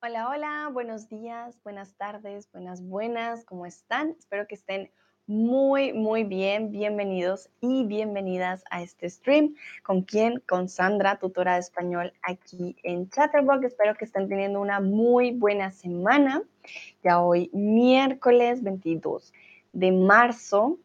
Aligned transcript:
Hola, 0.00 0.28
hola, 0.28 0.70
buenos 0.72 1.08
días, 1.08 1.58
buenas 1.64 1.92
tardes, 1.96 2.48
buenas, 2.52 2.80
buenas, 2.80 3.44
¿cómo 3.44 3.66
están? 3.66 4.14
Espero 4.16 4.46
que 4.46 4.54
estén 4.54 4.92
muy, 5.26 5.92
muy 5.92 6.22
bien. 6.22 6.70
Bienvenidos 6.70 7.50
y 7.60 7.84
bienvenidas 7.84 8.62
a 8.70 8.80
este 8.80 9.10
stream. 9.10 9.56
¿Con 9.82 10.02
quién? 10.02 10.40
Con 10.48 10.68
Sandra, 10.68 11.18
tutora 11.18 11.54
de 11.54 11.60
español 11.60 12.12
aquí 12.22 12.76
en 12.84 13.10
Chatterbox. 13.10 13.64
Espero 13.64 13.96
que 13.96 14.04
estén 14.04 14.28
teniendo 14.28 14.60
una 14.60 14.78
muy 14.78 15.32
buena 15.32 15.72
semana. 15.72 16.44
Ya 17.02 17.20
hoy, 17.20 17.50
miércoles 17.52 18.62
22 18.62 19.34
de 19.72 19.90
marzo. 19.90 20.78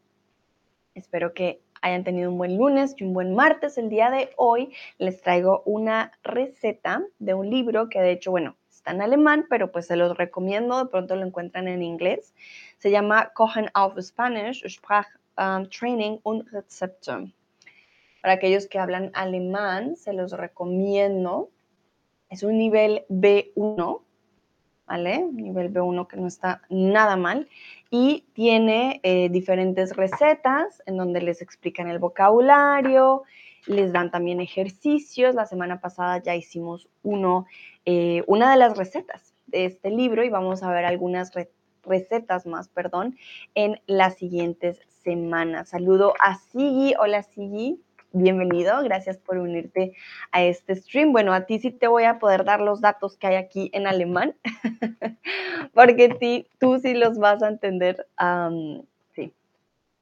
Espero 0.96 1.36
que 1.36 1.62
hayan 1.84 2.04
tenido 2.04 2.32
un 2.32 2.40
buen 2.40 2.58
lunes 2.58 2.96
y 2.98 3.04
un 3.04 3.14
buen 3.14 3.36
martes. 3.36 3.78
El 3.78 3.90
día 3.90 4.10
de 4.10 4.32
hoy 4.38 4.74
les 4.98 5.22
traigo 5.22 5.62
una 5.68 6.14
receta 6.24 7.06
de 7.20 7.36
un 7.36 7.52
libro 7.52 7.90
que 7.90 8.02
de 8.02 8.10
hecho, 8.14 8.32
bueno, 8.32 8.56
está 8.84 8.92
en 8.92 9.02
alemán, 9.02 9.46
pero 9.50 9.72
pues 9.72 9.88
se 9.88 9.96
los 9.96 10.18
recomiendo, 10.18 10.78
de 10.78 10.90
pronto 10.90 11.16
lo 11.16 11.26
encuentran 11.26 11.70
en 11.70 11.82
inglés. 11.82 12.34
Se 12.80 12.92
llama 12.92 13.32
Kochen 13.34 13.70
auf 13.74 13.98
Spanish, 14.02 14.62
Sprachtraining 14.68 16.16
um, 16.16 16.20
und 16.24 16.52
Rezepte. 16.52 17.32
Para 18.22 18.34
aquellos 18.34 18.68
que 18.68 18.80
hablan 18.80 19.12
alemán, 19.14 19.96
se 19.96 20.12
los 20.12 20.34
recomiendo. 20.34 21.50
Es 22.30 22.44
un 22.44 22.58
nivel 22.58 23.06
B1, 23.08 24.02
¿vale? 24.86 25.30
Nivel 25.32 25.72
B1 25.72 26.08
que 26.08 26.18
no 26.18 26.28
está 26.28 26.62
nada 26.68 27.16
mal. 27.16 27.48
Y 27.90 28.26
tiene 28.34 29.00
eh, 29.04 29.30
diferentes 29.30 29.96
recetas 29.96 30.84
en 30.86 30.98
donde 30.98 31.22
les 31.22 31.42
explican 31.42 31.88
el 31.88 32.00
vocabulario, 32.00 33.24
les 33.66 33.94
dan 33.94 34.12
también 34.12 34.42
ejercicios. 34.42 35.36
La 35.36 35.46
semana 35.46 35.80
pasada 35.80 36.22
ya 36.22 36.36
hicimos 36.36 36.90
uno, 37.02 37.46
eh, 37.86 38.24
una 38.28 38.52
de 38.52 38.58
las 38.58 38.78
recetas 38.78 39.34
de 39.48 39.66
este 39.66 39.90
libro 39.90 40.24
y 40.24 40.30
vamos 40.30 40.64
a 40.64 40.72
ver 40.72 40.86
algunas 40.86 41.32
recetas 41.84 42.46
más, 42.46 42.70
perdón, 42.70 43.18
en 43.56 43.82
las 43.88 44.16
siguientes 44.16 44.80
semanas. 45.04 45.70
Saludo 45.70 46.14
a 46.20 46.36
Sigi. 46.36 46.96
Hola 47.00 47.24
Sigi. 47.24 47.80
Bienvenido, 48.16 48.82
gracias 48.84 49.18
por 49.18 49.40
unirte 49.40 49.94
a 50.32 50.44
este 50.44 50.76
stream. 50.76 51.12
Bueno, 51.12 51.34
a 51.34 51.48
ti 51.48 51.58
sí 51.58 51.72
te 51.72 51.88
voy 51.88 52.04
a 52.04 52.20
poder 52.20 52.46
dar 52.46 52.62
los 52.62 52.80
datos 52.80 53.18
que 53.18 53.26
hay 53.26 53.36
aquí 53.36 53.72
en 53.74 53.88
alemán, 53.88 54.36
porque 55.74 56.46
tú 56.60 56.80
sí 56.80 56.94
los 56.94 57.18
vas 57.18 57.42
a 57.42 57.48
entender. 57.48 58.08
sí, 59.14 59.34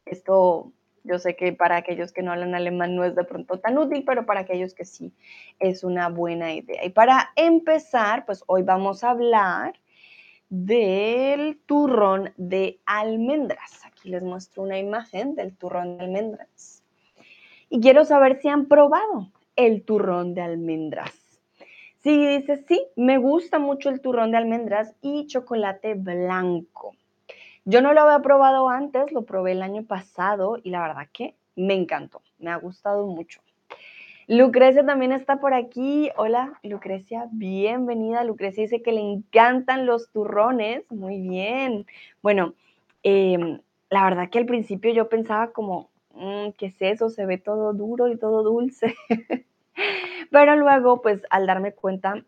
esto 0.06 0.74
yo 1.04 1.20
sé 1.20 1.36
que 1.36 1.54
para 1.54 1.78
aquellos 1.78 2.12
que 2.12 2.22
no 2.22 2.32
hablan 2.32 2.56
alemán 2.56 2.96
no 2.96 3.04
es 3.04 3.16
de 3.16 3.24
pronto 3.24 3.60
tan 3.60 3.78
útil, 3.78 4.04
pero 4.06 4.26
para 4.26 4.42
aquellos 4.42 4.74
que 4.74 4.86
sí 4.86 5.14
es 5.60 5.84
una 5.84 6.10
buena 6.10 6.54
idea. 6.54 6.86
Y 6.86 6.90
para 6.90 7.32
empezar, 7.36 8.26
pues 8.26 8.44
hoy 8.48 8.64
vamos 8.64 9.04
a 9.04 9.12
hablar 9.12 9.74
del 10.50 11.60
turrón 11.66 12.34
de 12.38 12.80
almendras. 12.86 13.86
Aquí 13.86 14.10
les 14.10 14.22
muestro 14.22 14.64
una 14.64 14.78
imagen 14.78 15.36
del 15.36 15.56
turrón 15.56 15.98
de 15.98 16.04
almendras. 16.04 16.84
Y 17.70 17.80
quiero 17.80 18.04
saber 18.04 18.40
si 18.42 18.50
han 18.50 18.66
probado 18.68 19.32
el 19.56 19.84
turrón 19.84 20.34
de 20.34 20.42
almendras. 20.42 21.14
Si 22.00 22.28
dice 22.28 22.66
sí, 22.68 22.84
me 22.96 23.18
gusta 23.18 23.60
mucho 23.60 23.90
el 23.90 24.02
turrón 24.02 24.32
de 24.32 24.38
almendras 24.38 24.94
y 25.02 25.28
chocolate 25.28 25.94
blanco. 25.94 26.96
Yo 27.64 27.82
no 27.82 27.94
lo 27.94 28.02
había 28.02 28.24
probado 28.24 28.70
antes, 28.70 29.12
lo 29.12 29.22
probé 29.22 29.52
el 29.52 29.62
año 29.62 29.84
pasado 29.84 30.58
y 30.64 30.72
la 30.72 30.82
verdad 30.82 31.08
que 31.14 31.36
me 31.56 31.76
encantó, 31.76 32.24
me 32.40 32.50
ha 32.50 32.56
gustado 32.56 33.06
mucho. 33.06 33.42
Lucrecia 34.28 34.84
también 34.84 35.12
está 35.12 35.40
por 35.40 35.54
aquí. 35.54 36.10
Hola, 36.18 36.60
Lucrecia, 36.64 37.28
bienvenida. 37.32 38.24
Lucrecia 38.24 38.64
dice 38.64 38.82
que 38.82 38.94
le 38.94 39.02
encantan 39.02 39.86
los 39.86 40.10
turrones. 40.10 40.90
Muy 40.90 41.22
bien. 41.22 41.86
Bueno, 42.24 42.56
em, 43.04 43.60
la 43.92 44.06
verdad 44.06 44.30
que 44.30 44.40
al 44.40 44.46
principio 44.48 44.92
yo 44.94 45.10
pensaba 45.10 45.52
como, 45.52 45.90
mm, 46.16 46.52
¿qué 46.58 46.68
es 46.68 46.82
eso? 46.82 47.10
Se 47.10 47.26
ve 47.28 47.38
todo 47.38 47.74
duro 47.74 48.08
y 48.08 48.18
todo 48.18 48.42
dulce. 48.42 48.96
Pero 50.32 50.56
luego, 50.56 51.02
pues 51.02 51.22
al 51.30 51.46
darme 51.46 51.74
cuenta 51.74 52.24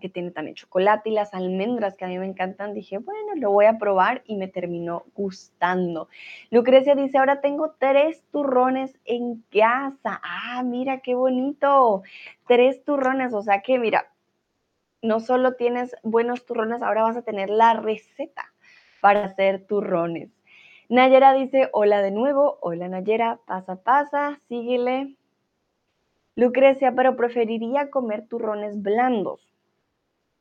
que 0.00 0.08
tiene 0.08 0.30
también 0.30 0.56
chocolate 0.56 1.10
y 1.10 1.12
las 1.12 1.34
almendras 1.34 1.96
que 1.96 2.04
a 2.04 2.08
mí 2.08 2.18
me 2.18 2.26
encantan, 2.26 2.74
dije, 2.74 2.98
bueno, 2.98 3.34
lo 3.36 3.50
voy 3.52 3.66
a 3.66 3.78
probar 3.78 4.22
y 4.26 4.36
me 4.36 4.48
terminó 4.48 5.04
gustando. 5.14 6.08
Lucrecia 6.50 6.94
dice, 6.94 7.18
ahora 7.18 7.40
tengo 7.40 7.76
tres 7.78 8.22
turrones 8.32 8.98
en 9.04 9.44
casa. 9.50 10.20
Ah, 10.24 10.62
mira 10.64 11.00
qué 11.00 11.14
bonito. 11.14 12.02
Tres 12.48 12.82
turrones, 12.84 13.32
o 13.34 13.42
sea 13.42 13.62
que 13.62 13.78
mira, 13.78 14.10
no 15.02 15.20
solo 15.20 15.54
tienes 15.54 15.94
buenos 16.02 16.44
turrones, 16.44 16.82
ahora 16.82 17.04
vas 17.04 17.16
a 17.16 17.22
tener 17.22 17.50
la 17.50 17.74
receta 17.74 18.52
para 19.00 19.24
hacer 19.24 19.66
turrones. 19.66 20.30
Nayera 20.88 21.32
dice, 21.34 21.68
hola 21.72 22.02
de 22.02 22.10
nuevo, 22.10 22.58
hola 22.60 22.88
Nayera, 22.88 23.38
pasa, 23.46 23.76
pasa, 23.76 24.40
síguele. 24.48 25.16
Lucrecia, 26.34 26.92
pero 26.94 27.16
preferiría 27.16 27.90
comer 27.90 28.26
turrones 28.26 28.80
blandos. 28.82 29.49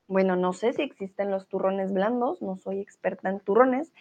Bueno, 0.09 0.36
no 0.36 0.53
sé 0.53 0.74
si 0.74 0.81
existen 0.81 1.30
los 1.30 1.47
turrones 1.47 1.94
blandos, 1.94 2.42
no 2.42 2.58
soy 2.58 2.80
experta 2.80 3.30
en 3.30 3.40
turrones. 3.40 3.94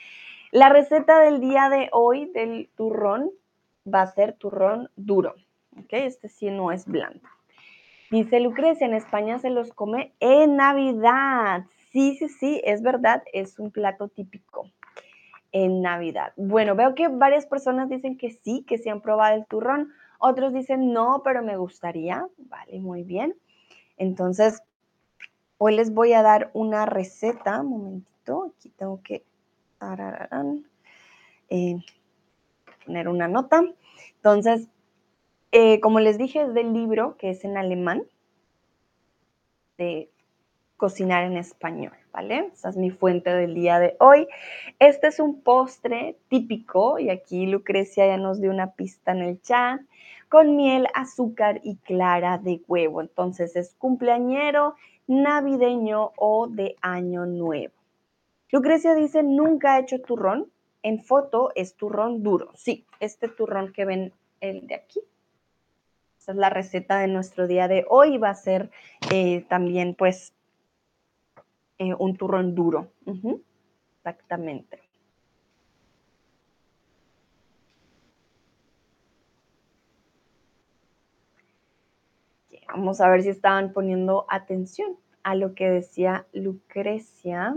La 0.51 0.71
receta 0.71 1.21
del 1.21 1.39
día 1.39 1.69
de 1.69 1.91
hoy 1.93 2.31
del 2.33 2.71
turrón 2.75 3.31
va 3.87 4.01
a 4.01 4.07
ser 4.07 4.33
turrón 4.33 4.89
duro, 4.97 5.35
¿ok? 5.79 5.93
Este 5.93 6.31
sí 6.31 6.49
no 6.49 6.73
es 6.73 6.87
blando. 6.87 7.29
Dice 8.11 8.41
Lucrecia, 8.41 8.87
en 8.87 8.95
España 8.95 9.39
se 9.39 9.51
los 9.51 9.71
come 9.75 10.15
en 10.19 10.57
Navidad. 10.57 11.67
Sí, 11.93 12.17
sí, 12.17 12.31
sí, 12.31 12.63
es 12.65 12.81
verdad, 12.81 13.23
es 13.35 13.59
un 13.59 13.71
plato 13.71 14.09
típico 14.09 14.71
en 15.53 15.83
Navidad. 15.83 16.33
Bueno, 16.37 16.75
veo 16.75 16.95
que 16.95 17.09
varias 17.09 17.45
personas 17.45 17.91
dicen 17.91 18.17
que 18.17 18.31
sí, 18.31 18.65
que 18.67 18.79
sí 18.79 18.89
han 18.89 19.03
probado 19.03 19.37
el 19.37 19.45
turrón. 19.45 19.93
Otros 20.19 20.55
dicen 20.55 20.95
no, 20.95 21.21
pero 21.23 21.43
me 21.43 21.59
gustaría. 21.59 22.27
Vale, 22.39 22.81
muy 22.81 23.03
bien. 23.03 23.35
Entonces, 23.99 24.63
Hoy 25.61 25.75
les 25.75 25.93
voy 25.93 26.13
a 26.13 26.23
dar 26.23 26.53
una 26.55 26.87
receta, 26.87 27.61
un 27.63 27.71
momentito, 27.71 28.53
aquí 28.57 28.71
tengo 28.71 29.03
que 29.03 29.25
eh, 31.51 31.77
poner 32.87 33.09
una 33.09 33.27
nota. 33.27 33.65
Entonces, 34.15 34.69
eh, 35.51 35.81
como 35.81 35.99
les 35.99 36.17
dije, 36.17 36.43
es 36.43 36.55
del 36.55 36.73
libro 36.73 37.17
que 37.17 37.31
es 37.31 37.45
en 37.45 37.57
alemán, 37.57 38.05
de 39.79 40.13
cocinar 40.77 41.25
en 41.25 41.37
español, 41.37 41.95
¿vale? 42.13 42.53
Esa 42.53 42.69
es 42.69 42.77
mi 42.77 42.91
fuente 42.91 43.31
del 43.31 43.55
día 43.55 43.81
de 43.81 43.97
hoy. 43.99 44.29
Este 44.79 45.09
es 45.09 45.19
un 45.19 45.43
postre 45.43 46.17
típico, 46.29 47.01
y 47.01 47.11
aquí 47.11 47.47
Lucrecia 47.47 48.07
ya 48.07 48.17
nos 48.17 48.41
dio 48.41 48.53
una 48.53 48.75
pista 48.75 49.11
en 49.11 49.23
el 49.23 49.43
chat, 49.43 49.81
con 50.29 50.55
miel, 50.55 50.87
azúcar 50.95 51.61
y 51.65 51.79
clara 51.79 52.39
de 52.39 52.63
huevo. 52.69 53.01
Entonces 53.01 53.57
es 53.57 53.75
cumpleañero 53.75 54.77
navideño 55.09 56.13
o 56.17 56.47
de 56.47 56.77
año 56.81 57.27
nuevo. 57.27 57.75
Lucrecia 58.51 58.95
dice, 58.95 59.23
nunca 59.23 59.75
ha 59.75 59.81
hecho 59.81 60.01
turrón. 60.01 60.51
En 60.83 61.03
foto 61.03 61.51
es 61.57 61.75
turrón 61.75 62.23
duro. 62.23 62.51
Sí, 62.55 62.87
este 63.01 63.29
turrón 63.29 63.73
que 63.73 63.85
ven 63.85 64.13
el 64.41 64.67
de 64.69 64.77
aquí. 64.77 65.01
Esta 66.19 66.33
es 66.33 66.39
la 66.39 66.51
receta 66.51 66.99
de 66.99 67.09
nuestro 67.09 67.47
día 67.49 67.67
de 67.67 67.85
hoy. 67.89 68.17
Va 68.17 68.31
a 68.31 68.35
ser 68.35 68.71
eh, 69.11 69.45
también 69.49 69.95
pues 69.95 70.35
eh, 71.79 71.95
un 71.99 72.17
turrón 72.17 72.55
duro. 72.55 72.93
Exactamente. 73.97 74.81
Vamos 82.69 83.01
a 83.01 83.09
ver 83.09 83.23
si 83.23 83.31
estaban 83.31 83.73
poniendo 83.73 84.27
atención 84.29 84.97
a 85.29 85.35
lo 85.35 85.55
que 85.55 85.69
decía 85.69 86.25
Lucrecia. 86.33 87.55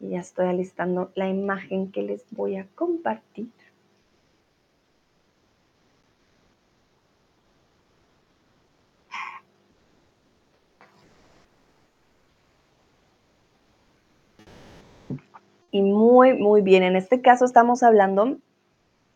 Y 0.00 0.10
ya 0.10 0.18
estoy 0.18 0.48
alistando 0.48 1.12
la 1.14 1.28
imagen 1.28 1.92
que 1.92 2.02
les 2.02 2.24
voy 2.32 2.56
a 2.56 2.66
compartir. 2.74 3.50
Y 15.70 15.82
muy, 15.82 16.34
muy 16.34 16.62
bien. 16.62 16.82
En 16.82 16.96
este 16.96 17.20
caso 17.20 17.44
estamos 17.44 17.84
hablando 17.84 18.38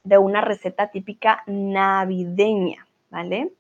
de 0.05 0.19
una 0.19 0.41
receta 0.41 0.93
típica 0.93 1.43
navideña, 1.49 2.87
¿vale? 3.11 3.51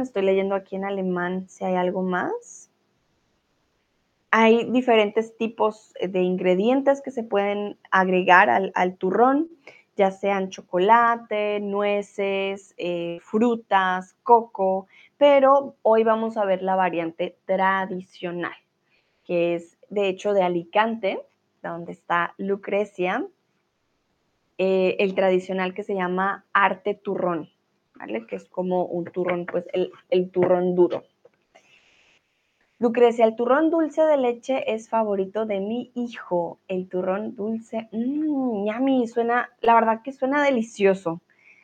Estoy 0.00 0.22
leyendo 0.22 0.54
aquí 0.54 0.76
en 0.76 0.84
alemán 0.84 1.48
si 1.48 1.64
hay 1.64 1.74
algo 1.74 2.02
más. 2.02 2.70
Hay 4.30 4.70
diferentes 4.70 5.36
tipos 5.36 5.92
de 6.00 6.22
ingredientes 6.22 7.02
que 7.02 7.10
se 7.10 7.22
pueden 7.22 7.78
agregar 7.90 8.50
al, 8.50 8.96
turrón, 8.96 9.48
ya 9.96 10.10
sean 10.10 10.50
chocolate, 10.50 11.60
nueces, 11.60 12.74
eh, 12.76 13.18
frutas, 13.22 14.16
coco, 14.24 14.88
pero 15.18 15.76
hoy 15.82 16.02
vamos 16.02 16.36
a 16.36 16.44
ver 16.44 16.62
la 16.62 16.74
variante 16.74 17.38
tradicional, 17.44 18.56
que 19.24 19.54
es 19.54 19.78
de 19.88 20.08
hecho 20.08 20.32
de 20.32 20.42
Alicante, 20.42 21.20
donde 21.62 21.92
está 21.92 22.34
Lucrecia, 22.36 23.24
eh, 24.58 24.96
el 24.98 25.14
tradicional 25.14 25.74
que 25.74 25.84
se 25.84 25.94
llama 25.94 26.44
arte 26.52 26.94
turrón, 26.94 27.53
Que 28.28 28.36
es 28.36 28.48
como 28.48 28.84
un 28.84 29.04
turrón, 29.04 29.46
pues 29.46 29.66
el, 29.72 29.90
el 30.10 30.30
turrón 30.30 30.74
duro. 30.74 31.04
Lucrecia, 32.78 33.24
el 33.24 33.36
turrón 33.36 33.70
dulce 33.70 34.02
de 34.02 34.16
leche 34.16 34.74
es 34.74 34.88
favorito 34.88 35.46
de 35.46 35.60
mi 35.60 35.90
hijo. 35.94 36.58
El 36.68 36.88
turrón 36.88 37.34
dulce, 37.34 37.88
mmm, 37.92 38.66
yummy, 38.66 39.06
suena, 39.06 39.50
la 39.60 39.74
verdad 39.74 40.02
que 40.02 40.12
suena 40.12 40.42
delicioso. 40.44 41.20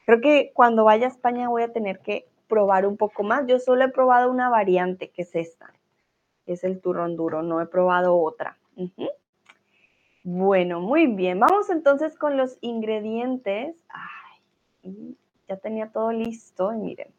Creo 0.07 0.21
que 0.21 0.53
cuando 0.55 0.85
vaya 0.85 1.07
a 1.07 1.11
España 1.11 1.49
voy 1.49 1.63
a 1.63 1.73
tener 1.73 2.01
que 2.01 2.27
probar 2.49 2.87
un 2.87 2.97
poco 2.97 3.23
más. 3.23 3.47
Yo 3.47 3.59
solo 3.59 3.85
he 3.85 3.89
probado 3.89 4.31
una 4.31 4.49
variante, 4.49 5.11
que 5.11 5.23
es 5.23 5.35
esta, 5.35 5.73
es 6.47 6.65
el 6.65 6.81
turrón 6.81 7.17
duro, 7.17 7.43
no 7.43 7.61
he 7.61 7.67
probado 7.67 8.17
otra. 8.17 8.59
Bueno, 10.23 10.81
muy 10.81 11.07
bien. 11.07 11.39
Vamos 11.41 11.71
entonces 11.71 12.17
con 12.19 12.37
los 12.37 12.59
ingredientes. 12.61 13.77
Ay, 13.89 15.17
ya 15.51 15.57
tenía 15.57 15.91
todo 15.91 16.13
listo 16.13 16.73
y 16.73 16.77
miren. 16.77 17.13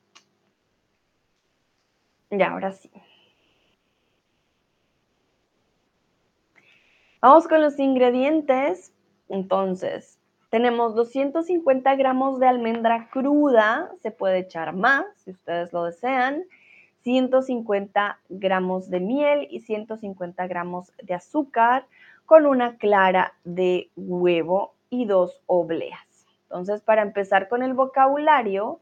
Ya, 2.30 2.52
ahora 2.52 2.72
sí. 2.72 2.90
Vamos 7.22 7.50
con 7.50 7.62
los 7.62 7.78
ingredientes. 7.78 8.94
Entonces, 9.28 10.18
tenemos 10.50 10.96
250 10.96 11.96
gramos 11.96 12.40
de 12.40 12.48
almendra 12.48 13.10
cruda, 13.10 13.92
se 14.02 14.12
puede 14.12 14.40
echar 14.40 14.74
más 14.74 15.06
si 15.18 15.32
ustedes 15.32 15.74
lo 15.74 15.84
desean, 15.84 16.44
150 17.04 18.20
gramos 18.30 18.90
de 18.90 19.02
miel 19.02 19.48
y 19.50 19.60
150 19.60 20.48
gramos 20.48 20.94
de 21.04 21.14
azúcar 21.16 21.86
con 22.26 22.46
una 22.46 22.78
clara 22.78 23.34
de 23.44 23.90
huevo 23.98 24.74
y 24.90 25.06
dos 25.06 25.42
obleas. 25.48 26.11
Entonces, 26.52 26.82
para 26.82 27.02
empezar 27.02 27.48
con 27.48 27.64
el 27.64 27.74
vocabulario, 27.74 28.82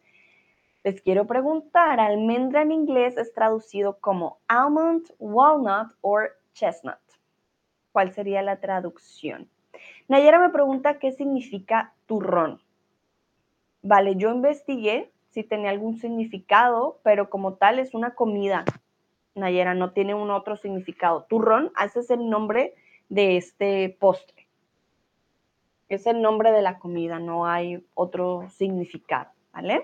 les 0.84 1.02
quiero 1.04 1.28
preguntar, 1.28 2.00
almendra 2.00 2.64
en 2.64 2.72
inglés 2.72 3.16
es 3.16 3.32
traducido 3.32 4.00
como 4.00 4.40
almond, 4.48 5.06
walnut 5.20 5.94
o 6.02 6.18
chestnut. 6.54 6.98
¿Cuál 7.92 8.12
sería 8.12 8.42
la 8.42 8.60
traducción? 8.60 9.48
Nayera 10.08 10.40
me 10.40 10.50
pregunta 10.50 10.98
qué 10.98 11.12
significa 11.12 11.94
turrón. 12.08 12.60
Vale, 13.84 14.16
yo 14.16 14.32
investigué 14.32 15.12
si 15.30 15.44
tenía 15.44 15.70
algún 15.70 16.00
significado, 16.00 17.00
pero 17.04 17.30
como 17.30 17.54
tal 17.54 17.78
es 17.78 17.94
una 17.94 18.16
comida. 18.16 18.66
Nayera 19.36 19.76
no 19.76 19.92
tiene 19.92 20.16
un 20.16 20.32
otro 20.32 20.58
significado. 20.58 21.26
Turrón, 21.30 21.72
ese 21.86 22.00
es 22.00 22.10
el 22.10 22.32
nombre 22.32 22.74
de 23.10 23.38
este 23.38 23.96
postre. 24.00 24.39
Es 25.90 26.06
el 26.06 26.22
nombre 26.22 26.52
de 26.52 26.62
la 26.62 26.80
comida, 26.80 27.20
no 27.20 27.48
hay 27.48 27.84
otro 27.96 28.48
significado, 28.52 29.32
¿vale? 29.52 29.84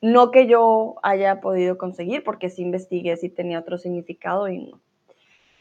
No 0.00 0.30
que 0.30 0.46
yo 0.46 0.96
haya 1.02 1.40
podido 1.40 1.78
conseguir, 1.78 2.22
porque 2.22 2.50
sí 2.50 2.62
investigué 2.62 3.16
si 3.16 3.28
tenía 3.28 3.58
otro 3.58 3.78
significado 3.78 4.46
y 4.48 4.58
no. 4.58 4.80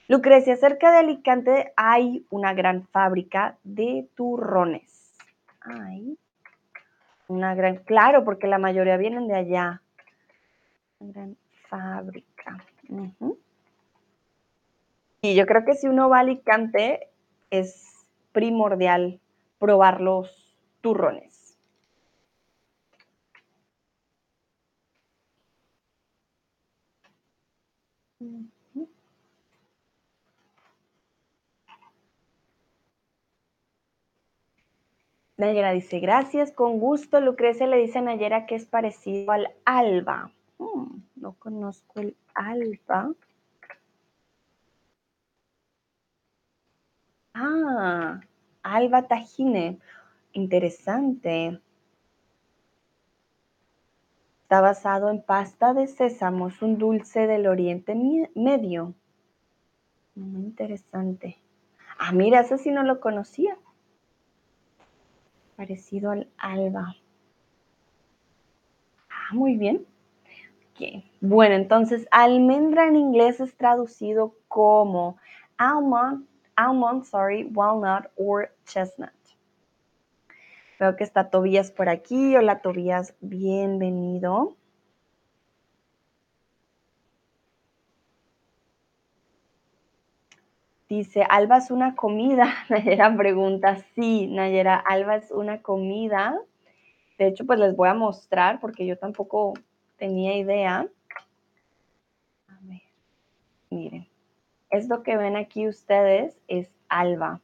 Lucrecia, 0.10 0.56
cerca 0.56 0.92
de 0.92 1.00
Alicante 1.00 1.74
hay 1.76 2.26
una 2.30 2.54
gran 2.54 2.86
fábrica 2.88 3.58
de 3.64 4.08
turrones. 4.16 5.18
Hay 5.62 6.18
una 7.28 7.56
gran, 7.56 7.78
claro, 7.78 8.24
porque 8.24 8.48
la 8.48 8.58
mayoría 8.58 8.96
vienen 8.98 9.28
de 9.28 9.36
allá. 9.36 9.82
Una 11.00 11.12
gran 11.12 11.38
fábrica. 11.70 12.58
Y 15.22 15.36
yo 15.36 15.46
creo 15.46 15.66
que 15.66 15.76
si 15.76 15.88
uno 15.88 16.10
va 16.10 16.18
a 16.18 16.22
Alicante 16.22 17.10
es 17.50 17.97
primordial 18.38 19.20
probar 19.58 20.00
los 20.00 20.30
turrones. 20.82 21.58
Nayera 35.38 35.72
dice, 35.72 36.00
gracias, 36.00 36.52
con 36.52 36.78
gusto. 36.78 37.20
Lucrecia 37.22 37.66
le 37.66 37.78
dice 37.78 37.98
a 37.98 38.02
Nayera 38.04 38.46
que 38.46 38.54
es 38.54 38.68
parecido 38.68 39.32
al 39.32 39.50
alba. 39.66 40.30
Hmm, 40.60 41.02
no 41.16 41.34
conozco 41.40 42.02
el 42.02 42.16
alba. 42.36 43.16
Ah, 47.40 48.20
alba 48.64 49.08
tajine. 49.08 49.78
Interesante. 50.34 51.62
Está 54.42 54.62
basado 54.62 55.10
en 55.12 55.22
pasta 55.22 55.74
de 55.74 55.88
sésamo, 55.88 56.48
es 56.48 56.62
un 56.62 56.78
dulce 56.78 57.28
del 57.28 57.48
Oriente 57.48 57.94
Medio. 58.34 58.96
Muy 60.16 60.42
interesante. 60.42 61.38
Ah, 62.00 62.12
mira, 62.12 62.40
eso 62.40 62.58
sí 62.58 62.72
no 62.72 62.82
lo 62.84 63.00
conocía 63.00 63.58
parecido 65.56 66.12
al 66.12 66.30
alba. 66.38 66.96
Ah, 69.10 69.34
muy 69.34 69.58
bien. 69.58 69.86
Bueno, 71.20 71.56
entonces 71.56 72.08
almendra 72.12 72.88
en 72.88 72.96
inglés 72.96 73.40
es 73.40 73.58
traducido 73.58 74.36
como 74.48 75.18
almond, 75.58 76.28
almond, 76.58 77.06
sorry, 77.06 77.46
walnut 77.46 78.12
or 78.18 78.52
chestnut. 78.66 79.12
Veo 80.80 80.96
que 80.96 81.04
está 81.04 81.30
Tobías 81.30 81.72
por 81.72 81.90
aquí. 81.90 82.36
Hola 82.36 82.62
Tobías, 82.62 83.16
bienvenido. 83.22 84.56
Dice, 90.90 91.24
Alba 91.30 91.58
es 91.58 91.72
una 91.72 91.96
comida. 91.96 92.54
Nayera 92.70 93.16
pregunta, 93.16 93.78
sí, 93.96 94.28
Nayera, 94.28 94.76
Alba 94.76 95.18
es 95.18 95.32
una 95.32 95.62
comida. 95.62 96.40
De 97.18 97.28
hecho, 97.28 97.46
pues 97.46 97.60
les 97.60 97.76
voy 97.76 97.90
a 97.90 97.94
mostrar 97.94 98.60
porque 98.60 98.86
yo 98.86 98.98
tampoco 98.98 99.54
tenía 99.98 100.38
idea. 100.38 100.88
A 102.48 102.60
ver, 102.62 102.82
miren. 103.70 104.08
Esto 104.70 105.04
que 105.04 105.18
ven 105.18 105.36
aquí 105.36 105.68
ustedes 105.68 106.38
es 106.48 106.70
alba. 106.90 107.42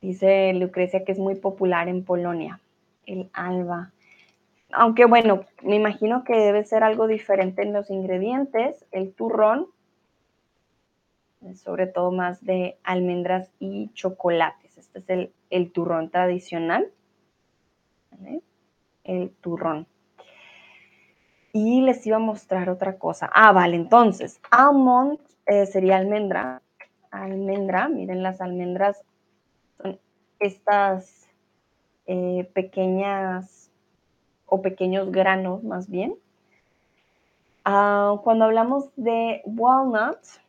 Dice 0.00 0.52
Lucrecia 0.54 1.04
que 1.04 1.12
es 1.12 1.18
muy 1.18 1.34
popular 1.34 1.88
en 1.88 2.04
Polonia, 2.04 2.60
el 3.06 3.30
alba. 3.32 3.92
Aunque 4.70 5.06
bueno, 5.06 5.44
me 5.62 5.76
imagino 5.76 6.24
que 6.24 6.36
debe 6.36 6.64
ser 6.64 6.84
algo 6.84 7.06
diferente 7.06 7.62
en 7.62 7.72
los 7.72 7.90
ingredientes. 7.90 8.84
El 8.92 9.12
turrón 9.12 9.68
sobre 11.54 11.86
todo 11.86 12.10
más 12.10 12.44
de 12.44 12.78
almendras 12.82 13.50
y 13.58 13.90
chocolates. 13.94 14.76
Este 14.76 14.98
es 14.98 15.30
el, 15.50 15.72
turrón 15.72 16.10
tradicional. 16.10 16.90
El 19.04 19.30
turrón. 19.40 19.86
Y 21.52 21.80
les 21.82 22.06
iba 22.06 22.16
a 22.16 22.20
mostrar 22.20 22.68
otra 22.68 22.98
cosa. 22.98 23.30
Ah, 23.32 23.52
vale, 23.52 23.76
entonces, 23.76 24.40
almond 24.50 25.18
eh, 25.46 25.66
sería 25.66 25.96
almendra. 25.96 26.62
Almendra, 27.10 27.88
miren 27.88 28.22
las 28.22 28.40
almendras, 28.40 29.02
son 29.80 29.98
estas 30.40 31.26
eh, 32.06 32.48
pequeñas 32.52 33.70
o 34.46 34.60
pequeños 34.62 35.10
granos 35.10 35.62
más 35.64 35.88
bien. 35.88 36.14
Ah, 37.64 38.20
cuando 38.22 38.44
hablamos 38.44 38.90
de 38.96 39.42
walnuts, 39.44 40.40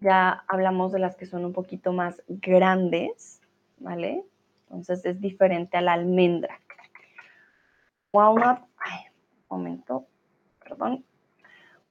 ya 0.00 0.44
hablamos 0.48 0.92
de 0.92 0.98
las 0.98 1.16
que 1.16 1.26
son 1.26 1.44
un 1.44 1.52
poquito 1.52 1.92
más 1.92 2.22
grandes, 2.28 3.40
¿vale? 3.78 4.24
Entonces 4.70 5.04
es 5.04 5.20
diferente 5.20 5.76
a 5.76 5.82
la 5.82 5.92
almendra. 5.94 6.58
Walnut, 8.12 8.58
ay, 8.76 9.04
momento, 9.48 10.06
perdón. 10.58 11.04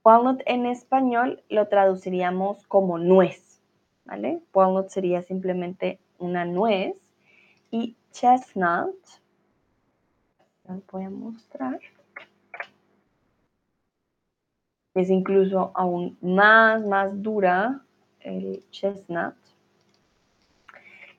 Walnut 0.04 0.42
en 0.44 0.66
español 0.66 1.42
lo 1.48 1.68
traduciríamos 1.68 2.66
como 2.66 2.98
nuez, 2.98 3.62
¿vale? 4.04 4.42
Walnut 4.52 4.88
sería 4.88 5.22
simplemente 5.22 5.98
una 6.18 6.44
nuez 6.44 7.00
y 7.70 7.96
chestnut, 8.10 8.96
les 10.68 10.86
voy 10.88 11.04
a 11.04 11.10
mostrar, 11.10 11.80
es 14.94 15.08
incluso 15.08 15.72
aún 15.74 16.18
más, 16.20 16.84
más 16.84 17.22
dura 17.22 17.82
el 18.20 18.62
chestnut, 18.70 19.34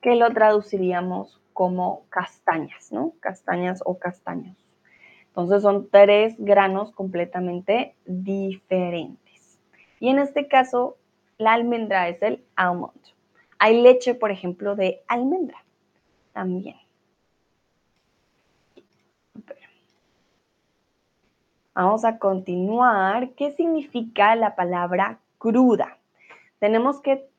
que 0.01 0.15
lo 0.15 0.31
traduciríamos 0.31 1.41
como 1.53 2.05
castañas, 2.09 2.91
¿no? 2.91 3.13
Castañas 3.19 3.81
o 3.85 3.97
castaños. 3.97 4.60
Entonces 5.31 5.61
son 5.61 5.89
tres 5.89 6.35
granos 6.37 6.91
completamente 6.91 7.95
diferentes. 8.05 9.59
Y 10.01 10.09
en 10.09 10.19
este 10.19 10.49
caso, 10.49 10.97
la 11.37 11.53
almendra 11.53 12.09
es 12.09 12.21
el 12.21 12.43
almond. 12.57 12.99
Hay 13.59 13.81
leche, 13.81 14.13
por 14.13 14.29
ejemplo, 14.29 14.75
de 14.75 15.03
almendra 15.07 15.63
también. 16.33 16.75
Vamos 21.73 22.03
a 22.03 22.19
continuar. 22.19 23.29
¿Qué 23.35 23.51
significa 23.53 24.35
la 24.35 24.55
palabra 24.55 25.19
cruda? 25.37 25.97
Tenemos 26.59 26.99
que, 26.99 27.29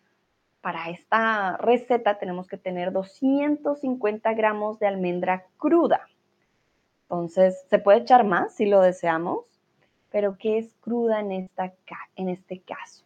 para 0.62 0.88
esta 0.88 1.58
receta, 1.58 2.18
tenemos 2.18 2.48
que 2.48 2.56
tener 2.56 2.92
250 2.92 4.32
gramos 4.32 4.78
de 4.78 4.86
almendra 4.86 5.44
cruda. 5.58 6.08
Entonces, 7.12 7.66
se 7.68 7.78
puede 7.78 7.98
echar 7.98 8.24
más 8.24 8.54
si 8.54 8.64
lo 8.64 8.80
deseamos, 8.80 9.44
pero 10.10 10.38
¿qué 10.38 10.56
es 10.56 10.74
cruda 10.80 11.20
en, 11.20 11.30
este 12.30 12.62
caso? 12.62 13.04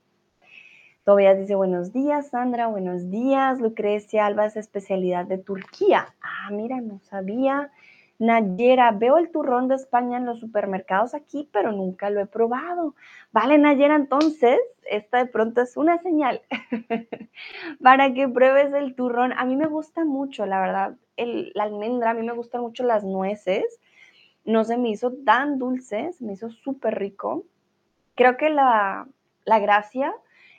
Tobias 1.03 1.37
dice, 1.37 1.57
buenos 1.57 1.93
días, 1.93 2.29
Sandra, 2.29 2.69
buenos 2.69 3.11
días. 3.11 3.61
Lucrecia 3.61 4.25
Alba 4.25 4.47
es 4.47 4.57
especialidad 4.57 5.25
de 5.25 5.39
Turquía. 5.39 6.15
Ah, 6.23 6.51
mira, 6.53 6.81
no 6.81 7.01
sabía. 7.01 7.73
Nayera, 8.21 8.93
veo 8.93 9.19
el 9.19 9.33
turrón 9.33 9.67
de 9.67 9.75
España 9.75 10.19
en 10.19 10.27
los 10.27 10.39
supermercados 10.39 11.13
aquí, 11.13 11.51
pero 11.53 11.73
nunca 11.73 12.09
lo 12.09 12.21
he 12.21 12.27
probado. 12.27 12.95
Vale, 13.33 13.59
Nayera, 13.59 13.97
entonces, 13.97 14.61
esta 14.89 15.19
de 15.19 15.27
pronto 15.27 15.63
es 15.63 15.77
una 15.77 15.99
señal 15.99 16.43
para 17.83 18.15
que 18.15 18.29
pruebes 18.29 18.73
el 18.73 18.95
turrón. 18.95 19.33
A 19.33 19.45
mí 19.45 19.57
me 19.57 19.67
gusta 19.67 20.05
mucho, 20.05 20.47
la 20.47 20.61
verdad, 20.61 20.95
la 21.17 21.65
almendra, 21.65 22.11
a 22.11 22.15
mí 22.15 22.25
me 22.25 22.35
gustan 22.35 22.61
mucho 22.61 22.85
las 22.85 23.03
nueces. 23.03 23.81
No 24.47 24.65
se 24.65 24.79
me 24.79 24.91
hizo 24.91 25.13
tan 25.25 25.59
dulce, 25.59 26.13
se 26.13 26.25
me 26.25 26.33
hizo 26.33 26.51
súper 26.51 26.99
rico. 26.99 27.45
Creo 28.15 28.37
que 28.37 28.49
la, 28.49 29.07
gracia 29.45 30.15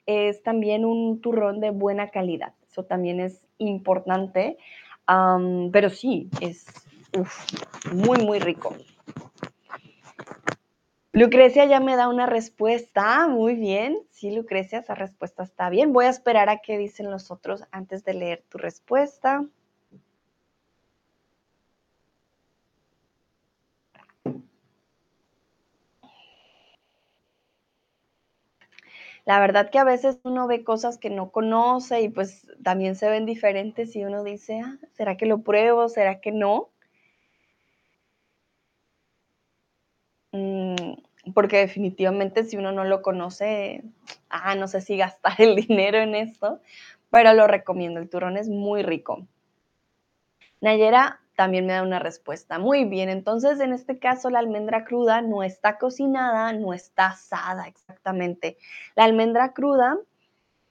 es 0.06 0.44
también 0.44 0.86
un 0.86 1.22
turrón 1.22 1.60
de 1.60 1.72
buena 1.72 2.10
calidad. 2.10 2.54
Eso 2.70 2.84
también 2.84 3.20
es 3.20 3.44
importante. 3.58 4.58
pero 5.72 5.90
sí, 5.90 6.30
es, 6.42 6.68
muy, 7.92 8.20
muy 8.20 8.40
rico. 8.40 8.76
Lucrecia 11.14 11.66
ya 11.66 11.80
me 11.80 11.96
da 11.96 12.10
una 12.10 12.28
respuesta. 12.28 13.28
Muy 13.28 13.56
bien. 13.56 14.00
Sí, 14.12 14.30
Lucrecia, 14.30 14.80
esa 14.80 14.94
respuesta 14.94 15.42
está 15.42 15.70
bien. 15.70 15.92
Voy 15.94 16.06
a 16.06 16.10
esperar 16.10 16.50
a 16.50 16.58
qué 16.58 16.78
dicen 16.78 17.10
los 17.10 17.32
otros 17.32 17.64
antes 17.72 18.04
de 18.04 18.14
leer 18.14 18.44
tu 18.50 18.60
respuesta. 18.60 19.44
La 29.28 29.42
verdad 29.42 29.70
que 29.70 29.78
a 29.78 29.84
veces 29.84 30.20
uno 30.24 30.48
ve 30.48 30.64
cosas 30.64 30.98
que 30.98 31.10
no 31.10 31.32
conoce 31.32 32.00
y 32.00 32.08
pues 32.08 32.48
también 32.64 32.96
se 32.96 33.10
ven 33.10 33.26
diferentes 33.26 33.94
y 33.94 34.06
uno 34.06 34.24
dice, 34.24 34.62
ah, 34.64 34.78
¿será 34.94 35.18
que 35.18 35.26
lo 35.26 35.40
pruebo? 35.42 35.90
¿Será 35.90 36.22
que 36.22 36.32
no? 36.32 36.70
Mm, 40.32 40.94
porque 41.34 41.58
definitivamente 41.58 42.46
si 42.46 42.56
uno 42.56 42.72
no 42.72 42.86
lo 42.86 43.02
conoce, 43.02 43.84
ah, 44.30 44.56
no 44.56 44.70
sé 44.70 44.80
si 44.80 44.96
gastar 44.96 45.34
el 45.42 45.56
dinero 45.68 45.98
en 45.98 46.16
esto, 46.16 46.62
pero 47.12 47.34
lo 47.34 47.48
recomiendo, 47.48 48.00
el 48.00 48.10
turrón 48.10 48.38
es 48.38 48.48
muy 48.48 48.82
rico. 48.82 49.28
Nayera 50.62 51.20
también 51.38 51.68
me 51.68 51.74
da 51.74 51.84
una 51.84 52.00
respuesta. 52.00 52.58
Muy 52.58 52.86
bien, 52.86 53.10
entonces 53.10 53.60
en 53.60 53.72
este 53.72 54.00
caso 54.00 54.32
la 54.32 54.40
almendra 54.40 54.86
cruda 54.86 55.22
no 55.22 55.44
está 55.44 55.78
cocinada, 55.78 56.52
no 56.52 56.74
está 56.74 57.10
asada 57.10 57.68
exactamente. 57.68 58.58
La 58.96 59.04
almendra 59.04 59.54
cruda 59.54 60.00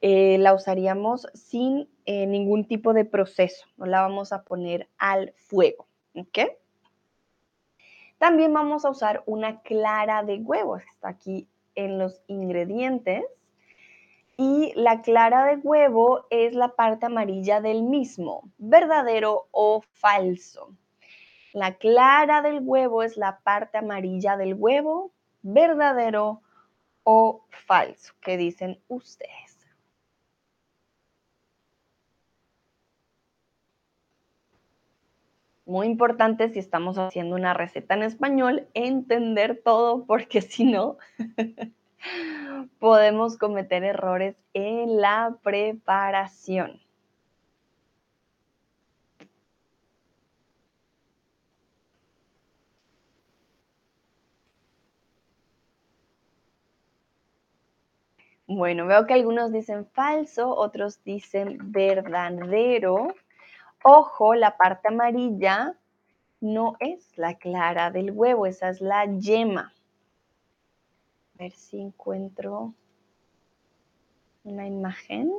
eh, 0.01 0.39
la 0.39 0.55
usaríamos 0.55 1.29
sin 1.35 1.89
eh, 2.05 2.27
ningún 2.27 2.67
tipo 2.67 2.95
de 2.95 3.05
proceso, 3.05 3.65
no 3.77 3.87
la 3.87 4.01
vamos 4.01 4.33
a 4.33 4.43
poner 4.43 4.89
al 4.99 5.33
fuego. 5.37 5.87
También 8.19 8.53
vamos 8.53 8.85
a 8.85 8.91
usar 8.91 9.23
una 9.25 9.61
clara 9.61 10.25
de 10.25 10.39
huevo, 10.39 10.79
está 10.79 11.11
aquí 11.11 11.47
en 11.77 11.99
los 11.99 12.23
ingredientes. 12.27 13.25
Y 14.37 14.73
la 14.77 15.01
clara 15.01 15.47
de 15.47 15.57
huevo 15.57 16.27
es 16.31 16.55
la 16.55 16.75
parte 16.77 17.07
amarilla 17.07 17.61
del 17.61 17.83
mismo, 17.83 18.51
verdadero 18.59 19.49
o 19.51 19.83
falso. 19.93 20.75
La 21.53 21.75
clara 21.75 22.43
del 22.43 22.61
huevo 22.63 23.03
es 23.03 23.17
la 23.17 23.41
parte 23.41 23.79
amarilla 23.79 24.37
del 24.37 24.55
huevo, 24.55 25.13
verdadero 25.43 26.43
o 27.03 27.47
falso. 27.67 28.13
¿Qué 28.21 28.37
dicen 28.37 28.79
ustedes? 28.89 29.57
muy 35.67 35.89
importante 35.89 36.49
si 36.49 36.61
estamos 36.61 36.97
haciendo 36.97 37.35
una 37.35 37.53
receta 37.53 37.95
en 37.95 38.05
español, 38.05 38.67
entender 38.73 39.61
todo, 39.63 40.05
porque 40.07 40.41
si 40.41 40.65
no, 40.65 40.97
podemos 42.79 43.39
cometer 43.39 43.85
errores 43.85 44.37
en 44.55 45.01
la 45.01 45.37
preparación. 45.43 46.81
Bueno, 58.49 58.87
veo 58.87 59.07
que 59.07 59.15
algunos 59.15 59.53
dicen 59.53 59.87
falso, 59.87 60.55
otros 60.55 61.03
dicen 61.05 61.73
verdadero. 61.73 63.09
Ojo, 63.83 64.35
la 64.35 64.57
parte 64.57 64.89
amarilla 64.89 65.75
no 66.41 66.77
es 66.81 67.17
la 67.19 67.35
clara 67.35 67.91
del 67.91 68.13
huevo, 68.13 68.47
esa 68.47 68.69
es 68.69 68.81
la 68.81 69.05
yema. 69.07 69.76
A 71.37 71.43
ver 71.43 71.53
si 71.53 71.79
encuentro 71.79 72.73
una 74.45 74.67
imagen. 74.67 75.33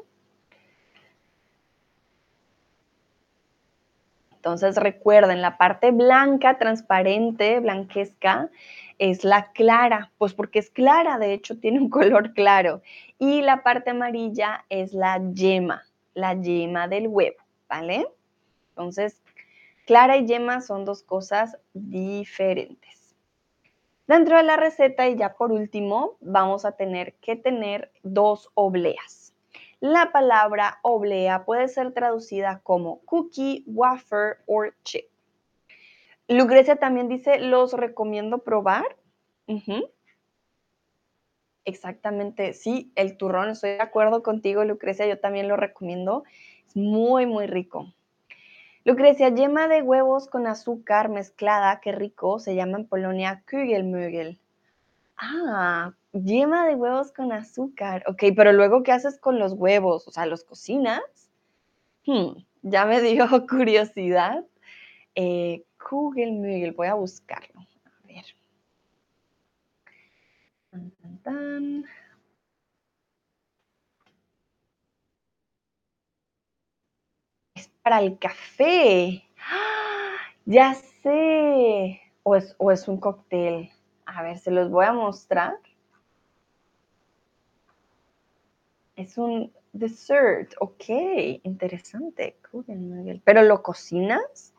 Entonces 4.35 4.75
recuerden, 4.75 5.41
la 5.41 5.57
parte 5.57 5.89
blanca, 5.89 6.59
transparente, 6.59 7.59
blanquesca, 7.59 8.51
es 8.99 9.23
la 9.23 9.51
clara, 9.53 10.11
pues 10.19 10.35
porque 10.35 10.59
es 10.59 10.69
clara, 10.69 11.17
de 11.17 11.33
hecho 11.33 11.59
tiene 11.59 11.79
un 11.79 11.89
color 11.89 12.33
claro. 12.33 12.83
Y 13.17 13.41
la 13.41 13.63
parte 13.63 13.89
amarilla 13.89 14.65
es 14.69 14.93
la 14.93 15.19
yema, 15.33 15.83
la 16.13 16.39
yema 16.39 16.87
del 16.87 17.07
huevo, 17.07 17.37
¿vale? 17.67 18.07
Entonces, 18.69 19.23
clara 19.87 20.17
y 20.17 20.27
yema 20.27 20.61
son 20.61 20.85
dos 20.85 21.01
cosas 21.01 21.57
diferentes. 21.73 22.96
Dentro 24.07 24.37
de 24.37 24.43
la 24.43 24.55
receta, 24.55 25.07
y 25.09 25.17
ya 25.17 25.35
por 25.35 25.51
último, 25.51 26.17
vamos 26.21 26.63
a 26.63 26.71
tener 26.71 27.15
que 27.15 27.35
tener 27.35 27.91
dos 28.03 28.49
obleas. 28.53 29.33
La 29.81 30.11
palabra 30.11 30.79
oblea 30.81 31.43
puede 31.43 31.67
ser 31.67 31.93
traducida 31.93 32.61
como 32.63 33.01
cookie, 33.01 33.63
wafer 33.67 34.37
o 34.47 34.63
chip. 34.83 35.05
Lucrecia 36.29 36.77
también 36.77 37.09
dice, 37.09 37.39
los 37.39 37.73
recomiendo 37.73 38.39
probar. 38.39 38.97
Exactamente, 41.65 42.53
sí, 42.53 42.93
el 42.95 43.17
turrón, 43.17 43.49
estoy 43.49 43.71
de 43.71 43.81
acuerdo 43.81 44.23
contigo, 44.23 44.63
Lucrecia, 44.63 45.05
yo 45.05 45.19
también 45.19 45.49
lo 45.49 45.57
recomiendo. 45.57 46.23
Es 46.65 46.77
muy, 46.77 47.25
muy 47.25 47.45
rico. 47.45 47.93
Lucrecia, 48.87 49.27
yema 49.35 49.67
de 49.67 49.81
huevos 49.81 50.29
con 50.29 50.47
azúcar 50.47 51.09
mezclada, 51.09 51.81
qué 51.81 51.91
rico, 51.91 52.39
se 52.39 52.55
llama 52.55 52.77
en 52.77 52.87
Polonia 52.87 53.43
Kugelmögel. 53.43 54.39
Ah, 55.17 55.91
yema 56.13 56.65
de 56.65 56.75
huevos 56.75 57.11
con 57.11 57.33
azúcar. 57.33 58.05
Ok, 58.07 58.23
pero 58.33 58.53
luego, 58.53 58.83
¿qué 58.83 58.93
haces 58.93 59.19
con 59.19 59.39
los 59.39 59.51
huevos? 59.51 60.07
O 60.07 60.11
sea, 60.11 60.25
¿los 60.25 60.45
cocinas? 60.45 61.01
Hmm, 62.05 62.37
ya 62.61 62.85
me 62.85 63.01
dio 63.01 63.27
curiosidad. 63.45 64.45
Eh, 65.15 65.65
Kugelmögel, 65.77 66.71
voy 66.71 66.87
a 66.87 66.93
buscarlo. 66.93 67.59
A 67.59 68.07
ver. 68.07 68.23
Tan, 70.71 70.91
tan, 70.91 71.17
tan. 71.23 71.85
Para 77.87 78.01
el 78.01 78.19
café. 78.19 79.23
Ya 80.45 80.73
sé. 80.73 82.01
O 82.23 82.35
es, 82.37 82.55
o 82.57 82.71
es 82.71 82.87
un 82.87 82.97
cóctel. 82.97 83.69
A 84.05 84.23
ver, 84.23 84.37
se 84.39 84.49
los 84.49 84.69
voy 84.69 84.85
a 84.85 84.93
mostrar. 84.93 85.57
Es 88.95 89.17
un, 89.17 89.51
dessert. 89.73 90.53
Ok, 90.61 90.85
interesante. 91.43 92.37
¿Pero 93.25 93.41
lo 93.41 93.61
cocinas? 93.61 94.53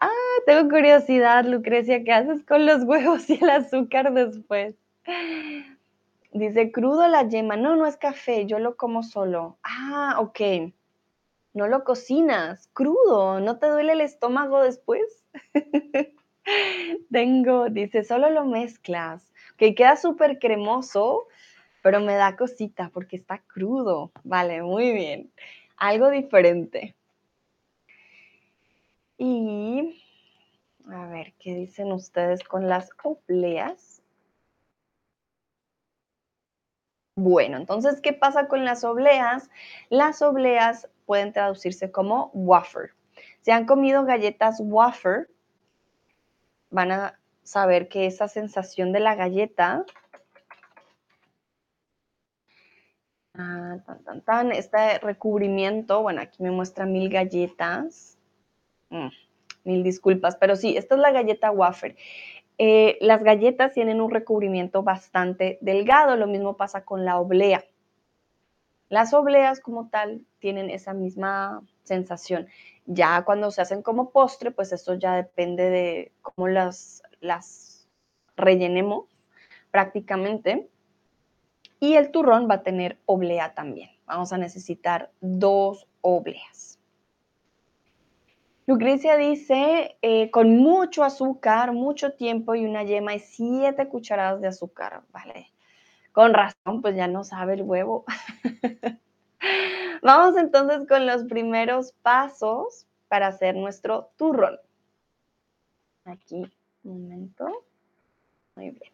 Ah, 0.00 0.10
tengo 0.46 0.70
curiosidad, 0.70 1.44
Lucrecia, 1.44 2.04
¿qué 2.04 2.12
haces 2.12 2.42
con 2.44 2.64
los 2.64 2.84
huevos 2.84 3.28
y 3.28 3.42
el 3.42 3.50
azúcar 3.50 4.14
después? 4.14 4.74
Dice, 6.32 6.72
crudo 6.72 7.06
la 7.06 7.28
yema. 7.28 7.56
No, 7.56 7.76
no 7.76 7.86
es 7.86 7.98
café, 7.98 8.46
yo 8.46 8.58
lo 8.58 8.76
como 8.76 9.02
solo. 9.02 9.58
Ah, 9.62 10.16
ok. 10.20 10.72
No 11.56 11.68
lo 11.68 11.84
cocinas, 11.84 12.68
crudo. 12.74 13.40
¿No 13.40 13.58
te 13.58 13.66
duele 13.66 13.94
el 13.94 14.02
estómago 14.02 14.60
después? 14.60 15.24
Tengo, 17.10 17.70
dice, 17.70 18.04
solo 18.04 18.28
lo 18.28 18.44
mezclas. 18.44 19.32
Que 19.56 19.74
queda 19.74 19.96
súper 19.96 20.38
cremoso, 20.38 21.28
pero 21.82 22.00
me 22.00 22.12
da 22.12 22.36
cosita 22.36 22.90
porque 22.92 23.16
está 23.16 23.38
crudo. 23.38 24.12
Vale, 24.22 24.60
muy 24.60 24.92
bien. 24.92 25.32
Algo 25.78 26.10
diferente. 26.10 26.94
Y 29.16 29.98
a 30.90 31.06
ver, 31.06 31.32
¿qué 31.38 31.54
dicen 31.54 31.90
ustedes 31.90 32.44
con 32.44 32.68
las 32.68 32.90
obleas? 33.02 33.95
Bueno, 37.18 37.56
entonces, 37.56 38.02
¿qué 38.02 38.12
pasa 38.12 38.46
con 38.46 38.66
las 38.66 38.84
obleas? 38.84 39.48
Las 39.88 40.20
obleas 40.20 40.86
pueden 41.06 41.32
traducirse 41.32 41.90
como 41.90 42.30
wafer. 42.34 42.90
Si 43.40 43.50
han 43.50 43.64
comido 43.64 44.04
galletas 44.04 44.58
wafer, 44.60 45.30
van 46.68 46.92
a 46.92 47.18
saber 47.42 47.88
que 47.88 48.04
esa 48.04 48.28
sensación 48.28 48.92
de 48.92 49.00
la 49.00 49.14
galleta, 49.14 49.86
ah, 53.32 53.78
tan, 53.86 54.04
tan, 54.04 54.20
tan, 54.20 54.52
este 54.52 54.98
recubrimiento, 54.98 56.02
bueno, 56.02 56.20
aquí 56.20 56.42
me 56.42 56.50
muestra 56.50 56.84
mil 56.84 57.08
galletas. 57.08 58.18
Mm, 58.90 59.08
mil 59.64 59.82
disculpas, 59.82 60.36
pero 60.36 60.54
sí, 60.54 60.76
esta 60.76 60.94
es 60.94 61.00
la 61.00 61.12
galleta 61.12 61.50
wafer. 61.50 61.96
Eh, 62.58 62.96
las 63.00 63.22
galletas 63.22 63.74
tienen 63.74 64.00
un 64.00 64.10
recubrimiento 64.10 64.82
bastante 64.82 65.58
delgado, 65.60 66.16
lo 66.16 66.26
mismo 66.26 66.56
pasa 66.56 66.84
con 66.84 67.04
la 67.04 67.18
oblea. 67.18 67.64
Las 68.88 69.12
obleas 69.14 69.60
como 69.60 69.88
tal 69.88 70.24
tienen 70.38 70.70
esa 70.70 70.94
misma 70.94 71.62
sensación. 71.82 72.46
Ya 72.86 73.24
cuando 73.24 73.50
se 73.50 73.60
hacen 73.60 73.82
como 73.82 74.10
postre, 74.10 74.52
pues 74.52 74.72
esto 74.72 74.94
ya 74.94 75.16
depende 75.16 75.70
de 75.70 76.12
cómo 76.22 76.46
las, 76.48 77.02
las 77.20 77.88
rellenemos 78.36 79.04
prácticamente. 79.70 80.68
Y 81.80 81.94
el 81.94 82.10
turrón 82.10 82.48
va 82.48 82.54
a 82.54 82.62
tener 82.62 82.98
oblea 83.06 83.54
también. 83.54 83.90
Vamos 84.06 84.32
a 84.32 84.38
necesitar 84.38 85.10
dos 85.20 85.88
obleas. 86.00 86.75
Lucrecia 88.66 89.16
dice, 89.16 89.96
eh, 90.02 90.30
con 90.32 90.56
mucho 90.58 91.04
azúcar, 91.04 91.72
mucho 91.72 92.14
tiempo 92.14 92.56
y 92.56 92.64
una 92.64 92.82
yema 92.82 93.14
y 93.14 93.20
siete 93.20 93.88
cucharadas 93.88 94.40
de 94.40 94.48
azúcar. 94.48 95.04
Vale, 95.12 95.52
con 96.10 96.34
razón, 96.34 96.82
pues 96.82 96.96
ya 96.96 97.06
no 97.06 97.22
sabe 97.22 97.54
el 97.54 97.62
huevo. 97.62 98.04
Vamos 100.02 100.36
entonces 100.36 100.86
con 100.88 101.06
los 101.06 101.24
primeros 101.24 101.92
pasos 102.02 102.88
para 103.06 103.28
hacer 103.28 103.54
nuestro 103.54 104.10
turrón. 104.16 104.58
Aquí, 106.04 106.50
un 106.82 107.02
momento. 107.02 107.46
Muy 108.56 108.70
bien. 108.70 108.92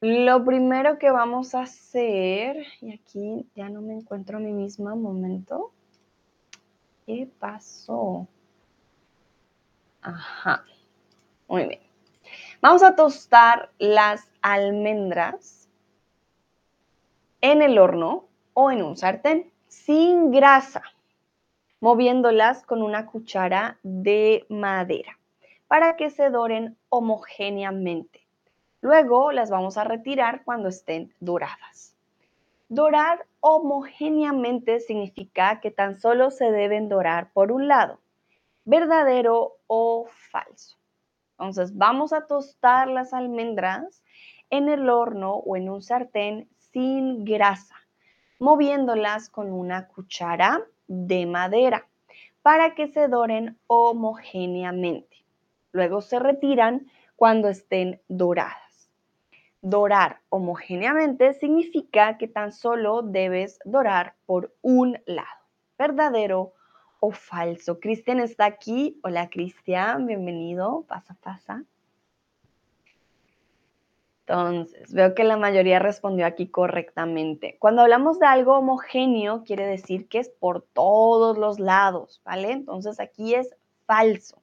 Lo 0.00 0.44
primero 0.44 0.98
que 0.98 1.10
vamos 1.10 1.54
a 1.54 1.62
hacer, 1.62 2.66
y 2.80 2.92
aquí 2.92 3.48
ya 3.56 3.68
no 3.68 3.80
me 3.80 3.94
encuentro 3.94 4.36
a 4.36 4.40
mí 4.40 4.52
misma, 4.52 4.94
un 4.94 5.02
momento. 5.02 5.72
¿Qué 7.06 7.28
pasó? 7.38 8.26
Ajá. 10.02 10.64
Muy 11.46 11.66
bien. 11.66 11.80
Vamos 12.60 12.82
a 12.82 12.96
tostar 12.96 13.70
las 13.78 14.28
almendras 14.42 15.68
en 17.40 17.62
el 17.62 17.78
horno 17.78 18.24
o 18.54 18.72
en 18.72 18.82
un 18.82 18.96
sartén 18.96 19.52
sin 19.68 20.32
grasa, 20.32 20.82
moviéndolas 21.80 22.64
con 22.64 22.82
una 22.82 23.06
cuchara 23.06 23.78
de 23.84 24.44
madera 24.48 25.16
para 25.68 25.96
que 25.96 26.10
se 26.10 26.30
doren 26.30 26.76
homogéneamente. 26.88 28.26
Luego 28.80 29.30
las 29.30 29.50
vamos 29.50 29.76
a 29.76 29.84
retirar 29.84 30.42
cuando 30.44 30.68
estén 30.68 31.14
doradas. 31.20 31.94
Dorar 32.68 33.26
homogéneamente 33.48 34.80
significa 34.80 35.60
que 35.60 35.70
tan 35.70 36.00
solo 36.00 36.32
se 36.32 36.50
deben 36.50 36.88
dorar 36.88 37.30
por 37.32 37.52
un 37.52 37.68
lado, 37.68 38.00
verdadero 38.64 39.58
o 39.68 40.08
falso. 40.32 40.76
Entonces 41.30 41.76
vamos 41.76 42.12
a 42.12 42.26
tostar 42.26 42.88
las 42.88 43.14
almendras 43.14 44.02
en 44.50 44.68
el 44.68 44.90
horno 44.90 45.34
o 45.34 45.56
en 45.56 45.70
un 45.70 45.80
sartén 45.80 46.48
sin 46.72 47.24
grasa, 47.24 47.76
moviéndolas 48.40 49.30
con 49.30 49.52
una 49.52 49.86
cuchara 49.86 50.64
de 50.88 51.24
madera 51.26 51.86
para 52.42 52.74
que 52.74 52.88
se 52.88 53.06
doren 53.06 53.56
homogéneamente. 53.68 55.18
Luego 55.70 56.00
se 56.00 56.18
retiran 56.18 56.90
cuando 57.14 57.48
estén 57.48 58.00
doradas. 58.08 58.65
Dorar 59.62 60.20
homogéneamente 60.28 61.34
significa 61.34 62.18
que 62.18 62.28
tan 62.28 62.52
solo 62.52 63.02
debes 63.02 63.58
dorar 63.64 64.14
por 64.26 64.54
un 64.62 64.98
lado, 65.06 65.40
verdadero 65.78 66.52
o 67.00 67.10
falso. 67.10 67.80
Cristian 67.80 68.20
está 68.20 68.44
aquí. 68.44 69.00
Hola 69.02 69.28
Cristian, 69.28 70.06
bienvenido. 70.06 70.84
Pasa, 70.88 71.16
pasa. 71.20 71.64
Entonces, 74.28 74.92
veo 74.92 75.14
que 75.14 75.22
la 75.22 75.36
mayoría 75.36 75.78
respondió 75.78 76.26
aquí 76.26 76.48
correctamente. 76.48 77.56
Cuando 77.60 77.82
hablamos 77.82 78.18
de 78.18 78.26
algo 78.26 78.58
homogéneo, 78.58 79.44
quiere 79.44 79.66
decir 79.66 80.08
que 80.08 80.18
es 80.18 80.28
por 80.28 80.62
todos 80.62 81.38
los 81.38 81.60
lados, 81.60 82.20
¿vale? 82.24 82.50
Entonces 82.50 82.98
aquí 82.98 83.34
es 83.34 83.54
falso. 83.86 84.42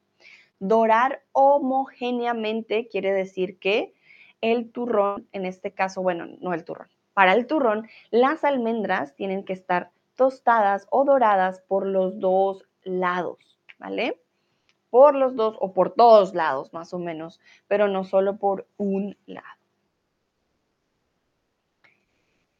Dorar 0.60 1.24
homogéneamente 1.34 2.88
quiere 2.88 3.12
decir 3.12 3.60
que 3.60 3.94
el 4.44 4.72
turrón, 4.72 5.28
en 5.32 5.46
este 5.46 5.72
caso, 5.72 6.02
bueno, 6.02 6.28
no 6.42 6.54
el 6.54 6.66
turrón, 6.66 6.90
para 7.14 7.34
el 7.34 7.48
turrón, 7.48 7.88
las 8.12 8.44
almendras 8.44 9.16
tienen 9.16 9.46
que 9.46 9.54
estar 9.54 9.92
tostadas 10.16 10.86
o 10.90 11.06
doradas 11.06 11.62
por 11.62 11.88
los 11.88 12.20
dos 12.20 12.66
lados, 12.84 13.38
¿vale? 13.80 14.20
Por 14.90 15.16
los 15.16 15.36
dos 15.36 15.56
o 15.60 15.72
por 15.72 15.94
todos 15.94 16.36
lados, 16.36 16.74
más 16.74 16.94
o 16.94 17.00
menos, 17.00 17.40
pero 17.68 17.88
no 17.88 18.04
solo 18.04 18.36
por 18.36 18.68
un 18.78 19.18
lado. 19.26 19.48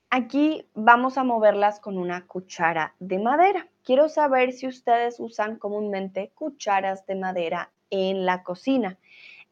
Aquí 0.10 0.70
vamos 0.74 1.18
a 1.18 1.24
moverlas 1.24 1.80
con 1.80 1.98
una 1.98 2.26
cuchara 2.28 2.96
de 3.00 3.20
madera. 3.20 3.68
Quiero 3.84 4.08
saber 4.08 4.54
si 4.54 4.68
ustedes 4.68 5.20
usan 5.20 5.58
comúnmente 5.58 6.32
cucharas 6.36 7.06
de 7.08 7.16
madera 7.16 7.72
en 7.90 8.26
la 8.26 8.44
cocina. 8.44 8.98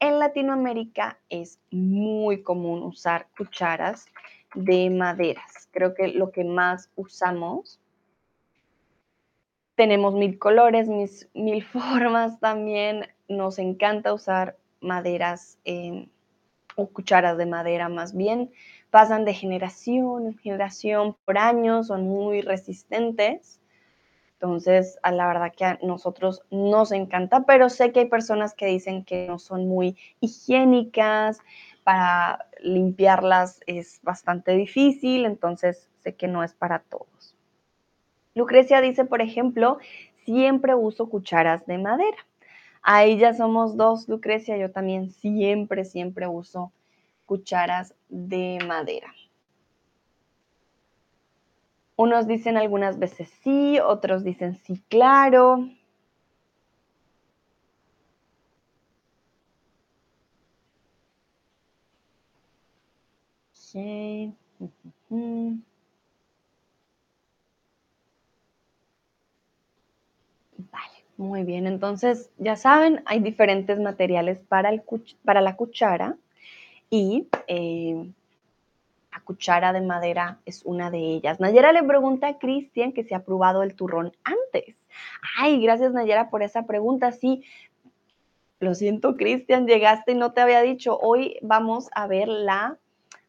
En 0.01 0.17
Latinoamérica 0.17 1.19
es 1.29 1.59
muy 1.69 2.41
común 2.41 2.81
usar 2.81 3.27
cucharas 3.37 4.07
de 4.55 4.89
maderas. 4.89 5.69
Creo 5.69 5.93
que 5.93 6.07
lo 6.07 6.31
que 6.31 6.43
más 6.43 6.89
usamos. 6.95 7.79
Tenemos 9.75 10.15
mil 10.15 10.39
colores, 10.39 10.87
mil 11.35 11.63
formas 11.71 12.39
también. 12.39 13.05
Nos 13.27 13.59
encanta 13.59 14.11
usar 14.11 14.57
maderas 14.79 15.59
em, 15.65 16.09
o 16.75 16.87
cucharas 16.87 17.37
de 17.37 17.45
madera 17.45 17.87
más 17.87 18.15
bien. 18.17 18.51
Pasan 18.89 19.23
de 19.23 19.35
generación 19.35 20.25
en 20.25 20.37
generación 20.39 21.15
por 21.25 21.37
años, 21.37 21.87
son 21.87 22.07
muy 22.07 22.41
resistentes. 22.41 23.60
Entonces, 24.41 24.97
a 25.03 25.11
la 25.11 25.27
verdad 25.27 25.53
que 25.55 25.65
a 25.65 25.79
nosotros 25.83 26.41
nos 26.49 26.91
encanta, 26.91 27.45
pero 27.45 27.69
sé 27.69 27.91
que 27.91 27.99
hay 27.99 28.05
personas 28.07 28.55
que 28.55 28.65
dicen 28.65 29.05
que 29.05 29.27
no 29.27 29.37
son 29.37 29.67
muy 29.67 29.95
higiénicas, 30.19 31.37
para 31.83 32.47
limpiarlas 32.59 33.59
es 33.67 33.99
bastante 34.01 34.53
difícil, 34.53 35.25
entonces 35.25 35.87
sé 35.99 36.15
que 36.15 36.27
no 36.27 36.43
es 36.43 36.53
para 36.53 36.79
todos. 36.79 37.35
Lucrecia 38.33 38.81
dice, 38.81 39.05
por 39.05 39.21
ejemplo, 39.21 39.77
siempre 40.25 40.73
uso 40.73 41.07
cucharas 41.07 41.63
de 41.67 41.77
madera. 41.77 42.17
Ahí 42.81 43.19
ya 43.19 43.35
somos 43.35 43.77
dos, 43.77 44.09
Lucrecia, 44.09 44.57
yo 44.57 44.71
también 44.71 45.11
siempre, 45.11 45.85
siempre 45.85 46.27
uso 46.27 46.71
cucharas 47.27 47.93
de 48.09 48.57
madera. 48.67 49.13
Unos 52.01 52.27
dicen 52.27 52.57
algunas 52.57 52.99
veces 52.99 53.29
sí, 53.43 53.79
otros 53.79 54.23
dicen 54.25 54.55
sí, 54.55 54.83
claro. 54.89 55.69
Vale, 70.57 71.03
muy 71.17 71.43
bien. 71.43 71.67
Entonces, 71.67 72.29
ya 72.37 72.55
saben, 72.55 73.01
hay 73.05 73.19
diferentes 73.19 73.79
materiales 73.79 74.39
para, 74.39 74.69
el, 74.69 74.83
para 75.23 75.41
la 75.41 75.55
cuchara 75.55 76.17
y 76.89 77.27
eh, 77.47 78.11
cuchara 79.21 79.73
de 79.73 79.81
madera 79.81 80.39
es 80.45 80.63
una 80.65 80.91
de 80.91 80.99
ellas. 80.99 81.39
Nayera 81.39 81.71
le 81.71 81.83
pregunta 81.83 82.27
a 82.27 82.37
Cristian 82.37 82.91
que 82.91 83.03
se 83.03 83.15
ha 83.15 83.23
probado 83.23 83.63
el 83.63 83.75
turrón 83.75 84.11
antes. 84.23 84.75
Ay, 85.37 85.61
gracias 85.61 85.93
Nayera 85.93 86.29
por 86.29 86.43
esa 86.43 86.65
pregunta. 86.65 87.11
Sí, 87.11 87.43
lo 88.59 88.75
siento 88.75 89.15
Cristian, 89.15 89.67
llegaste 89.67 90.11
y 90.11 90.15
no 90.15 90.33
te 90.33 90.41
había 90.41 90.61
dicho. 90.61 90.97
Hoy 90.97 91.37
vamos 91.41 91.89
a 91.93 92.07
ver 92.07 92.27
la 92.27 92.77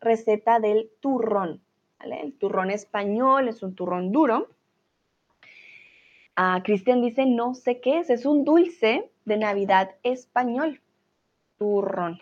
receta 0.00 0.60
del 0.60 0.90
turrón. 1.00 1.60
El 2.00 2.34
turrón 2.34 2.70
español 2.70 3.48
es 3.48 3.62
un 3.62 3.74
turrón 3.74 4.12
duro. 4.12 4.48
Ah, 6.34 6.60
Cristian 6.64 7.02
dice, 7.02 7.26
no 7.26 7.54
sé 7.54 7.80
qué 7.80 7.98
es, 8.00 8.10
es 8.10 8.26
un 8.26 8.44
dulce 8.44 9.10
de 9.24 9.36
Navidad 9.36 9.90
español. 10.02 10.80
Turrón. 11.58 12.20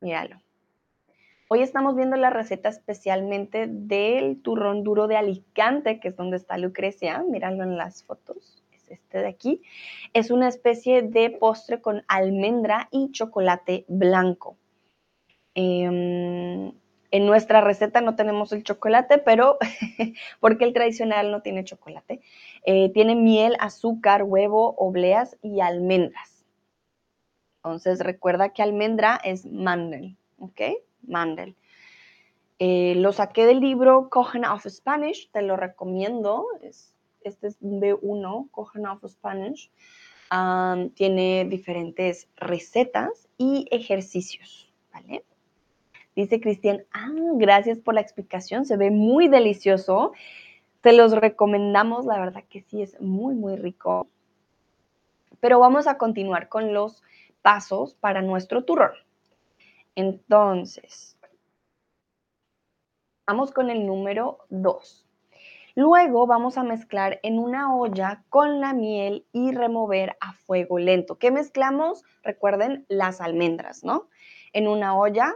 Míralo. 0.00 0.43
Hoy 1.54 1.62
estamos 1.62 1.94
viendo 1.94 2.16
la 2.16 2.30
receta 2.30 2.68
especialmente 2.68 3.68
del 3.68 4.42
turrón 4.42 4.82
duro 4.82 5.06
de 5.06 5.16
Alicante, 5.16 6.00
que 6.00 6.08
es 6.08 6.16
donde 6.16 6.36
está 6.36 6.58
Lucrecia. 6.58 7.22
Míralo 7.22 7.62
en 7.62 7.76
las 7.76 8.02
fotos. 8.02 8.64
Es 8.72 8.90
este 8.90 9.18
de 9.18 9.28
aquí. 9.28 9.62
Es 10.14 10.32
una 10.32 10.48
especie 10.48 11.02
de 11.02 11.30
postre 11.30 11.80
con 11.80 12.02
almendra 12.08 12.88
y 12.90 13.12
chocolate 13.12 13.84
blanco. 13.86 14.56
Em, 15.54 16.72
en 17.12 17.26
nuestra 17.26 17.60
receta 17.60 18.00
no 18.00 18.16
tenemos 18.16 18.52
el 18.52 18.64
chocolate, 18.64 19.18
pero 19.18 19.58
porque 20.40 20.64
el 20.64 20.72
tradicional 20.72 21.30
no 21.30 21.40
tiene 21.40 21.62
chocolate. 21.62 22.20
Eh, 22.64 22.90
tiene 22.92 23.14
miel, 23.14 23.54
azúcar, 23.60 24.24
huevo, 24.24 24.74
obleas 24.76 25.38
y 25.40 25.60
almendras. 25.60 26.44
Entonces 27.58 28.00
recuerda 28.00 28.48
que 28.48 28.64
almendra 28.64 29.20
es 29.22 29.46
mandel, 29.46 30.16
¿ok? 30.40 30.60
Mandel. 31.08 31.56
Eh, 32.58 32.94
lo 32.96 33.12
saqué 33.12 33.46
del 33.46 33.60
libro 33.60 34.08
Kochen 34.10 34.44
of 34.44 34.66
Spanish, 34.66 35.30
te 35.30 35.42
lo 35.42 35.56
recomiendo. 35.56 36.46
este 37.22 37.48
es 37.48 37.60
B1, 37.60 38.50
Kochen 38.50 38.86
of 38.86 39.04
Spanish. 39.06 39.70
tiene 40.94 41.44
diferentes 41.44 42.28
recetas 42.36 43.28
y 43.38 43.66
ejercicios, 43.70 44.72
¿vale? 44.92 45.24
Dice 46.16 46.40
Cristian, 46.40 46.84
ah, 46.92 47.10
gracias 47.34 47.78
por 47.78 47.94
la 47.94 48.00
explicación, 48.00 48.64
se 48.64 48.76
ve 48.76 48.90
muy 48.90 49.28
delicioso. 49.28 50.12
Te 50.80 50.92
los 50.92 51.12
recomendamos, 51.12 52.06
la 52.06 52.18
verdad 52.20 52.44
que 52.48 52.60
sí, 52.62 52.82
es 52.82 53.00
muy, 53.00 53.34
muy 53.34 53.56
rico. 53.56 54.08
Pero 55.40 55.58
vamos 55.58 55.86
a 55.86 55.98
continuar 55.98 56.48
con 56.48 56.72
los 56.72 57.02
pasos 57.42 57.94
para 57.94 58.22
nuestro 58.22 58.64
turrón. 58.64 58.92
Entonces, 59.96 61.16
vamos 63.26 63.52
con 63.52 63.70
el 63.70 63.86
número 63.86 64.38
2. 64.50 65.06
Luego 65.76 66.26
vamos 66.26 66.56
a 66.56 66.62
mezclar 66.62 67.18
en 67.24 67.38
una 67.38 67.74
olla 67.74 68.22
con 68.28 68.60
la 68.60 68.72
miel 68.72 69.26
y 69.32 69.50
remover 69.50 70.16
a 70.20 70.32
fuego 70.32 70.78
lento. 70.78 71.18
¿Qué 71.18 71.32
mezclamos? 71.32 72.04
Recuerden 72.22 72.86
las 72.88 73.20
almendras, 73.20 73.82
¿no? 73.82 74.08
En 74.52 74.68
una 74.68 74.96
olla 74.96 75.34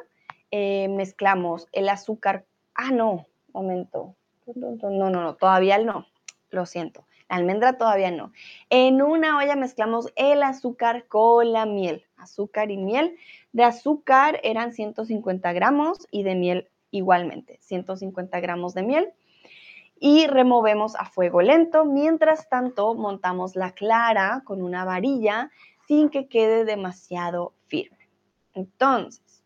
eh, 0.53 0.89
mezclamos 0.89 1.67
el 1.73 1.89
azúcar. 1.89 2.45
Ah, 2.75 2.93
no, 2.93 3.27
momento. 3.53 4.15
No, 4.55 4.91
no, 4.91 5.11
no, 5.11 5.35
todavía 5.35 5.79
no. 5.79 6.07
Lo 6.51 6.67
siento. 6.67 7.05
La 7.29 7.37
almendra 7.37 7.77
todavía 7.77 8.11
no. 8.11 8.33
En 8.71 9.03
una 9.03 9.39
olla 9.39 9.55
mezclamos 9.55 10.13
el 10.17 10.43
azúcar 10.43 11.07
con 11.09 11.53
la 11.53 11.67
miel. 11.67 12.05
Azúcar 12.17 12.71
y 12.71 12.79
miel. 12.79 13.17
De 13.53 13.65
azúcar 13.65 14.41
eran 14.43 14.73
150 14.73 15.53
gramos 15.53 16.07
y 16.11 16.23
de 16.23 16.35
miel 16.35 16.69
igualmente. 16.91 17.59
150 17.61 18.41
gramos 18.41 18.73
de 18.75 18.83
miel. 18.83 19.13
Y 20.01 20.27
removemos 20.27 20.97
a 20.97 21.05
fuego 21.05 21.43
lento. 21.43 21.85
Mientras 21.85 22.49
tanto, 22.49 22.95
montamos 22.95 23.57
la 23.57 23.73
clara 23.73 24.43
con 24.45 24.63
una 24.63 24.85
varilla 24.85 25.51
sin 25.87 26.09
que 26.09 26.29
quede 26.29 26.65
demasiado 26.65 27.53
firme. 27.67 28.09
Entonces, 28.55 29.45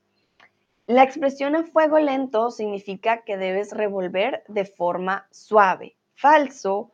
la 0.86 1.02
expresión 1.02 1.56
a 1.56 1.64
fuego 1.64 1.98
lento 1.98 2.50
significa 2.50 3.22
que 3.22 3.36
debes 3.36 3.72
revolver 3.72 4.44
de 4.48 4.64
forma 4.64 5.26
suave, 5.30 5.96
falso 6.14 6.92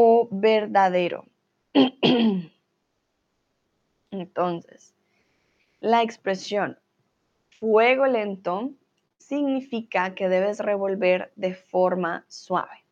o 0.00 0.28
verdadero. 0.30 1.26
Entonces, 4.12 4.94
la 5.80 6.02
expresión 6.04 6.78
fuego 7.58 8.06
lento 8.06 8.70
significa 9.18 10.14
que 10.14 10.28
debes 10.28 10.60
revolver 10.60 11.32
de 11.34 11.56
forma 11.56 12.24
suave. 12.28 12.84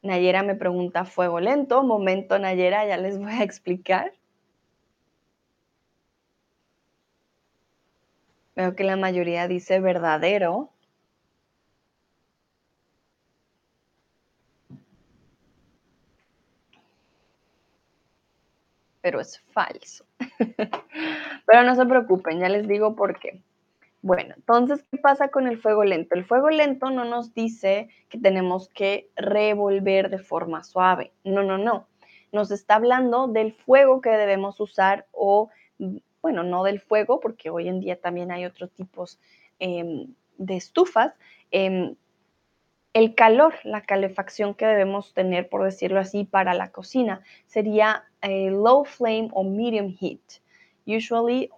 Nayera 0.00 0.42
me 0.42 0.54
pregunta 0.54 1.04
fuego 1.04 1.40
lento. 1.40 1.82
Momento, 1.82 2.38
Nayera, 2.38 2.86
ya 2.86 2.96
les 2.96 3.18
voy 3.18 3.32
a 3.32 3.42
explicar. 3.42 4.14
Veo 8.54 8.74
que 8.74 8.84
la 8.84 8.96
mayoría 8.96 9.46
dice 9.46 9.78
verdadero. 9.78 10.70
Pero 19.06 19.20
es 19.20 19.40
falso. 19.52 20.04
Pero 21.46 21.62
no 21.62 21.76
se 21.76 21.86
preocupen, 21.86 22.40
ya 22.40 22.48
les 22.48 22.66
digo 22.66 22.96
por 22.96 23.20
qué. 23.20 23.40
Bueno, 24.02 24.34
entonces, 24.36 24.84
¿qué 24.90 24.98
pasa 24.98 25.28
con 25.28 25.46
el 25.46 25.58
fuego 25.58 25.84
lento? 25.84 26.16
El 26.16 26.24
fuego 26.24 26.50
lento 26.50 26.90
no 26.90 27.04
nos 27.04 27.32
dice 27.32 27.88
que 28.08 28.18
tenemos 28.18 28.68
que 28.68 29.08
revolver 29.14 30.10
de 30.10 30.18
forma 30.18 30.64
suave. 30.64 31.12
No, 31.22 31.44
no, 31.44 31.56
no. 31.56 31.86
Nos 32.32 32.50
está 32.50 32.74
hablando 32.74 33.28
del 33.28 33.52
fuego 33.52 34.00
que 34.00 34.10
debemos 34.10 34.58
usar 34.58 35.06
o 35.12 35.50
bueno, 36.20 36.42
no 36.42 36.64
del 36.64 36.80
fuego, 36.80 37.20
porque 37.20 37.48
hoy 37.48 37.68
en 37.68 37.78
día 37.78 38.00
también 38.00 38.32
hay 38.32 38.44
otros 38.44 38.72
tipos 38.72 39.20
em, 39.60 40.08
de 40.36 40.56
estufas, 40.56 41.14
em, 41.52 41.94
el 42.96 43.14
calor, 43.14 43.52
la 43.64 43.82
calefacción 43.82 44.54
que 44.54 44.64
debemos 44.64 45.12
tener, 45.12 45.50
por 45.50 45.62
decirlo 45.62 46.00
así, 46.00 46.24
para 46.24 46.54
la 46.54 46.70
cocina 46.72 47.20
sería 47.46 48.04
a 48.22 48.28
low 48.50 48.86
flame 48.86 49.28
o 49.34 49.44
medium 49.44 49.94
heat. 50.00 50.40
Usually, 50.86 51.50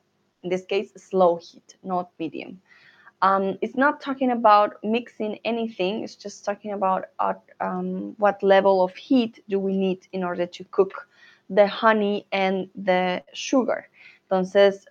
in 0.42 0.50
this 0.50 0.66
case, 0.66 0.92
slow 0.96 1.38
heat, 1.38 1.76
not 1.84 2.08
medium. 2.18 2.60
Um, 3.22 3.56
it's 3.60 3.76
not 3.76 4.00
talking 4.00 4.32
about 4.32 4.82
mixing 4.82 5.38
anything, 5.44 6.02
it's 6.02 6.16
just 6.16 6.44
talking 6.44 6.72
about 6.72 7.04
um, 7.60 8.16
what 8.18 8.42
level 8.42 8.82
of 8.82 8.92
heat 8.96 9.40
do 9.48 9.60
we 9.60 9.76
need 9.76 10.08
in 10.10 10.24
order 10.24 10.46
to 10.46 10.64
cook 10.72 11.06
the 11.50 11.68
honey 11.68 12.26
and 12.32 12.68
the 12.74 13.22
sugar. 13.32 13.88
Entonces, 14.28 14.86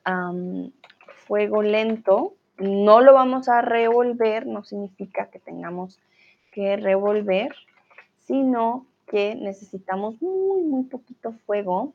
fuego 1.27 1.61
lento, 1.61 2.35
no 2.57 3.01
lo 3.01 3.11
vamos 3.11 3.49
a 3.49 3.61
revolver, 3.61 4.45
no 4.45 4.63
significa 4.63 5.29
que 5.29 5.39
tengamos 5.39 5.99
que 6.57 6.75
revolver, 6.75 7.55
sino 8.17 8.87
que 9.05 9.35
necesitamos 9.35 10.19
muy, 10.19 10.63
muy 10.63 10.85
poquito 10.85 11.33
fuego, 11.45 11.93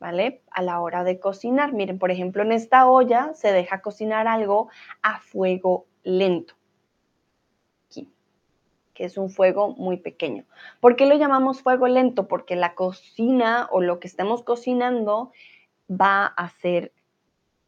¿vale? 0.00 0.40
A 0.50 0.62
la 0.62 0.80
hora 0.80 1.04
de 1.04 1.20
cocinar. 1.20 1.74
Miren, 1.74 1.98
por 1.98 2.10
ejemplo, 2.10 2.42
en 2.42 2.52
esta 2.52 2.88
olla 2.88 3.34
se 3.34 3.52
deja 3.52 3.82
cocinar 3.82 4.26
algo 4.26 4.68
a 5.02 5.20
fuego 5.20 5.84
lento. 6.02 6.54
Aquí, 7.84 8.08
que 8.94 9.04
es 9.04 9.18
un 9.18 9.28
fuego 9.28 9.74
muy 9.76 9.98
pequeño. 9.98 10.46
¿Por 10.80 10.96
qué 10.96 11.04
lo 11.04 11.14
llamamos 11.14 11.60
fuego 11.60 11.86
lento? 11.88 12.26
Porque 12.26 12.56
la 12.56 12.74
cocina 12.74 13.68
o 13.70 13.82
lo 13.82 14.00
que 14.00 14.08
estemos 14.08 14.42
cocinando 14.42 15.30
va 15.90 16.24
a 16.24 16.48
ser 16.48 16.94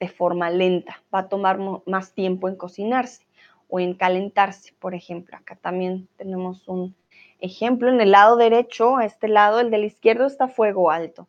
de 0.01 0.09
forma 0.09 0.49
lenta, 0.49 1.03
va 1.15 1.19
a 1.19 1.29
tomar 1.29 1.59
más 1.85 2.15
tiempo 2.15 2.49
en 2.49 2.57
cocinarse 2.57 3.26
o 3.69 3.81
en 3.81 3.95
calentarse, 3.95 4.73
por 4.79 4.95
ejemplo. 4.95 5.37
Acá 5.37 5.57
también 5.57 6.09
tenemos 6.17 6.67
un 6.69 6.95
ejemplo. 7.41 7.89
En 7.89 8.01
el 8.01 8.13
lado 8.13 8.37
derecho, 8.37 9.01
este 9.01 9.29
lado, 9.29 9.61
el 9.61 9.71
del 9.71 9.85
izquierdo 9.85 10.27
está 10.27 10.45
a 10.45 10.49
fuego 10.49 10.91
alto, 10.91 11.29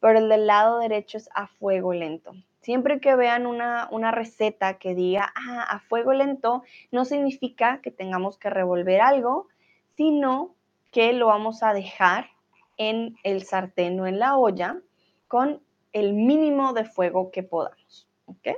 pero 0.00 0.18
el 0.18 0.28
del 0.28 0.46
lado 0.46 0.78
derecho 0.78 1.18
es 1.18 1.28
a 1.34 1.46
fuego 1.46 1.92
lento. 1.92 2.32
Siempre 2.60 3.00
que 3.00 3.16
vean 3.16 3.46
una, 3.46 3.88
una 3.90 4.12
receta 4.12 4.78
que 4.78 4.94
diga 4.94 5.32
ah, 5.34 5.62
a 5.68 5.80
fuego 5.80 6.12
lento, 6.12 6.62
no 6.92 7.04
significa 7.04 7.80
que 7.82 7.90
tengamos 7.90 8.38
que 8.38 8.50
revolver 8.50 9.00
algo, 9.00 9.48
sino 9.96 10.54
que 10.92 11.12
lo 11.12 11.26
vamos 11.26 11.62
a 11.62 11.72
dejar 11.72 12.28
en 12.76 13.16
el 13.24 13.42
sartén 13.44 13.98
o 13.98 14.06
en 14.06 14.18
la 14.18 14.36
olla 14.36 14.80
con 15.26 15.60
el 15.92 16.12
mínimo 16.12 16.72
de 16.72 16.84
fuego 16.84 17.30
que 17.30 17.42
podamos. 17.42 18.08
¿Ok? 18.26 18.48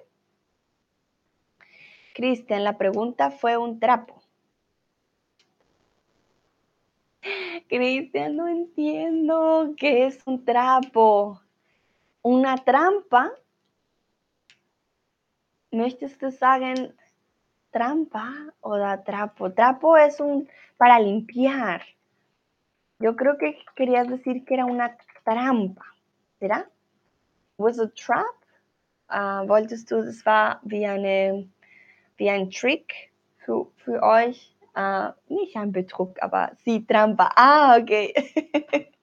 Cristian, 2.15 2.63
la 2.63 2.79
pregunta 2.79 3.31
fue 3.33 3.59
un 3.59 3.81
trapo. 3.81 4.23
Cristian, 7.69 8.37
no 8.37 8.47
entiendo 8.49 9.75
qué 9.77 10.07
es 10.07 10.25
un 10.25 10.45
trapo. 10.45 11.41
Una 12.23 12.57
trampa. 12.57 13.33
¿Möchtest 15.73 16.21
du 16.23 16.31
sagen 16.31 16.95
trampa 17.73 18.33
o 18.61 18.79
da 18.79 19.03
trapo? 19.03 19.53
Trapo 19.53 19.97
es 19.97 20.21
un 20.21 20.49
para 20.77 21.01
limpiar. 21.01 21.83
Yo 23.01 23.17
creo 23.17 23.37
que 23.39 23.59
querías 23.75 24.09
decir 24.09 24.45
que 24.45 24.55
era 24.55 24.67
una 24.67 24.97
trampa. 25.25 25.85
¿Será? 26.39 26.71
Was 27.59 27.81
a 27.81 27.89
trap? 27.89 28.37
Uh, 29.11 29.45
wolltest 29.47 29.91
du, 29.91 30.01
eine, 30.87 31.49
wie 32.17 32.31
ein 32.31 32.51
Trick 32.51 33.13
für, 33.39 33.67
für 33.77 34.03
euch? 34.03 34.55
Uh, 34.77 35.13
nicht 35.29 35.57
ein 35.57 35.71
Betrug, 35.71 36.21
aber 36.21 36.53
sí, 36.65 36.85
trampa. 36.85 37.31
Ah, 37.37 37.79
ok. 37.79 38.13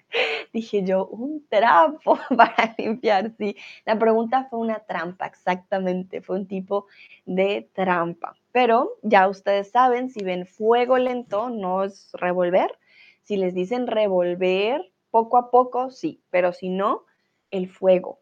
Dije 0.53 0.83
yo, 0.83 1.07
un 1.07 1.47
trapo 1.47 2.19
para 2.35 2.75
limpiar, 2.77 3.31
sí. 3.37 3.55
La 3.85 3.97
pregunta 3.97 4.47
fue 4.49 4.59
una 4.59 4.79
trampa, 4.79 5.25
exactamente, 5.25 6.21
fue 6.21 6.35
un 6.35 6.47
tipo 6.47 6.87
de 7.25 7.69
trampa. 7.73 8.35
Pero 8.51 8.97
ya 9.01 9.29
ustedes 9.29 9.71
saben, 9.71 10.09
si 10.09 10.23
ven 10.23 10.45
fuego 10.45 10.97
lento, 10.97 11.49
no 11.49 11.83
es 11.85 12.09
revolver. 12.13 12.77
Si 13.23 13.37
les 13.37 13.53
dicen 13.53 13.87
revolver 13.87 14.91
poco 15.09 15.37
a 15.37 15.51
poco, 15.51 15.89
sí, 15.89 16.21
pero 16.29 16.51
si 16.51 16.69
no, 16.69 17.05
el 17.49 17.69
fuego. 17.69 18.19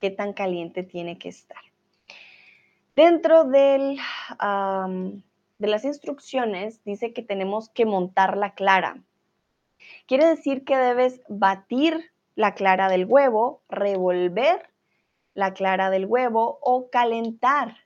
¿Qué 0.00 0.10
tan 0.10 0.32
caliente 0.32 0.82
tiene 0.82 1.18
que 1.18 1.30
estar? 1.30 1.67
Dentro 2.98 3.44
de 3.44 3.96
las 5.60 5.84
instrucciones 5.84 6.82
dice 6.82 7.12
que 7.12 7.22
tenemos 7.22 7.68
que 7.68 7.86
montar 7.86 8.36
la 8.36 8.54
clara. 8.54 9.04
Quiere 10.08 10.26
decir 10.26 10.64
que 10.64 10.76
debes 10.76 11.20
batir 11.28 12.10
la 12.34 12.56
clara 12.56 12.88
del 12.88 13.04
huevo, 13.04 13.62
revolver 13.68 14.68
la 15.34 15.54
clara 15.54 15.90
del 15.90 16.06
huevo 16.06 16.58
o 16.60 16.90
calentar 16.90 17.76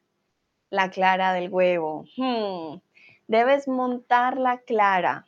la 0.71 0.89
clara 0.89 1.35
del 1.35 1.51
huevo. 1.51 2.07
Hmm. 2.17 2.81
Debes 3.27 3.69
montar 3.69 4.39
la 4.39 4.63
clara. 4.63 5.27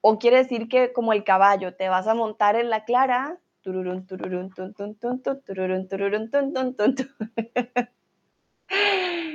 O 0.00 0.18
quiere 0.18 0.38
decir 0.38 0.68
que 0.70 0.94
como 0.94 1.12
el 1.12 1.22
caballo, 1.22 1.74
te 1.74 1.90
vas 1.90 2.06
a 2.06 2.14
montar 2.14 2.56
en 2.56 2.70
la 2.70 2.86
clara. 2.86 3.38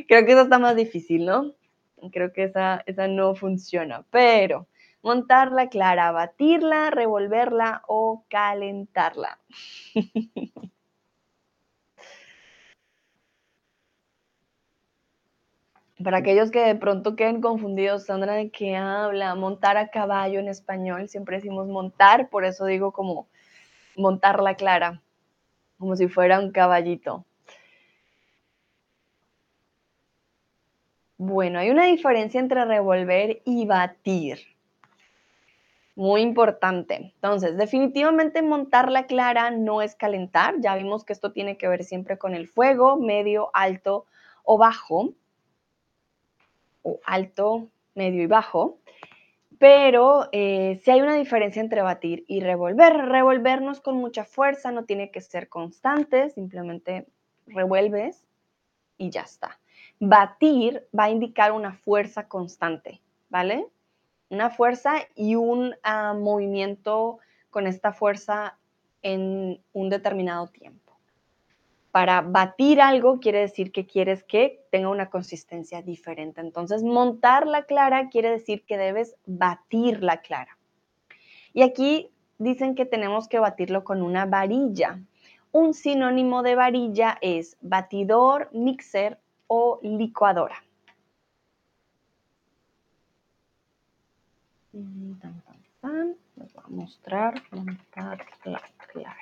Creo 0.07 0.25
que 0.25 0.31
eso 0.31 0.41
está 0.41 0.59
más 0.59 0.75
difícil, 0.75 1.25
¿no? 1.25 1.53
Creo 2.11 2.31
que 2.33 2.43
esa, 2.43 2.83
esa 2.85 3.07
no 3.07 3.35
funciona. 3.35 4.05
Pero 4.11 4.67
montarla 5.01 5.69
clara, 5.69 6.11
batirla, 6.11 6.89
revolverla 6.91 7.83
o 7.87 8.25
calentarla. 8.29 9.39
Para 16.03 16.17
aquellos 16.17 16.51
que 16.51 16.59
de 16.59 16.75
pronto 16.75 17.15
queden 17.15 17.41
confundidos, 17.41 18.05
Sandra, 18.05 18.33
¿de 18.33 18.51
qué 18.51 18.75
habla? 18.75 19.33
Montar 19.33 19.77
a 19.77 19.89
caballo 19.89 20.39
en 20.39 20.47
español, 20.47 21.09
siempre 21.09 21.37
decimos 21.37 21.67
montar, 21.67 22.29
por 22.29 22.45
eso 22.45 22.65
digo 22.65 22.91
como 22.91 23.27
montarla 23.95 24.55
clara, 24.55 25.01
como 25.79 25.95
si 25.95 26.07
fuera 26.07 26.39
un 26.39 26.51
caballito. 26.51 27.25
Bueno, 31.17 31.57
hay 31.57 31.71
una 31.71 31.85
diferencia 31.85 32.39
entre 32.39 32.63
revolver 32.65 33.41
y 33.43 33.65
batir. 33.65 34.39
Muy 35.95 36.21
importante. 36.21 37.11
Entonces, 37.15 37.57
definitivamente 37.57 38.43
montar 38.43 38.91
la 38.91 39.07
clara 39.07 39.49
no 39.49 39.81
es 39.81 39.95
calentar. 39.95 40.55
Ya 40.59 40.75
vimos 40.75 41.03
que 41.03 41.13
esto 41.13 41.31
tiene 41.31 41.57
que 41.57 41.67
ver 41.67 41.83
siempre 41.83 42.19
con 42.19 42.35
el 42.35 42.47
fuego, 42.47 42.97
medio, 42.97 43.49
alto 43.53 44.05
o 44.43 44.59
bajo. 44.59 45.13
O 46.83 46.99
alto, 47.03 47.67
medio 47.95 48.21
y 48.21 48.27
bajo. 48.27 48.77
Pero 49.57 50.29
eh, 50.33 50.79
si 50.83 50.91
hay 50.91 51.01
una 51.01 51.15
diferencia 51.15 51.63
entre 51.63 51.81
batir 51.81 52.25
y 52.27 52.41
revolver. 52.41 52.93
Revolvernos 52.93 53.81
con 53.81 53.97
mucha 53.97 54.23
fuerza 54.23 54.71
no 54.71 54.85
tiene 54.85 55.09
que 55.09 55.21
ser 55.21 55.49
constante, 55.49 56.29
simplemente 56.29 57.07
revuelves 57.47 58.23
y 58.99 59.09
ya 59.09 59.21
está. 59.21 59.57
Batir 59.99 60.87
va 60.97 61.05
a 61.05 61.09
indicar 61.09 61.51
una 61.51 61.73
fuerza 61.73 62.27
constante, 62.27 63.01
¿vale? 63.29 63.67
una 64.29 64.49
fuerza 64.49 64.95
y 65.15 65.35
un 65.35 65.75
ah, 65.83 66.13
movimiento 66.13 67.19
con 67.49 67.67
esta 67.67 67.93
fuerza 67.93 68.57
en 69.01 69.61
un 69.73 69.89
determinado 69.89 70.47
tiempo. 70.47 70.97
Para 71.91 72.21
batir 72.21 72.81
algo 72.81 73.19
quiere 73.19 73.39
decir 73.39 73.71
que 73.71 73.87
quieres 73.87 74.23
que 74.23 74.65
tenga 74.71 74.89
una 74.89 75.09
consistencia 75.09 75.81
diferente. 75.81 76.41
Entonces, 76.41 76.83
montar 76.83 77.47
la 77.47 77.63
clara 77.63 78.09
quiere 78.09 78.29
decir 78.29 78.65
que 78.65 78.77
debes 78.77 79.15
batir 79.25 80.03
la 80.03 80.17
clara. 80.17 80.57
Y 81.53 81.63
aquí 81.63 82.11
dicen 82.37 82.75
que 82.75 82.85
tenemos 82.85 83.27
que 83.27 83.39
batirlo 83.39 83.83
con 83.83 84.01
una 84.03 84.25
varilla. 84.25 84.99
Un 85.51 85.73
sinónimo 85.73 86.43
de 86.43 86.55
varilla 86.55 87.17
es 87.21 87.57
batidor, 87.61 88.49
mixer 88.51 89.17
o 89.47 89.79
licuadora. 89.83 90.63
Les 96.35 96.53
voy 96.53 96.63
a 96.63 96.69
mostrar, 96.69 97.43
la 98.45 98.61
clara. 98.91 99.17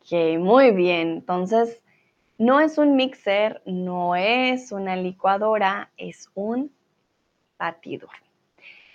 Ok, 0.00 0.38
muy 0.38 0.70
bien. 0.72 1.08
Entonces, 1.08 1.82
no 2.38 2.60
es 2.60 2.78
un 2.78 2.96
mixer, 2.96 3.62
no 3.64 4.16
es 4.16 4.72
una 4.72 4.96
licuadora, 4.96 5.90
es 5.96 6.30
un 6.34 6.72
batidor. 7.58 8.10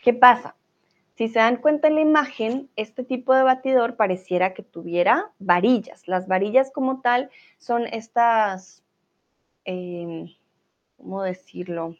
¿Qué 0.04 0.14
pasa? 0.14 0.56
Si 1.16 1.28
se 1.28 1.40
dan 1.40 1.58
cuenta 1.58 1.90
en 1.90 1.96
la 1.96 2.02
imagen, 2.02 2.70
este 2.76 3.04
tipo 3.04 3.34
de 3.34 3.44
batidor 3.44 3.98
pareciera 3.98 4.54
que 4.54 4.64
tuviera 4.64 5.32
varillas. 5.40 6.08
Las 6.08 6.28
varillas 6.28 6.72
como 6.72 7.02
tal 7.02 7.30
son 7.58 7.86
estas, 7.88 8.84
em, 9.66 10.30
¿cómo 10.98 11.24
decirlo? 11.24 11.98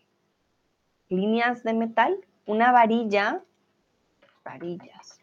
Líneas 1.10 1.64
de 1.64 1.74
metal. 1.74 2.18
Una 2.46 2.72
varilla, 2.72 3.44
varillas. 4.46 5.20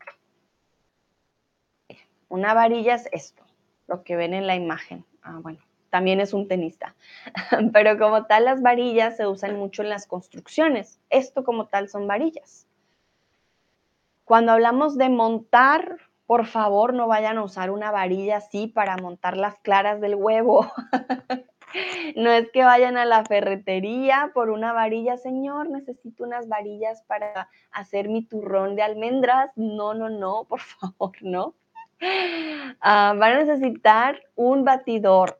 Una 2.28 2.54
varilla 2.54 2.96
es 2.96 3.08
esto, 3.12 3.42
lo 3.86 4.02
que 4.02 4.16
ven 4.16 4.34
en 4.34 4.46
la 4.46 4.56
imagen. 4.56 5.04
Ah, 5.22 5.38
bueno, 5.40 5.58
también 5.90 6.20
es 6.20 6.32
un 6.32 6.48
tenista. 6.48 6.94
Pero 7.72 7.98
como 7.98 8.26
tal, 8.26 8.44
las 8.44 8.62
varillas 8.62 9.16
se 9.16 9.26
usan 9.26 9.56
mucho 9.56 9.82
en 9.82 9.90
las 9.90 10.06
construcciones. 10.06 11.00
Esto 11.10 11.44
como 11.44 11.66
tal 11.66 11.88
son 11.88 12.06
varillas. 12.06 12.66
Cuando 14.24 14.52
hablamos 14.52 14.98
de 14.98 15.08
montar, 15.08 15.98
por 16.26 16.46
favor, 16.46 16.92
no 16.92 17.06
vayan 17.06 17.38
a 17.38 17.44
usar 17.44 17.70
una 17.70 17.92
varilla 17.92 18.38
así 18.38 18.66
para 18.66 18.96
montar 18.96 19.36
las 19.36 19.56
claras 19.60 20.00
del 20.00 20.16
huevo. 20.16 20.66
no 22.16 22.30
es 22.30 22.50
que 22.50 22.64
vayan 22.64 22.96
a 22.96 23.04
la 23.04 23.24
ferretería 23.24 24.32
por 24.34 24.50
una 24.50 24.72
varilla, 24.72 25.16
señor, 25.16 25.70
necesito 25.70 26.24
unas 26.24 26.48
varillas 26.48 27.02
para 27.06 27.48
hacer 27.70 28.08
mi 28.08 28.22
turrón 28.22 28.74
de 28.74 28.82
almendras. 28.82 29.52
No, 29.56 29.94
no, 29.94 30.08
no, 30.08 30.44
por 30.48 30.60
favor, 30.60 31.12
no. 31.20 31.54
Ah, 32.80 33.14
van 33.16 33.32
a 33.32 33.44
necesitar 33.44 34.20
un 34.34 34.64
batidor. 34.64 35.38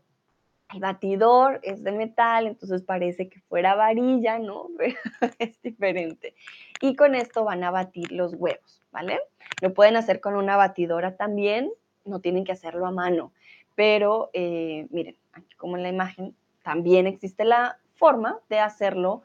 El 0.73 0.81
batidor 0.81 1.61
es 1.63 1.85
de 1.85 1.93
metal, 1.93 2.47
entonces 2.47 2.83
parece 2.83 3.29
que 3.29 3.41
fuera 3.41 3.75
varilla, 3.75 4.39
¿no? 4.39 4.69
es 5.39 5.61
diferente. 5.63 6.35
Y 6.81 6.97
con 6.97 7.15
esto 7.15 7.45
van 7.45 7.63
a 7.63 7.71
batir 7.71 8.11
los 8.13 8.35
huevos. 8.35 8.83
¿vale? 8.97 9.21
Lo 9.61 9.75
pueden 9.75 9.97
hacer 9.97 10.21
con 10.21 10.37
una 10.37 10.57
batidora 10.57 11.17
también, 11.17 11.71
no 12.07 12.21
tienen 12.21 12.45
que 12.45 12.53
hacerlo 12.53 12.87
a 12.87 12.91
mano, 12.91 13.31
pero 13.75 14.31
eh, 14.33 14.87
miren, 14.91 15.19
aquí 15.33 15.55
como 15.57 15.77
en 15.77 15.83
la 15.83 15.91
imagen, 15.91 16.35
también 16.63 17.07
existe 17.07 17.45
la 17.45 17.79
forma 17.95 18.41
de 18.49 18.59
hacerlo 18.59 19.21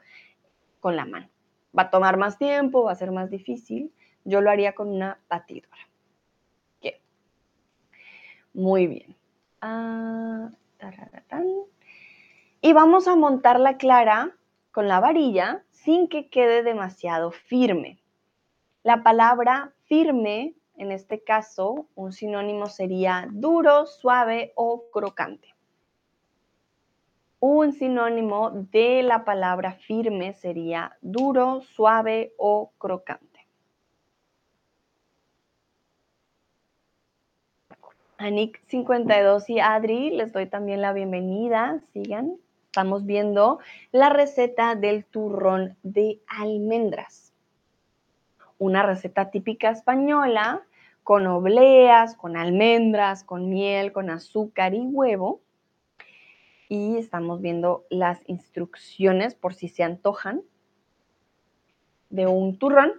con 0.80 0.94
la 0.94 1.06
mano. 1.06 1.28
Va 1.76 1.84
a 1.84 1.90
tomar 1.90 2.18
más 2.18 2.36
tiempo, 2.36 2.84
va 2.84 2.92
a 2.92 2.96
ser 2.96 3.12
más 3.12 3.30
difícil. 3.30 3.90
Yo 4.24 4.42
lo 4.42 4.50
haría 4.50 4.74
con 4.74 4.88
una 4.88 5.18
batidora. 5.28 5.78
Muy 8.54 8.86
bien. 8.86 9.16
Ah, 9.62 10.50
y 12.60 12.72
vamos 12.72 13.08
a 13.08 13.16
montar 13.16 13.58
la 13.60 13.76
clara 13.76 14.36
con 14.70 14.88
la 14.88 15.00
varilla 15.00 15.64
sin 15.70 16.08
que 16.08 16.28
quede 16.28 16.62
demasiado 16.62 17.30
firme. 17.30 17.98
La 18.82 19.02
palabra 19.02 19.72
firme 19.84 20.54
en 20.76 20.90
este 20.90 21.22
caso, 21.22 21.86
un 21.94 22.12
sinónimo 22.12 22.66
sería 22.66 23.28
duro, 23.30 23.86
suave 23.86 24.52
o 24.56 24.84
crocante. 24.90 25.54
Un 27.40 27.72
sinónimo 27.72 28.50
de 28.50 29.02
la 29.02 29.24
palabra 29.24 29.72
firme 29.72 30.32
sería 30.32 30.96
duro, 31.00 31.60
suave 31.60 32.34
o 32.38 32.72
crocante. 32.78 33.31
Anik 38.22 38.62
52 38.68 39.50
y 39.50 39.58
Adri, 39.58 40.10
les 40.10 40.32
doy 40.32 40.46
también 40.46 40.80
la 40.80 40.92
bienvenida. 40.92 41.80
Sigan. 41.92 42.36
Estamos 42.66 43.04
viendo 43.04 43.58
la 43.90 44.10
receta 44.10 44.76
del 44.76 45.04
turrón 45.04 45.76
de 45.82 46.20
almendras. 46.28 47.32
Una 48.58 48.84
receta 48.84 49.32
típica 49.32 49.70
española 49.70 50.62
con 51.02 51.26
obleas, 51.26 52.14
con 52.14 52.36
almendras, 52.36 53.24
con 53.24 53.50
miel, 53.50 53.90
con 53.92 54.08
azúcar 54.08 54.72
y 54.72 54.82
huevo. 54.82 55.40
Y 56.68 56.98
estamos 56.98 57.40
viendo 57.40 57.86
las 57.90 58.20
instrucciones 58.28 59.34
por 59.34 59.54
si 59.54 59.68
se 59.68 59.82
antojan 59.82 60.42
de 62.08 62.28
un 62.28 62.56
turrón. 62.56 62.92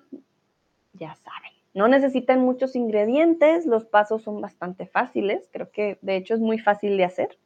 Ya 0.92 1.16
saben. 1.16 1.53
No 1.74 1.88
necesitan 1.88 2.42
muchos 2.42 2.76
ingredientes, 2.76 3.66
los 3.66 3.86
pasos 3.86 4.22
son 4.22 4.42
bastante 4.42 4.86
fáciles, 4.86 5.50
creo 5.52 5.72
que 5.72 5.98
de 6.02 6.16
hecho 6.16 6.36
es 6.36 6.40
muy 6.40 6.60
fácil 6.60 6.98
de 6.98 7.06
hacer. 7.06 7.38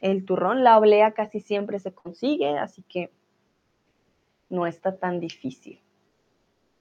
El 0.00 0.24
turrón, 0.24 0.64
la 0.64 0.78
oblea 0.78 1.12
casi 1.12 1.40
siempre 1.40 1.78
se 1.78 1.92
consigue, 1.92 2.58
así 2.58 2.82
que 2.82 3.10
no 4.48 4.66
está 4.66 4.96
tan 4.96 5.20
difícil. 5.20 5.80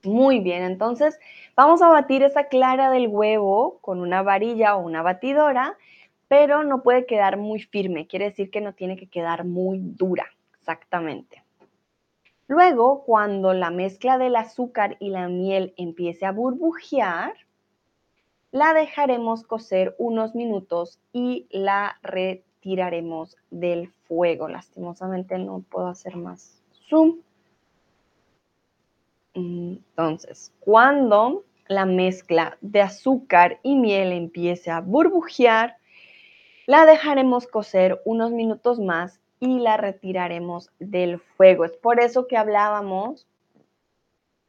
Muy 0.03 0.39
bien, 0.39 0.63
entonces 0.63 1.19
vamos 1.55 1.81
a 1.81 1.89
batir 1.89 2.23
esa 2.23 2.45
clara 2.45 2.89
del 2.89 3.09
huevo 3.09 3.79
con 3.81 3.99
una 3.99 4.21
varilla 4.21 4.77
o 4.77 4.79
una 4.79 5.01
batidora, 5.01 5.77
pero 6.29 6.63
no 6.63 6.81
puede 6.83 7.05
quedar 7.05 7.35
muy 7.35 7.59
firme, 7.59 8.07
quiere 8.07 8.25
decir 8.25 8.49
que 8.49 8.61
no 8.61 8.73
tiene 8.73 8.95
que 8.95 9.07
quedar 9.07 9.43
muy 9.43 9.79
dura, 9.81 10.27
exactamente. 10.57 11.43
Luego, 12.49 13.03
cuando 13.03 13.53
la 13.53 13.69
mezcla 13.69 14.17
del 14.17 14.35
azúcar 14.35 14.97
y 14.99 15.11
la 15.11 15.27
miel 15.27 15.75
empiece 15.77 16.25
a 16.25 16.31
burbujear, 16.31 17.35
la 18.49 18.73
dejaremos 18.73 19.43
cocer 19.43 19.95
unos 19.99 20.33
minutos 20.33 20.99
y 21.13 21.45
la 21.51 21.99
retiraremos 22.01 23.37
del 23.51 23.93
fuego. 24.07 24.47
Lastimosamente 24.47 25.37
no 25.37 25.63
puedo 25.69 25.89
hacer 25.89 26.15
más 26.15 26.59
zoom. 26.89 27.19
Entonces, 29.35 30.51
cuando 30.59 31.43
la 31.67 31.85
mezcla 31.85 32.57
de 32.61 32.81
azúcar 32.81 33.59
y 33.61 33.75
miel 33.75 34.11
empiece 34.11 34.71
a 34.71 34.81
burbujear, 34.81 35.77
la 36.65 36.87
dejaremos 36.87 37.45
cocer 37.45 38.01
unos 38.05 38.31
minutos 38.31 38.79
más 38.79 39.19
y 39.39 39.59
la 39.59 39.77
retiraremos 39.77 40.71
del 40.79 41.19
fuego. 41.19 41.65
Es 41.65 41.77
por 41.77 41.99
eso 41.99 42.27
que 42.27 42.37
hablábamos 42.37 43.27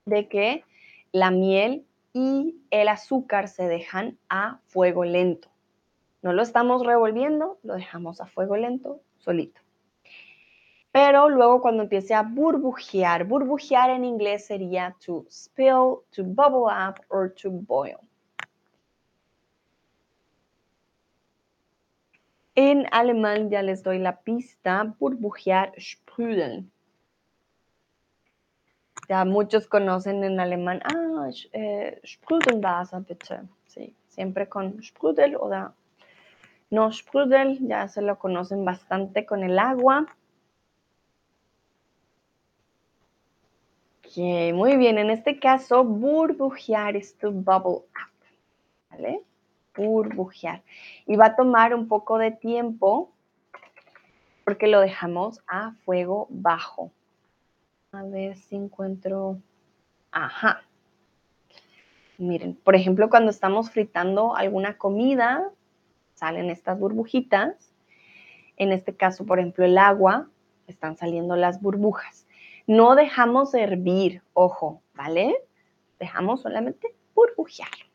de 0.05 0.29
que 0.29 0.65
la 1.13 1.31
miel 1.31 1.87
y 2.13 2.57
el 2.71 2.89
azúcar 2.89 3.49
se 3.49 3.69
dejan 3.69 4.19
a 4.29 4.59
fuego 4.67 5.05
lento. 5.05 5.49
No 6.23 6.33
lo 6.33 6.43
estamos 6.43 6.85
revolviendo, 6.85 7.59
lo 7.63 7.75
dejamos 7.75 8.21
a 8.21 8.27
fuego 8.27 8.57
lento, 8.57 9.01
solito. 9.19 9.61
Pero 10.93 11.29
luego 11.29 11.63
cuando 11.63 11.85
empiece 11.85 12.15
a 12.15 12.23
burbujear, 12.23 13.25
burbujear 13.25 13.91
en 13.91 14.05
inglés 14.05 14.47
sería 14.47 14.97
to 15.05 15.25
spill, 15.31 16.01
to 16.11 16.25
bubble 16.25 16.67
up 16.67 17.01
or 17.09 17.33
to 17.33 17.51
boil. 17.51 17.99
En 22.55 22.87
alemán 22.91 23.51
ya 23.51 23.63
les 23.63 23.83
doy 23.83 23.99
la 23.99 24.21
pista, 24.21 24.95
burbujear, 24.99 25.73
sprudeln. 25.79 26.71
Ya 29.09 29.25
muchos 29.25 29.67
conocen 29.67 30.23
en 30.25 30.39
alemán, 30.39 30.81
ah, 30.85 31.29
eh, 31.53 32.01
Sprudelwasser 32.05 33.01
bitte. 33.01 33.41
Sí, 33.67 33.95
siempre 34.09 34.49
con 34.49 34.83
Sprudel 34.83 35.37
o 35.37 35.49
no 36.71 36.93
Sprudel, 36.93 37.59
ya 37.67 37.89
se 37.89 38.03
lo 38.03 38.19
conocen 38.19 38.65
bastante 38.65 39.27
con 39.27 39.43
el 39.43 39.59
agua. 39.59 40.07
muy 44.17 44.77
bien, 44.77 44.99
en 44.99 45.11
este 45.11 45.39
caso, 45.39 45.85
burbujear 45.85 46.97
es 46.97 47.17
to 47.17 47.31
bubble 47.31 47.85
up. 47.95 48.11
¿Vale? 48.91 49.23
Burbujear. 49.77 50.63
Y 51.07 51.17
va 51.17 51.27
a 51.27 51.37
tomar 51.37 51.75
un 51.75 51.89
poco 51.89 52.19
de 52.19 52.31
tiempo 52.31 53.13
porque 54.45 54.67
lo 54.67 54.81
dejamos 54.81 55.41
a 55.47 55.73
fuego 55.85 56.27
bajo. 56.31 56.93
A 57.93 58.03
ver 58.05 58.37
si 58.37 58.57
encuentro... 58.57 59.39
Ajá. 60.13 60.63
Miren, 62.19 62.55
por 62.55 62.75
ejemplo, 62.75 63.09
cuando 63.09 63.31
estamos 63.31 63.71
fritando 63.71 64.37
alguna 64.37 64.77
comida, 64.77 65.51
salen 66.15 66.51
estas 66.51 66.79
burbujitas. 66.79 67.73
En 68.57 68.73
este 68.73 68.95
caso, 68.95 69.25
por 69.25 69.39
ejemplo, 69.39 69.65
el 69.65 69.79
agua, 69.79 70.29
están 70.67 70.97
saliendo 70.97 71.37
las 71.37 71.61
burbujas. 71.61 72.27
No 72.67 72.95
dejamos 72.95 73.55
hervir, 73.55 74.23
ojo, 74.33 74.83
¿vale? 74.95 75.35
Dejamos 75.99 76.43
solamente 76.43 76.95
burbujear. 77.15 77.90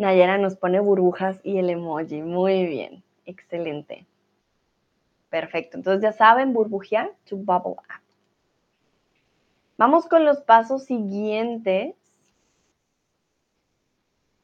Nayara 0.00 0.38
nos 0.38 0.56
pone 0.56 0.80
burbujas 0.80 1.38
y 1.44 1.58
el 1.58 1.68
emoji. 1.68 2.22
Muy 2.22 2.64
bien, 2.64 3.04
excelente. 3.26 4.06
Perfecto, 5.28 5.76
entonces 5.76 6.02
ya 6.02 6.12
saben, 6.12 6.54
burbujear 6.54 7.12
to 7.28 7.36
bubble 7.36 7.72
up. 7.72 8.02
Vamos 9.76 10.06
con 10.06 10.24
los 10.24 10.40
pasos 10.40 10.84
siguientes. 10.84 11.94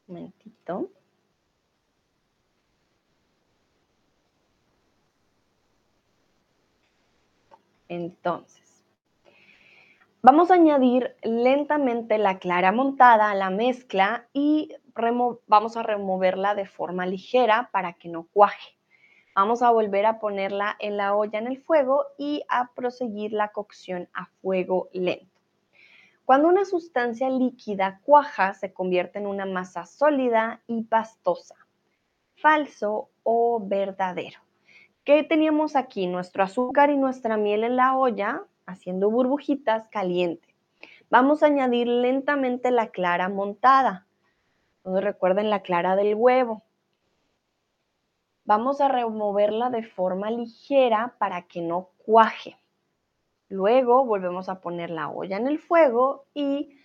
Un 0.09 0.14
momentito. 0.14 0.90
Entonces, 7.88 8.66
Vamos 10.23 10.51
a 10.51 10.55
añadir 10.55 11.14
lentamente 11.23 12.19
la 12.19 12.40
clara 12.40 12.73
montada 12.73 13.31
a 13.31 13.35
la 13.37 13.49
mezcla 13.51 14.27
y 14.33 14.75
vamos 15.46 15.76
a 15.76 15.82
removerla 15.82 16.54
de 16.54 16.66
forma 16.66 17.06
ligera 17.06 17.70
para 17.72 17.92
que 17.92 18.09
no 18.09 18.26
cuaje. 18.32 18.76
Vamos 19.35 19.62
a 19.62 19.70
volver 19.70 20.06
a 20.06 20.18
ponerla 20.18 20.76
en 20.78 20.96
la 20.96 21.14
olla 21.14 21.38
en 21.38 21.46
el 21.46 21.59
fuego 21.59 22.06
y 22.16 22.42
a 22.48 22.72
proseguir 22.74 23.32
la 23.32 23.48
cocción 23.48 24.09
a 24.14 24.26
fuego 24.40 24.88
lento. 24.92 25.37
Cuando 26.24 26.48
una 26.48 26.64
sustancia 26.64 27.30
líquida 27.30 28.00
cuaja, 28.02 28.54
se 28.54 28.72
convierte 28.72 29.18
en 29.18 29.26
una 29.26 29.46
masa 29.46 29.87
sólida 29.87 30.62
y 30.66 30.82
pastosa. 30.82 31.54
Falso 32.35 33.11
o 33.22 33.61
verdadero. 33.62 34.40
¿Qué 35.04 35.22
teníamos 35.22 35.76
aquí? 35.76 36.06
Nuestro 36.06 36.42
azúcar 36.42 36.90
y 36.90 36.96
nuestra 36.96 37.37
miel 37.37 37.62
en 37.62 37.76
la 37.76 37.96
olla 37.96 38.42
haciendo 38.66 39.11
burbujitas 39.11 39.87
caliente. 39.88 40.54
Vamos 41.11 41.42
a 41.42 41.46
añadir 41.46 41.87
lentamente 41.87 42.72
la 42.72 42.88
clara 42.88 43.28
montada. 43.28 44.06
Entonces 44.87 45.05
recuerden 45.05 45.51
la 45.51 45.62
clara 45.62 45.96
del 45.96 46.14
huevo. 46.14 46.62
Vamos 48.44 48.81
a 48.81 48.87
removerla 48.87 49.68
de 49.68 49.83
forma 49.83 50.31
ligera 50.31 51.16
para 51.18 51.42
que 51.42 51.61
no 51.61 51.89
cuaje. 52.05 52.57
Luego 53.49 54.05
volvemos 54.05 54.49
a 54.49 54.61
poner 54.61 54.91
la 54.91 55.09
olla 55.09 55.39
en 55.39 55.49
el 55.49 55.59
fuego 55.59 56.26
y 56.34 56.78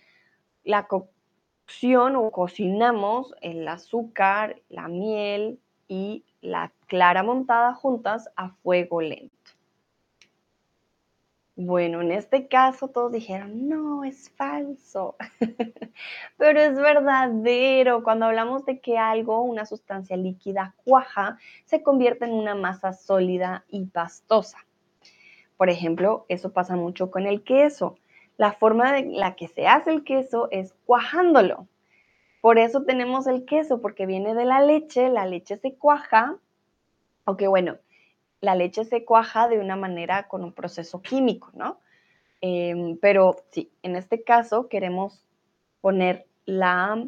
la 0.64 0.88
cocción 0.88 2.16
o 2.16 2.32
cocinamos 2.32 3.36
el 3.40 3.68
azúcar, 3.68 4.60
la 4.68 4.88
miel 4.88 5.60
y 5.86 6.24
la 6.40 6.72
clara 6.88 7.22
montada 7.22 7.72
juntas 7.72 8.28
a 8.34 8.48
fuego 8.48 9.00
lento. 9.00 9.41
Bueno, 11.54 12.00
en 12.00 12.12
este 12.12 12.48
caso 12.48 12.88
todos 12.88 13.12
dijeron, 13.12 13.68
no, 13.68 14.04
es 14.04 14.30
falso, 14.30 15.16
pero 16.38 16.60
es 16.60 16.74
verdadero. 16.76 18.02
Cuando 18.02 18.24
hablamos 18.24 18.64
de 18.64 18.80
que 18.80 18.96
algo, 18.96 19.42
una 19.42 19.66
sustancia 19.66 20.16
líquida 20.16 20.74
cuaja, 20.84 21.36
se 21.66 21.82
convierte 21.82 22.24
en 22.24 22.32
una 22.32 22.54
masa 22.54 22.94
sólida 22.94 23.66
y 23.68 23.84
pastosa. 23.84 24.58
Por 25.58 25.68
ejemplo, 25.68 26.24
eso 26.28 26.52
pasa 26.54 26.74
mucho 26.74 27.10
con 27.10 27.26
el 27.26 27.44
queso. 27.44 27.96
La 28.38 28.52
forma 28.52 28.92
de 28.92 29.04
la 29.04 29.36
que 29.36 29.48
se 29.48 29.66
hace 29.66 29.90
el 29.90 30.04
queso 30.04 30.48
es 30.50 30.74
cuajándolo. 30.86 31.68
Por 32.40 32.58
eso 32.58 32.84
tenemos 32.84 33.26
el 33.26 33.44
queso, 33.44 33.82
porque 33.82 34.06
viene 34.06 34.34
de 34.34 34.46
la 34.46 34.62
leche, 34.62 35.10
la 35.10 35.26
leche 35.26 35.58
se 35.58 35.74
cuaja. 35.74 36.38
Ok, 37.26 37.42
bueno, 37.46 37.76
la 38.42 38.56
leche 38.56 38.84
se 38.84 39.04
cuaja 39.04 39.48
de 39.48 39.58
una 39.58 39.76
manera 39.76 40.28
con 40.28 40.44
un 40.44 40.52
proceso 40.52 41.00
químico, 41.00 41.50
¿no? 41.54 41.78
Em, 42.40 42.98
pero 42.98 43.36
sí, 43.50 43.72
en 43.82 43.96
este 43.96 44.24
caso 44.24 44.68
queremos 44.68 45.24
poner 45.80 46.26
la 46.44 47.02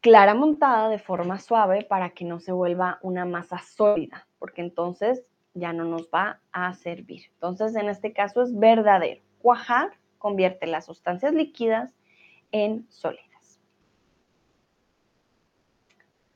clara 0.00 0.34
montada 0.34 0.88
de 0.88 0.98
forma 0.98 1.38
suave 1.38 1.84
para 1.84 2.10
que 2.10 2.24
no 2.24 2.40
se 2.40 2.50
vuelva 2.50 2.98
una 3.02 3.26
masa 3.26 3.58
sólida, 3.58 4.26
porque 4.38 4.62
entonces 4.62 5.22
ya 5.52 5.74
no 5.74 5.84
nos 5.84 6.08
va 6.08 6.40
a 6.50 6.72
servir. 6.72 7.24
Entonces, 7.34 7.76
en 7.76 7.90
este 7.90 8.14
caso 8.14 8.42
es 8.42 8.58
verdadero. 8.58 9.20
Cuajar 9.42 9.90
convierte 10.16 10.66
las 10.66 10.86
sustancias 10.86 11.34
líquidas 11.34 11.94
en 12.52 12.86
sólidas. 12.88 13.27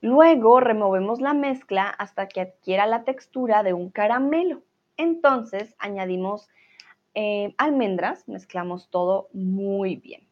Luego 0.02 0.58
removemos 0.58 1.20
la 1.20 1.32
mezcla 1.32 1.88
hasta 1.88 2.26
que 2.26 2.40
adquiera 2.40 2.86
la 2.86 3.04
textura 3.04 3.62
de 3.62 3.72
un 3.72 3.88
caramelo. 3.88 4.62
Entonces 4.96 5.76
añadimos 5.78 6.50
eh, 7.14 7.54
almendras, 7.56 8.26
mezclamos 8.26 8.90
todo 8.90 9.28
muy 9.32 9.94
bien. 9.94 10.26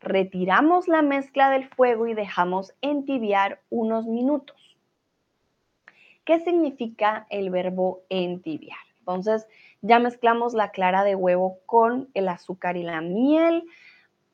Retiramos 0.00 0.88
la 0.88 1.02
mezcla 1.02 1.50
del 1.50 1.68
fuego 1.68 2.06
y 2.06 2.14
dejamos 2.14 2.72
entibiar 2.80 3.60
unos 3.68 4.06
minutos. 4.06 4.78
¿Qué 6.24 6.40
significa 6.40 7.26
el 7.28 7.50
verbo 7.50 8.00
entibiar? 8.08 8.78
Entonces, 8.98 9.46
ya 9.82 9.98
mezclamos 9.98 10.54
la 10.54 10.70
clara 10.70 11.04
de 11.04 11.14
huevo 11.14 11.58
con 11.66 12.08
el 12.14 12.28
azúcar 12.28 12.78
y 12.78 12.82
la 12.82 13.02
miel. 13.02 13.64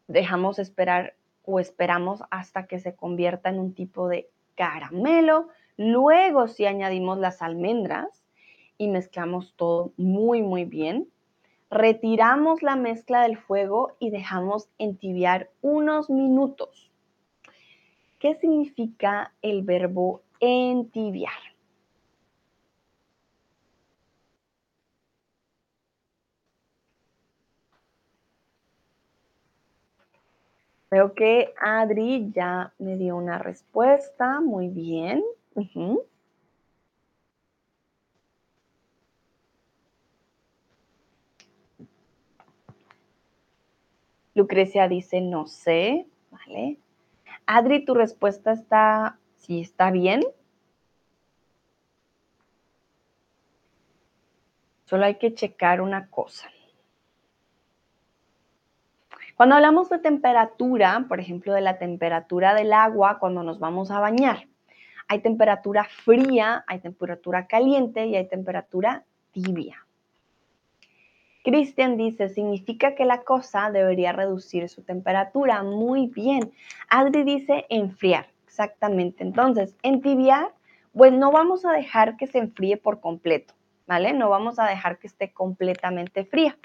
Dejamos 0.07 0.61
esperar 0.61 1.15
o 1.45 1.61
esperamos 1.61 2.23
hasta 2.31 2.67
que 2.67 2.79
se 2.79 2.95
convierta 2.95 3.51
en 3.51 3.59
un 3.59 3.75
tipo 3.75 4.09
de 4.09 4.29
caramelo. 4.55 5.49
Luego 5.77 6.49
si 6.49 6.67
añadimos 6.67 7.19
las 7.19 7.43
almendras 7.43 8.25
y 8.79 8.89
mezclamos 8.89 9.55
todo 9.57 9.93
muy, 9.97 10.43
muy 10.43 10.65
bien. 10.65 11.09
Retiramos 11.71 12.63
la 12.63 12.77
mezcla 12.77 13.23
del 13.23 13.37
fuego 13.37 13.97
y 13.99 14.11
dejamos 14.11 14.69
entibiar 14.79 15.51
unos 15.61 16.11
minutos. 16.11 16.91
¿Qué 18.19 18.35
significa 18.35 19.33
el 19.41 19.63
verbo 19.63 20.23
entibiar? 20.41 21.50
Veo 30.91 31.15
que 31.15 31.55
Adri 31.61 32.33
ya 32.33 32.73
me 32.79 32.97
dio 32.97 33.17
una 33.17 33.39
respuesta. 33.39 34.41
Muy 34.41 34.69
bien. 34.69 35.23
Lucrecia 44.35 44.89
dice, 44.89 45.21
no 45.21 45.47
sé, 45.47 46.07
¿vale? 46.31 46.79
Adri, 47.47 47.85
tu 47.85 47.95
respuesta 47.95 48.53
está, 48.53 49.19
sí, 49.37 49.61
está 49.61 49.91
bien. 49.91 50.25
Solo 54.87 55.05
hay 55.05 55.19
que 55.19 55.35
checar 55.35 55.81
una 55.81 56.09
cosa. 56.09 56.49
Cuando 59.41 59.57
hablamos 59.57 59.89
de 59.89 59.99
temperatura, 59.99 61.07
por 61.09 61.19
ejemplo, 61.19 61.55
de 61.55 61.63
la 61.63 61.79
temperatura 61.79 62.53
del 62.53 62.75
agua 62.75 63.19
cuando 63.19 63.43
nos 63.43 63.59
vamos 63.59 63.91
a 63.91 63.99
bañar, 63.99 64.49
hay 65.09 65.21
temperatura 65.21 65.85
fría, 65.85 66.63
hay 66.67 66.81
temperatura 66.81 67.47
caliente 67.47 68.05
y 68.05 68.17
hay 68.17 68.29
temperatura 68.29 69.07
tibia. 69.33 69.87
Cristian 71.43 71.97
dice, 71.97 72.29
significa 72.29 72.95
que 72.95 73.07
la 73.07 73.23
cosa 73.23 73.71
debería 73.71 74.13
reducir 74.13 74.69
su 74.69 74.83
temperatura. 74.83 75.63
Muy 75.63 76.09
bien. 76.09 76.53
Adri 76.91 77.25
dice 77.25 77.65
enfriar. 77.71 78.27
Exactamente. 78.45 79.25
Entonces, 79.25 79.75
entibiar, 79.83 80.53
pues 80.93 81.15
no 81.15 81.33
vamos 81.33 81.65
a 81.65 81.73
dejar 81.73 82.19
que 82.19 82.27
se 82.27 82.41
enfríe 82.41 82.77
por 82.77 83.01
completo, 83.01 83.55
¿vale? 83.87 84.13
No 84.13 84.29
vamos 84.29 84.59
a 84.59 84.67
dejar 84.67 84.99
que 84.99 85.07
esté 85.07 85.33
completamente 85.33 86.27
fría. 86.27 86.59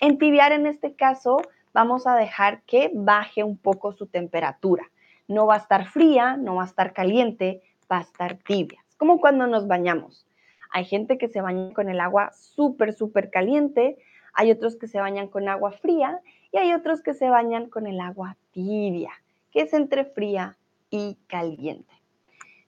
Entibiar 0.00 0.52
en 0.52 0.66
este 0.66 0.94
caso, 0.94 1.42
vamos 1.72 2.06
a 2.06 2.16
dejar 2.16 2.62
que 2.62 2.90
baje 2.94 3.44
un 3.44 3.56
poco 3.56 3.92
su 3.92 4.06
temperatura. 4.06 4.84
No 5.28 5.46
va 5.46 5.54
a 5.54 5.58
estar 5.58 5.86
fría, 5.86 6.36
no 6.36 6.56
va 6.56 6.62
a 6.62 6.66
estar 6.66 6.92
caliente, 6.92 7.62
va 7.90 7.98
a 7.98 8.02
estar 8.02 8.36
tibia. 8.36 8.80
Es 8.88 8.96
como 8.96 9.20
cuando 9.20 9.46
nos 9.46 9.66
bañamos. 9.66 10.26
Hay 10.70 10.84
gente 10.84 11.18
que 11.18 11.28
se 11.28 11.40
baña 11.40 11.72
con 11.74 11.88
el 11.88 12.00
agua 12.00 12.32
súper, 12.32 12.94
súper 12.94 13.30
caliente, 13.30 13.98
hay 14.32 14.50
otros 14.50 14.76
que 14.76 14.88
se 14.88 14.98
bañan 14.98 15.28
con 15.28 15.48
agua 15.48 15.72
fría 15.72 16.20
y 16.50 16.58
hay 16.58 16.72
otros 16.72 17.02
que 17.02 17.14
se 17.14 17.28
bañan 17.28 17.68
con 17.68 17.86
el 17.86 18.00
agua 18.00 18.36
tibia, 18.52 19.12
que 19.50 19.62
es 19.62 19.74
entre 19.74 20.06
fría 20.06 20.56
y 20.90 21.18
caliente. 21.26 21.92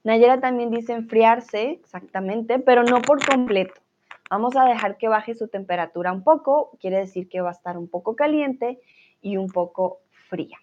Nayera 0.03 0.39
también 0.39 0.69
dice 0.69 0.93
enfriarse, 0.93 1.71
exactamente, 1.71 2.59
pero 2.59 2.83
no 2.83 3.01
por 3.01 3.25
completo. 3.25 3.81
Vamos 4.29 4.55
a 4.55 4.65
dejar 4.65 4.97
que 4.97 5.07
baje 5.07 5.35
su 5.35 5.47
temperatura 5.47 6.11
un 6.11 6.23
poco, 6.23 6.71
quiere 6.79 6.97
decir 6.97 7.29
que 7.29 7.41
va 7.41 7.49
a 7.49 7.53
estar 7.53 7.77
un 7.77 7.87
poco 7.87 8.15
caliente 8.15 8.79
y 9.21 9.37
un 9.37 9.49
poco 9.49 9.99
fría. 10.29 10.57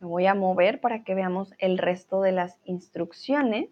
Me 0.00 0.08
voy 0.08 0.26
a 0.26 0.34
mover 0.34 0.80
para 0.80 1.04
que 1.04 1.14
veamos 1.14 1.54
el 1.58 1.78
resto 1.78 2.20
de 2.20 2.32
las 2.32 2.60
instrucciones. 2.64 3.70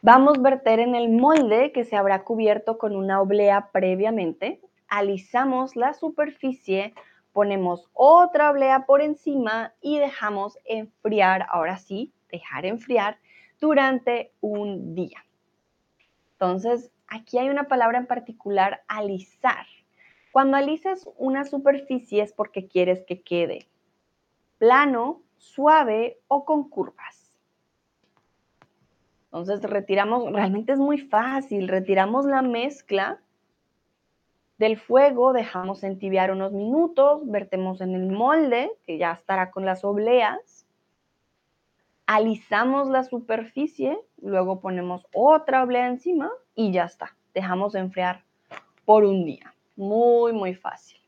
Vamos 0.00 0.38
a 0.38 0.42
verter 0.42 0.80
en 0.80 0.94
el 0.94 1.10
molde 1.10 1.70
que 1.72 1.84
se 1.84 1.96
habrá 1.96 2.24
cubierto 2.24 2.78
con 2.78 2.96
una 2.96 3.20
oblea 3.20 3.68
previamente. 3.70 4.60
Alisamos 4.88 5.76
la 5.76 5.94
superficie, 5.94 6.94
ponemos 7.32 7.88
otra 7.92 8.50
oblea 8.50 8.84
por 8.86 9.00
encima 9.00 9.74
y 9.80 9.98
dejamos 9.98 10.58
enfriar, 10.64 11.46
ahora 11.50 11.78
sí, 11.78 12.12
dejar 12.30 12.66
enfriar 12.66 13.18
durante 13.58 14.32
un 14.40 14.94
día. 14.94 15.24
Entonces, 16.42 16.90
aquí 17.06 17.38
hay 17.38 17.50
una 17.50 17.68
palabra 17.68 17.98
en 17.98 18.06
particular, 18.06 18.82
alisar. 18.88 19.64
Cuando 20.32 20.56
alisas 20.56 21.08
una 21.16 21.44
superficie 21.44 22.20
es 22.20 22.32
porque 22.32 22.66
quieres 22.66 23.04
que 23.04 23.22
quede 23.22 23.68
plano, 24.58 25.22
suave 25.36 26.18
o 26.26 26.44
con 26.44 26.68
curvas. 26.68 27.32
Entonces 29.26 29.62
retiramos, 29.62 30.32
realmente 30.32 30.72
es 30.72 30.80
muy 30.80 30.98
fácil, 30.98 31.68
retiramos 31.68 32.26
la 32.26 32.42
mezcla 32.42 33.20
del 34.58 34.78
fuego, 34.78 35.32
dejamos 35.32 35.84
entibiar 35.84 36.32
unos 36.32 36.52
minutos, 36.52 37.22
vertemos 37.24 37.80
en 37.80 37.94
el 37.94 38.10
molde, 38.10 38.72
que 38.84 38.98
ya 38.98 39.12
estará 39.12 39.52
con 39.52 39.64
las 39.64 39.84
obleas, 39.84 40.66
alisamos 42.06 42.88
la 42.88 43.04
superficie, 43.04 43.96
luego 44.22 44.60
ponemos 44.60 45.06
otra 45.12 45.62
oblea 45.62 45.86
encima 45.86 46.30
y 46.54 46.72
ya 46.72 46.84
está. 46.84 47.16
Dejamos 47.34 47.74
enfriar 47.74 48.22
por 48.84 49.04
un 49.04 49.24
día. 49.24 49.54
Muy, 49.76 50.32
muy 50.32 50.54
fácil. 50.54 50.98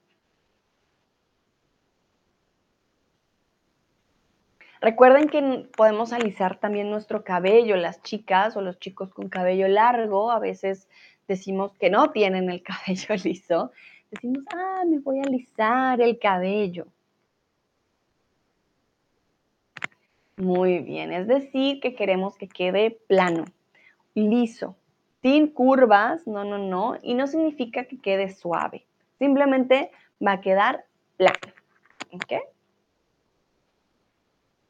Recuerden 4.81 5.29
que 5.29 5.67
podemos 5.75 6.12
alisar 6.12 6.61
también 6.61 6.91
nuestro 6.91 7.25
cabello, 7.25 7.77
las 7.77 8.03
chicas 8.03 8.55
o 8.55 8.61
los 8.61 8.79
chicos 8.79 9.09
con 9.15 9.31
cabello 9.31 9.67
largo, 9.67 10.31
a 10.31 10.39
veces 10.39 10.91
decimos 11.27 11.73
que 11.79 11.89
no 11.89 12.11
tienen 12.11 12.51
el 12.51 12.62
cabello 12.87 13.15
liso, 13.25 13.73
decimos, 14.11 14.45
ah, 14.55 14.83
me 14.87 14.99
voy 14.99 15.21
a 15.21 15.23
alisar 15.23 16.03
el 16.03 16.19
cabello. 16.19 16.87
Muy 20.37 20.80
bien, 20.80 21.12
es 21.12 21.28
decir, 21.28 21.80
que 21.80 21.95
queremos 21.95 22.37
que 22.37 22.49
quede 22.49 22.99
plano, 23.07 23.45
liso, 24.14 24.76
sin 25.22 25.47
curvas, 25.47 26.26
no, 26.26 26.45
no, 26.45 26.59
no, 26.59 26.99
y 27.03 27.14
no 27.14 27.26
significa 27.28 27.85
que 27.85 28.01
quede 28.01 28.28
suave, 28.30 28.85
simplemente 29.18 29.93
va 30.24 30.32
a 30.32 30.41
quedar 30.41 30.85
plano. 31.16 31.39
¿Ok? 32.12 32.32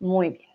Muy 0.01 0.31
bien. 0.31 0.51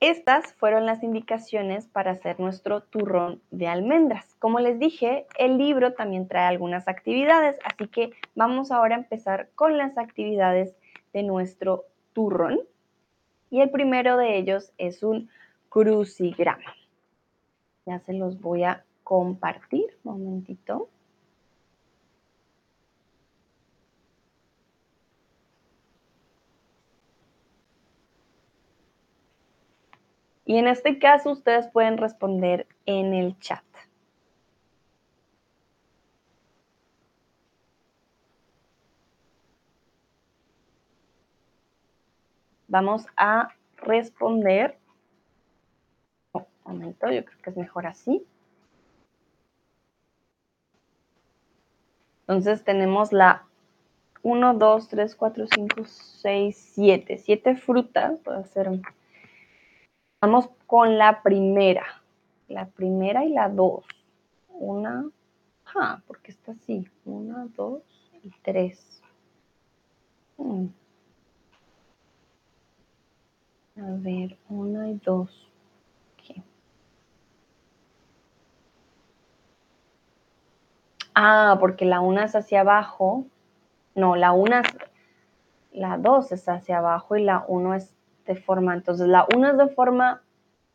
Estas 0.00 0.52
fueron 0.54 0.86
las 0.86 1.02
indicaciones 1.02 1.88
para 1.88 2.12
hacer 2.12 2.38
nuestro 2.38 2.82
turrón 2.82 3.42
de 3.50 3.66
almendras. 3.66 4.36
Como 4.38 4.60
les 4.60 4.78
dije, 4.78 5.26
el 5.38 5.58
libro 5.58 5.94
también 5.94 6.28
trae 6.28 6.46
algunas 6.46 6.86
actividades, 6.86 7.58
así 7.64 7.88
que 7.88 8.12
vamos 8.36 8.70
ahora 8.70 8.94
a 8.94 8.98
empezar 8.98 9.48
con 9.56 9.76
las 9.76 9.98
actividades 9.98 10.76
de 11.12 11.24
nuestro 11.24 11.84
Y 13.50 13.60
el 13.60 13.70
primero 13.70 14.16
de 14.16 14.38
ellos 14.38 14.72
es 14.76 15.02
un 15.04 15.30
crucigrama. 15.68 16.74
Ya 17.86 18.00
se 18.00 18.12
los 18.12 18.40
voy 18.40 18.64
a 18.64 18.84
compartir, 19.04 19.86
un 20.02 20.24
momentito. 20.24 20.88
Y 30.44 30.56
en 30.56 30.66
este 30.66 30.98
caso 30.98 31.32
ustedes 31.32 31.68
pueden 31.68 31.98
responder 31.98 32.66
en 32.86 33.14
el 33.14 33.38
chat. 33.38 33.67
Vamos 42.68 43.06
a 43.16 43.48
responder. 43.76 44.78
un 46.32 46.44
momento, 46.64 47.10
yo 47.10 47.24
creo 47.24 47.42
que 47.42 47.50
es 47.50 47.56
mejor 47.56 47.86
así. 47.86 48.24
Entonces 52.20 52.62
tenemos 52.62 53.12
la 53.12 53.46
1, 54.22 54.54
2, 54.54 54.88
3, 54.88 55.16
4, 55.16 55.46
5, 55.54 55.84
6, 55.84 56.70
7. 56.74 57.18
7 57.18 57.56
frutas. 57.56 58.20
Puedo 58.20 58.38
hacer. 58.38 58.68
Vamos 60.20 60.50
con 60.66 60.98
la 60.98 61.22
primera. 61.22 61.86
La 62.48 62.66
primera 62.66 63.24
y 63.24 63.30
la 63.30 63.48
2. 63.48 63.84
Una. 64.50 65.10
Ah, 65.74 66.02
porque 66.06 66.32
está 66.32 66.52
así. 66.52 66.88
Una, 67.04 67.46
dos 67.56 67.82
y 68.22 68.30
tres. 68.42 69.02
Hmm. 70.36 70.66
A 73.78 73.94
ver, 74.00 74.36
una 74.48 74.88
y 74.90 75.00
dos. 75.04 75.48
Ah, 81.20 81.56
porque 81.58 81.84
la 81.84 82.00
una 82.00 82.24
es 82.26 82.36
hacia 82.36 82.60
abajo. 82.60 83.26
No, 83.96 84.14
la 84.14 84.30
una, 84.30 84.62
la 85.72 85.98
dos 85.98 86.30
es 86.30 86.48
hacia 86.48 86.78
abajo 86.78 87.16
y 87.16 87.24
la 87.24 87.44
uno 87.48 87.74
es 87.74 87.92
de 88.24 88.36
forma, 88.36 88.74
entonces 88.74 89.08
la 89.08 89.26
una 89.34 89.50
es 89.50 89.58
de 89.58 89.66
forma 89.66 90.22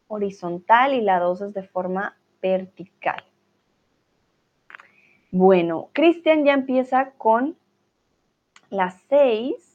horizontal 0.07 0.93
y 0.95 1.01
la 1.01 1.19
dos 1.19 1.39
es 1.39 1.53
de 1.53 1.63
forma 1.63 2.17
vertical. 2.41 3.23
Bueno, 5.31 5.89
Cristian 5.93 6.43
ya 6.43 6.53
empieza 6.53 7.11
con 7.11 7.57
la 8.69 8.91
6. 9.07 9.72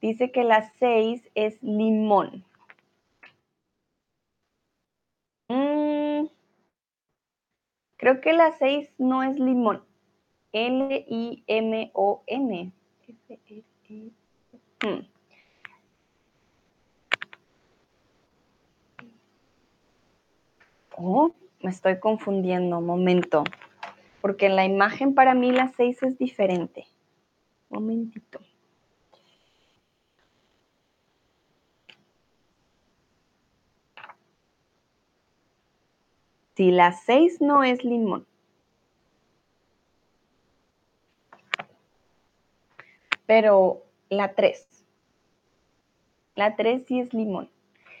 Dice 0.00 0.32
que 0.32 0.44
la 0.44 0.62
6 0.78 1.28
es 1.34 1.62
limón. 1.62 2.44
Mm, 5.48 6.26
creo 7.96 8.20
que 8.20 8.32
la 8.32 8.52
6 8.52 8.90
no 8.98 9.22
es 9.22 9.38
limón. 9.38 9.84
L-I-M-O-N. 10.52 11.92
Hmm. 14.82 15.00
Oh, 20.96 21.32
me 21.62 21.70
estoy 21.70 22.00
confundiendo. 22.00 22.80
Momento 22.80 23.44
porque 24.20 24.46
en 24.46 24.56
la 24.56 24.64
imagen 24.64 25.14
para 25.14 25.34
mí 25.34 25.52
la 25.52 25.68
6 25.68 26.02
es 26.02 26.18
diferente. 26.18 26.86
Momentito. 27.68 28.40
Si 36.60 36.70
la 36.70 36.92
6 36.92 37.40
no 37.40 37.64
es 37.64 37.84
limón. 37.84 38.26
Pero 43.24 43.80
la 44.10 44.34
3. 44.34 44.84
La 46.34 46.56
3 46.56 46.84
sí 46.86 47.00
es 47.00 47.14
limón. 47.14 47.48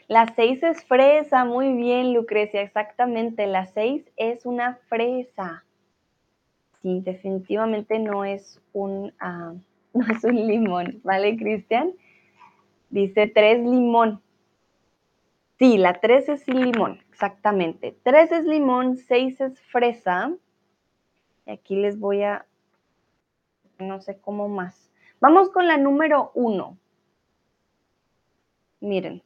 La 0.08 0.26
6 0.36 0.62
es 0.62 0.84
fresa, 0.84 1.46
muy 1.46 1.72
bien 1.72 2.12
Lucrecia, 2.12 2.60
exactamente. 2.60 3.46
La 3.46 3.64
6 3.64 4.04
es 4.18 4.44
una 4.44 4.74
fresa 4.90 5.64
sí, 6.82 7.00
definitivamente 7.00 7.98
no 7.98 8.26
es 8.26 8.60
un, 8.74 9.14
ah, 9.20 9.54
no 9.94 10.06
es 10.06 10.22
un 10.22 10.36
limón, 10.36 11.00
¿vale, 11.02 11.34
Cristian? 11.38 11.92
Dice 12.90 13.26
tres 13.26 13.58
limón. 13.60 14.20
Sí, 15.58 15.78
la 15.78 16.00
tres 16.00 16.28
es 16.28 16.46
limón, 16.46 17.00
exactamente. 17.20 17.94
Tres 18.02 18.32
es 18.32 18.46
limón, 18.46 18.96
seis 18.96 19.38
es 19.42 19.60
fresa. 19.60 20.32
Y 21.44 21.50
aquí 21.50 21.76
les 21.76 22.00
voy 22.00 22.22
a, 22.22 22.46
no 23.78 24.00
sé 24.00 24.18
cómo 24.18 24.48
más. 24.48 24.90
Vamos 25.20 25.50
con 25.50 25.66
la 25.66 25.76
número 25.76 26.32
uno. 26.34 26.78
Miren, 28.80 29.22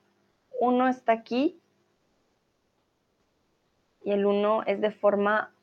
uno 0.58 0.88
está 0.88 1.12
aquí 1.12 1.60
y 4.02 4.10
el 4.10 4.26
uno 4.26 4.64
es 4.64 4.80
de 4.80 4.90
forma 4.90 5.54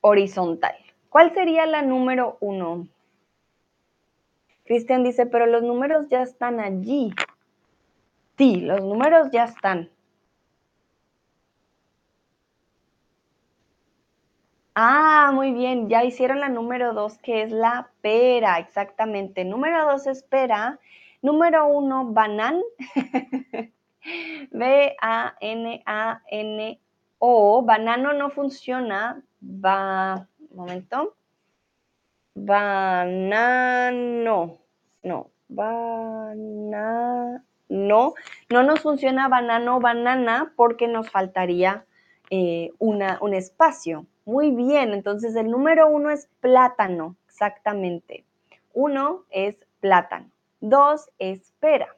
horizontal. 0.00 0.76
¿Cuál 1.08 1.34
sería 1.34 1.66
la 1.66 1.82
número 1.82 2.36
uno? 2.38 2.86
Cristian 4.64 5.02
dice, 5.02 5.26
pero 5.26 5.46
los 5.46 5.64
números 5.64 6.06
ya 6.08 6.22
están 6.22 6.60
allí. 6.60 7.12
Sí, 8.38 8.60
los 8.60 8.84
números 8.84 9.30
ya 9.32 9.44
están. 9.44 9.90
Ah, 14.78 15.30
muy 15.32 15.52
bien, 15.52 15.88
ya 15.88 16.04
hicieron 16.04 16.40
la 16.40 16.50
número 16.50 16.92
dos, 16.92 17.16
que 17.18 17.42
es 17.42 17.50
la 17.50 17.88
pera, 18.02 18.58
exactamente. 18.58 19.42
Número 19.46 19.90
dos 19.90 20.06
es 20.06 20.22
pera. 20.22 20.78
Número 21.22 21.66
uno, 21.66 22.04
banán. 22.12 22.60
B-A-N-A-N-O. 24.50 25.72
Banano 27.62 28.12
no 28.12 28.28
funciona 28.28 29.22
va, 29.42 30.28
momento, 30.50 31.16
banano, 32.34 32.98
no, 35.02 35.30
banano, 35.48 37.42
no 37.68 38.62
nos 38.62 38.80
funciona 38.80 39.28
banano, 39.28 39.80
banana 39.80 40.52
porque 40.54 40.86
nos 40.86 41.08
faltaría 41.10 41.86
eh, 42.28 42.72
una, 42.78 43.16
un 43.22 43.32
espacio. 43.32 44.06
Muy 44.26 44.50
bien, 44.50 44.92
entonces 44.92 45.34
el 45.36 45.50
número 45.50 45.88
uno 45.88 46.10
es 46.10 46.28
plátano, 46.40 47.16
exactamente. 47.26 48.26
Uno 48.74 49.24
es 49.30 49.56
plátano. 49.80 50.30
Dos 50.60 51.08
es 51.18 51.54
pera. 51.60 51.96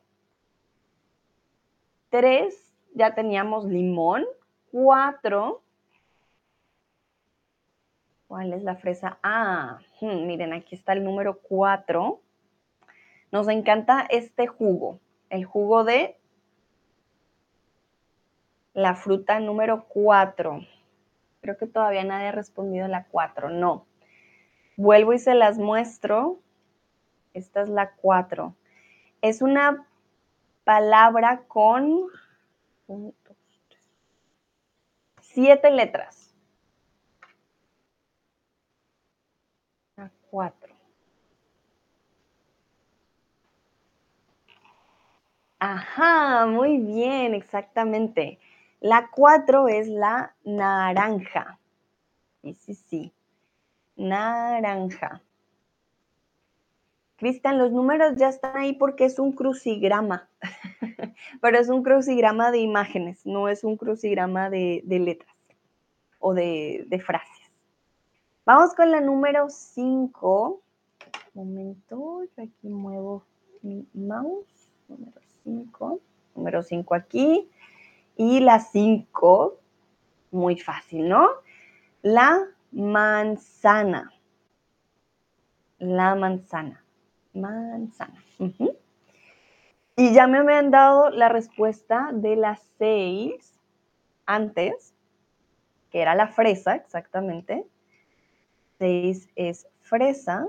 Tres, 2.11 2.73
ya 2.95 3.17
teníamos 3.17 3.65
limón. 3.65 4.25
Cuatro 4.71 5.63
¿Cuál 8.29 8.53
es 8.53 8.63
la 8.63 8.77
fresa? 8.77 9.19
Ah, 9.23 9.79
hmm, 10.03 10.27
miren, 10.27 10.53
aquí 10.53 10.75
está 10.75 10.93
el 10.93 11.03
número 11.03 11.39
4. 11.41 12.21
Nos 13.33 13.49
encanta 13.49 14.07
este 14.11 14.47
jugo, 14.47 15.01
el 15.31 15.47
jugo 15.47 15.83
de 15.83 16.19
la 18.75 18.95
fruta 18.95 19.41
número 19.41 19.87
4. 19.89 20.61
Creo 21.49 21.57
que 21.57 21.67
todavía 21.67 22.05
nadie 22.05 22.27
ha 22.27 22.33
respondido 22.33 22.89
la 22.89 23.05
4, 23.05 23.49
no. 23.49 23.87
Vuelvo 24.77 25.15
y 25.15 25.19
se 25.19 25.35
las 25.35 25.57
muestro. 25.57 26.41
Esta 27.33 27.63
es 27.63 27.71
la 27.71 27.93
4. 27.93 28.55
Es 29.23 29.41
una 29.41 29.87
palabra 30.65 31.45
con 31.49 32.03
siete 35.23 35.71
letras. 35.71 36.35
4. 40.31 40.75
Ajá, 45.61 46.45
muy 46.45 46.77
bien, 46.77 47.33
exactamente. 47.33 48.39
La 48.81 49.09
4 49.11 49.69
es 49.69 49.89
la 49.89 50.35
naranja. 50.45 51.59
Sí, 52.43 52.55
sí, 52.55 52.75
sí. 52.75 53.13
Naranja. 53.97 55.23
Cristian, 57.17 57.59
los 57.59 57.73
números 57.73 58.17
ya 58.17 58.29
están 58.29 58.57
ahí 58.57 58.75
porque 58.75 59.05
es 59.05 59.19
un 59.19 59.33
crucigrama, 59.33 60.29
pero 61.41 61.59
es 61.59 61.69
un 61.69 61.83
crucigrama 61.83 62.53
de 62.53 62.59
imágenes, 62.59 63.27
no 63.27 63.49
es 63.49 63.65
un 63.65 63.77
crucigrama 63.77 64.51
de, 64.51 64.85
letras 64.87 65.35
o 66.21 66.33
de 66.33 67.03
frases. 67.05 67.39
Vamos 68.49 68.75
con 68.75 68.91
la 68.91 69.03
número 69.03 69.51
5. 69.51 70.63
Momento, 71.35 72.25
yo 72.35 72.43
aquí 72.43 72.71
muevo 72.71 73.23
mi 73.61 73.87
mouse. 73.93 74.71
Número 74.89 75.21
5. 75.45 76.01
Número 76.35 76.63
5 76.63 76.95
aquí. 76.95 77.51
Y 78.19 78.41
la 78.41 78.61
5, 78.61 79.59
muy 80.33 80.59
fácil, 80.59 81.09
¿no? 81.09 81.29
La 82.03 82.45
manzana. 82.73 84.13
La 85.79 86.15
manzana. 86.15 86.85
Manzana. 87.33 88.23
Y 89.97 90.13
ya 90.13 90.27
me 90.27 90.55
han 90.55 90.71
dado 90.71 91.11
la 91.11 91.29
respuesta 91.29 92.11
de 92.13 92.37
las 92.37 92.61
6 92.79 93.55
antes, 94.27 94.95
que 95.91 96.03
era 96.03 96.15
la 96.15 96.29
fresa, 96.29 96.75
exactamente. 96.75 97.67
6 98.79 99.29
es 99.37 99.67
fresa. 99.81 100.49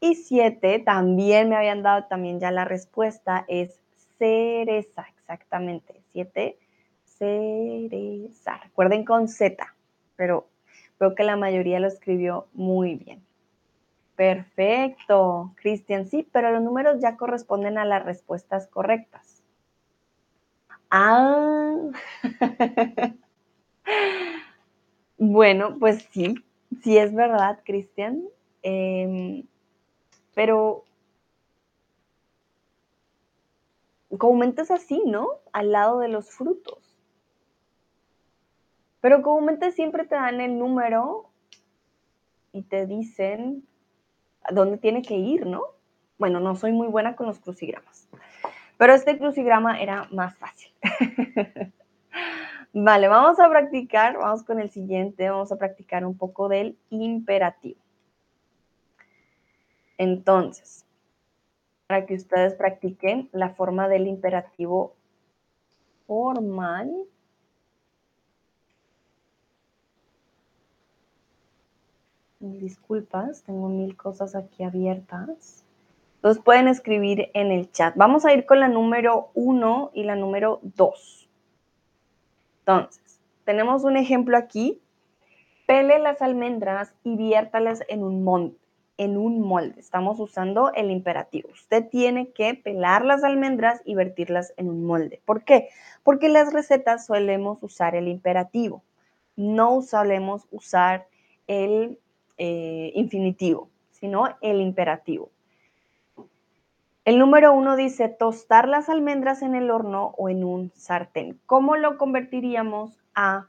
Y 0.00 0.14
siete, 0.14 0.78
también 0.78 1.48
me 1.48 1.56
habían 1.56 1.82
dado 1.82 2.04
también 2.04 2.38
ya 2.38 2.52
la 2.52 2.64
respuesta, 2.64 3.44
es 3.48 3.80
cereza, 4.16 5.04
exactamente. 5.16 6.02
Siete, 6.12 6.56
cereza. 7.18 8.58
Recuerden 8.64 9.04
con 9.04 9.28
Z, 9.28 9.74
pero 10.16 10.48
veo 10.98 11.14
que 11.14 11.24
la 11.24 11.36
mayoría 11.36 11.80
lo 11.80 11.88
escribió 11.88 12.46
muy 12.52 12.96
bien. 12.96 13.22
Perfecto, 14.16 15.52
Cristian, 15.56 16.06
sí, 16.06 16.28
pero 16.32 16.50
los 16.50 16.62
números 16.62 17.00
ya 17.00 17.16
corresponden 17.16 17.78
a 17.78 17.84
las 17.84 18.04
respuestas 18.04 18.66
correctas. 18.66 19.44
Ah, 20.90 21.76
bueno, 25.18 25.76
pues 25.78 26.08
sí, 26.10 26.34
sí 26.82 26.98
es 26.98 27.14
verdad, 27.14 27.60
Cristian, 27.64 28.24
em, 28.62 29.44
pero 30.34 30.84
comúnmente 34.16 34.62
es 34.62 34.70
así, 34.70 35.02
¿no? 35.06 35.28
Al 35.52 35.72
lado 35.72 35.98
de 36.00 36.08
los 36.08 36.30
frutos. 36.30 36.87
Pero 39.00 39.22
comúnmente 39.22 39.72
siempre 39.72 40.04
te 40.04 40.14
dan 40.14 40.40
el 40.40 40.58
número 40.58 41.30
y 42.52 42.62
te 42.62 42.86
dicen 42.86 43.66
dónde 44.50 44.78
tiene 44.78 45.02
que 45.02 45.14
ir, 45.14 45.46
¿no? 45.46 45.62
Bueno, 46.18 46.40
no 46.40 46.56
soy 46.56 46.72
muy 46.72 46.88
buena 46.88 47.14
con 47.14 47.26
los 47.26 47.38
crucigramas, 47.38 48.08
pero 48.76 48.92
este 48.94 49.18
crucigrama 49.18 49.80
era 49.80 50.08
más 50.10 50.36
fácil. 50.36 50.72
vale, 52.72 53.08
vamos 53.08 53.38
a 53.38 53.48
practicar, 53.48 54.18
vamos 54.18 54.42
con 54.42 54.58
el 54.58 54.70
siguiente, 54.70 55.30
vamos 55.30 55.52
a 55.52 55.56
practicar 55.56 56.04
un 56.04 56.16
poco 56.16 56.48
del 56.48 56.76
imperativo. 56.90 57.80
Entonces, 59.96 60.86
para 61.88 62.04
que 62.04 62.14
ustedes 62.14 62.54
practiquen 62.54 63.30
la 63.32 63.50
forma 63.50 63.88
del 63.88 64.06
imperativo 64.06 64.94
formal. 66.06 66.90
Disculpas, 72.40 73.42
tengo 73.42 73.68
mil 73.68 73.96
cosas 73.96 74.34
aquí 74.34 74.62
abiertas. 74.62 75.64
Entonces 76.16 76.42
pueden 76.42 76.68
escribir 76.68 77.30
en 77.34 77.50
el 77.50 77.70
chat. 77.70 77.94
Vamos 77.96 78.24
a 78.24 78.32
ir 78.32 78.46
con 78.46 78.60
la 78.60 78.68
número 78.68 79.30
1 79.34 79.90
y 79.94 80.04
la 80.04 80.16
número 80.16 80.60
2. 80.62 81.28
Entonces, 82.60 83.20
tenemos 83.44 83.84
un 83.84 83.96
ejemplo 83.96 84.36
aquí. 84.36 84.80
Pele 85.66 85.98
las 85.98 86.22
almendras 86.22 86.94
y 87.04 87.16
viértalas 87.16 87.82
en 87.88 88.02
un 88.02 88.24
monte 88.24 88.68
en 88.98 89.16
un 89.16 89.40
molde. 89.40 89.80
Estamos 89.80 90.20
usando 90.20 90.72
el 90.74 90.90
imperativo. 90.90 91.48
Usted 91.52 91.88
tiene 91.88 92.32
que 92.32 92.54
pelar 92.54 93.04
las 93.04 93.24
almendras 93.24 93.80
y 93.84 93.94
vertirlas 93.94 94.52
en 94.56 94.68
un 94.68 94.84
molde. 94.84 95.22
¿Por 95.24 95.44
qué? 95.44 95.68
Porque 96.02 96.26
en 96.26 96.32
las 96.34 96.52
recetas 96.52 97.06
solemos 97.06 97.62
usar 97.62 97.94
el 97.94 98.08
imperativo. 98.08 98.82
No 99.36 99.82
solemos 99.82 100.46
usar 100.50 101.06
el 101.46 101.98
eh, 102.38 102.92
infinitivo, 102.94 103.68
sino 103.90 104.28
el 104.40 104.60
imperativo. 104.60 105.30
El 107.04 107.18
número 107.18 107.52
uno 107.52 107.76
dice 107.76 108.08
tostar 108.08 108.68
las 108.68 108.88
almendras 108.88 109.42
en 109.42 109.54
el 109.54 109.70
horno 109.70 110.14
o 110.18 110.28
en 110.28 110.44
un 110.44 110.70
sartén. 110.74 111.40
¿Cómo 111.46 111.76
lo 111.76 111.96
convertiríamos 111.96 113.00
a 113.14 113.46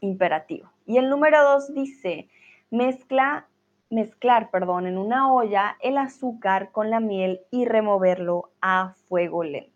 imperativo? 0.00 0.70
Y 0.84 0.98
el 0.98 1.08
número 1.08 1.42
dos 1.42 1.72
dice 1.72 2.28
mezcla 2.70 3.46
mezclar, 3.90 4.50
perdón, 4.50 4.86
en 4.86 4.98
una 4.98 5.32
olla 5.32 5.76
el 5.80 5.98
azúcar 5.98 6.72
con 6.72 6.90
la 6.90 7.00
miel 7.00 7.40
y 7.50 7.64
removerlo 7.64 8.50
a 8.60 8.94
fuego 9.08 9.44
lento. 9.44 9.70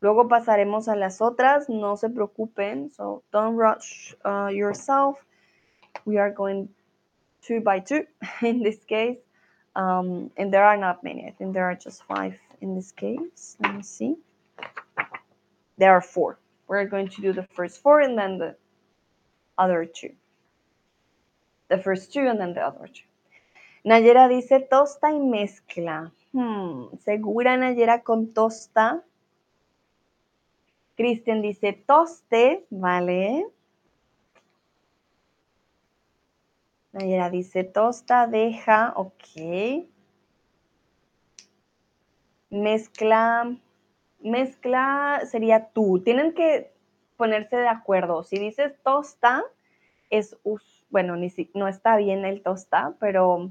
Luego 0.00 0.28
pasaremos 0.28 0.88
a 0.88 0.96
las 0.96 1.20
otras, 1.20 1.68
no 1.68 1.96
se 1.96 2.08
preocupen, 2.08 2.90
so 2.90 3.22
don't 3.32 3.58
rush 3.58 4.14
uh, 4.24 4.48
yourself. 4.50 5.18
We 6.04 6.18
are 6.18 6.30
going 6.30 6.68
two 7.42 7.60
by 7.60 7.80
two 7.80 8.06
in 8.42 8.62
this 8.62 8.84
case, 8.84 9.18
um, 9.76 10.30
and 10.36 10.52
there 10.52 10.64
are 10.64 10.76
not 10.76 11.02
many. 11.02 11.26
I 11.26 11.30
think 11.30 11.54
there 11.54 11.64
are 11.64 11.74
just 11.74 12.04
five 12.04 12.36
in 12.60 12.74
this 12.74 12.92
case. 12.92 13.56
Let 13.60 13.76
me 13.76 13.82
see. 13.82 14.16
There 15.78 15.92
are 15.92 16.02
four. 16.02 16.38
We're 16.68 16.84
going 16.84 17.08
to 17.08 17.22
do 17.22 17.32
the 17.32 17.46
first 17.54 17.82
four 17.82 18.00
and 18.00 18.16
then 18.16 18.38
the 18.38 18.54
other 19.58 19.84
two. 19.84 20.12
The 21.68 21.78
first 21.78 22.12
two 22.12 22.26
and 22.28 22.38
then 22.40 22.54
the 22.54 22.60
other 22.60 22.86
two. 22.86 23.04
Nayera 23.84 24.28
dice 24.28 24.68
tosta 24.70 25.10
y 25.10 25.18
mezcla. 25.18 26.12
Hmm, 26.32 26.96
¿Segura 26.98 27.56
Nayera 27.56 28.02
con 28.02 28.34
tosta? 28.34 29.02
Cristian 30.96 31.40
dice 31.40 31.72
toste, 31.86 32.66
¿vale? 32.70 33.46
Nayera 36.92 37.30
dice 37.30 37.64
tosta, 37.64 38.26
deja, 38.26 38.92
ok. 38.96 39.86
Mezcla, 42.50 43.56
mezcla 44.20 45.20
sería 45.24 45.68
tú. 45.68 46.02
Tienen 46.02 46.34
que 46.34 46.72
ponerse 47.16 47.56
de 47.56 47.68
acuerdo. 47.68 48.24
Si 48.24 48.38
dices 48.38 48.72
tosta, 48.82 49.44
es 50.10 50.36
bueno, 50.90 51.16
ni 51.16 51.30
si, 51.30 51.50
no 51.54 51.68
está 51.68 51.96
bien 51.96 52.24
el 52.24 52.42
tosta, 52.42 52.94
pero 52.98 53.50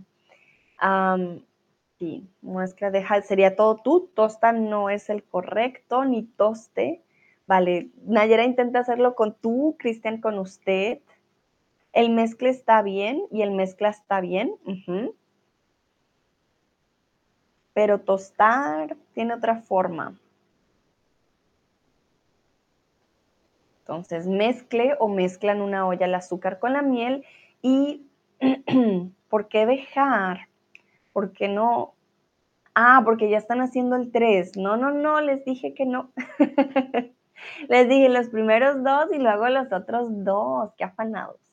sí, 1.98 2.30
muestra, 2.42 2.92
deja, 2.92 3.22
sería 3.22 3.56
todo 3.56 3.78
tú, 3.78 4.10
tosta 4.14 4.52
no 4.52 4.90
es 4.90 5.10
el 5.10 5.24
correcto, 5.24 6.04
ni 6.06 6.24
toste. 6.24 7.04
Vale, 7.48 7.90
Nayera 8.06 8.44
intenta 8.44 8.80
hacerlo 8.80 9.16
con 9.16 9.34
tú, 9.34 9.76
Cristian 9.80 10.22
con 10.22 10.38
usted. 10.38 11.00
El 11.94 12.12
mezcla 12.12 12.50
está 12.50 12.82
bien 12.82 13.24
y 13.32 13.42
el 13.42 13.52
mezcla 13.52 13.90
está 13.90 14.22
bien. 14.22 14.56
Pero 17.74 18.00
tostar 18.02 18.96
tiene 19.14 19.34
otra 19.34 19.62
forma. 19.62 20.16
Entonces, 23.82 24.28
mezcle 24.28 24.96
o 25.00 25.08
mezcla 25.08 25.52
en 25.52 25.62
una 25.62 25.88
olla 25.88 26.06
el 26.06 26.14
azúcar 26.14 26.60
con 26.60 26.74
la 26.74 26.84
miel 26.84 27.26
y 27.64 28.06
¿por 29.30 29.48
qué 29.48 29.66
dejar? 29.66 30.48
¿Por 31.12 31.34
qué 31.34 31.48
no? 31.48 31.96
Ah, 32.76 33.02
porque 33.04 33.30
ya 33.32 33.38
están 33.40 33.62
haciendo 33.62 33.96
el 33.96 34.12
3. 34.12 34.58
No, 34.58 34.78
no, 34.78 34.92
no, 34.92 35.22
les 35.22 35.44
dije 35.44 35.74
que 35.74 35.86
no. 35.88 36.12
les 37.68 37.90
dije 37.90 38.10
los 38.10 38.30
primeros 38.30 38.84
dos 38.84 39.08
y 39.12 39.18
luego 39.18 39.50
los 39.50 39.72
otros 39.74 40.08
dos. 40.24 40.72
Qué 40.78 40.84
afanados. 40.84 41.49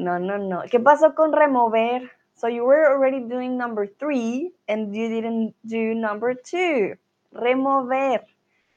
No, 0.00 0.18
no, 0.18 0.38
no. 0.38 0.62
¿Qué 0.70 0.80
pasó 0.80 1.14
con 1.14 1.32
remover? 1.32 2.10
So 2.34 2.48
you 2.48 2.64
were 2.64 2.86
already 2.86 3.20
doing 3.20 3.56
number 3.56 3.86
three 3.86 4.52
and 4.66 4.94
you 4.94 5.08
didn't 5.08 5.54
do 5.62 5.94
number 5.94 6.34
two. 6.34 6.96
Remover. 7.32 8.24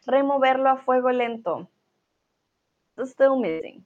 Removerlo 0.06 0.70
a 0.70 0.78
fuego 0.78 1.12
lento 1.12 1.70
still 3.02 3.38
missing. 3.38 3.86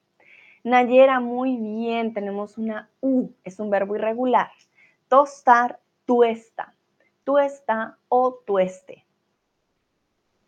Nayera, 0.63 1.19
muy 1.19 1.57
bien, 1.57 2.13
tenemos 2.13 2.57
una 2.57 2.89
U, 2.99 3.29
es 3.43 3.59
un 3.59 3.69
verbo 3.69 3.95
irregular. 3.95 4.51
Tostar, 5.07 5.79
tuesta. 6.05 6.73
Tuesta 7.23 7.97
o 8.09 8.33
tueste. 8.45 9.05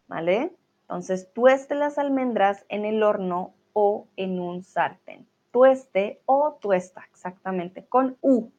¿Vale? 0.07 0.51
Entonces, 0.81 1.31
tueste 1.33 1.75
las 1.75 1.97
almendras 1.97 2.65
en 2.69 2.85
el 2.85 3.03
horno 3.03 3.53
o 3.73 4.07
en 4.15 4.39
un 4.39 4.63
sartén. 4.63 5.27
Tueste 5.51 6.21
o 6.25 6.57
tuesta, 6.61 7.05
exactamente, 7.11 7.85
con 7.87 8.17
U. 8.21 8.51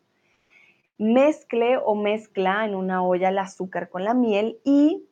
Mezcle 0.99 1.79
o 1.79 1.95
mezcla 1.95 2.65
en 2.65 2.75
una 2.75 3.03
olla 3.03 3.29
el 3.29 3.39
azúcar 3.39 3.89
con 3.89 4.05
la 4.05 4.13
miel 4.13 4.61
y 4.65 5.07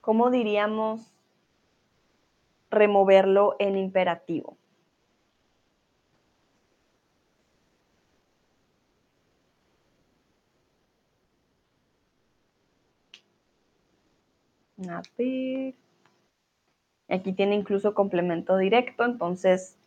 ¿cómo 0.00 0.30
diríamos 0.30 1.12
removerlo 2.70 3.56
en 3.58 3.76
imperativo? 3.76 4.56
A. 14.88 15.02
Aquí 17.08 17.32
tiene 17.32 17.54
incluso 17.54 17.94
complemento 17.94 18.56
directo, 18.56 19.04
entonces 19.04 19.78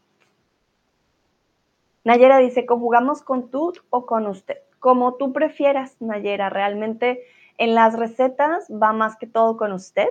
Nayera 2.03 2.39
dice, 2.39 2.65
¿conjugamos 2.65 3.21
con 3.21 3.51
tú 3.51 3.73
o 3.91 4.05
con 4.05 4.25
usted? 4.25 4.57
Como 4.79 5.15
tú 5.15 5.33
prefieras, 5.33 5.95
Nayera, 6.01 6.49
realmente 6.49 7.21
en 7.59 7.75
las 7.75 7.97
recetas 7.97 8.67
va 8.71 8.91
más 8.91 9.17
que 9.17 9.27
todo 9.27 9.55
con 9.55 9.71
usted, 9.71 10.09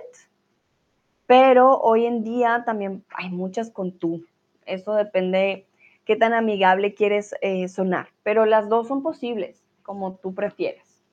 pero 1.25 1.79
hoy 1.81 2.05
en 2.05 2.23
día 2.23 2.63
también 2.65 3.03
hay 3.13 3.29
muchas 3.29 3.69
con 3.69 3.91
tú. 3.91 4.25
Eso 4.65 4.93
depende 4.95 5.67
qué 6.05 6.15
tan 6.15 6.33
amigable 6.33 6.93
quieres 6.93 7.35
eh, 7.41 7.67
sonar, 7.67 8.07
pero 8.23 8.45
las 8.45 8.69
dos 8.69 8.87
son 8.87 9.03
posibles, 9.03 9.61
como 9.83 10.15
tú 10.15 10.33
prefieres. 10.33 11.03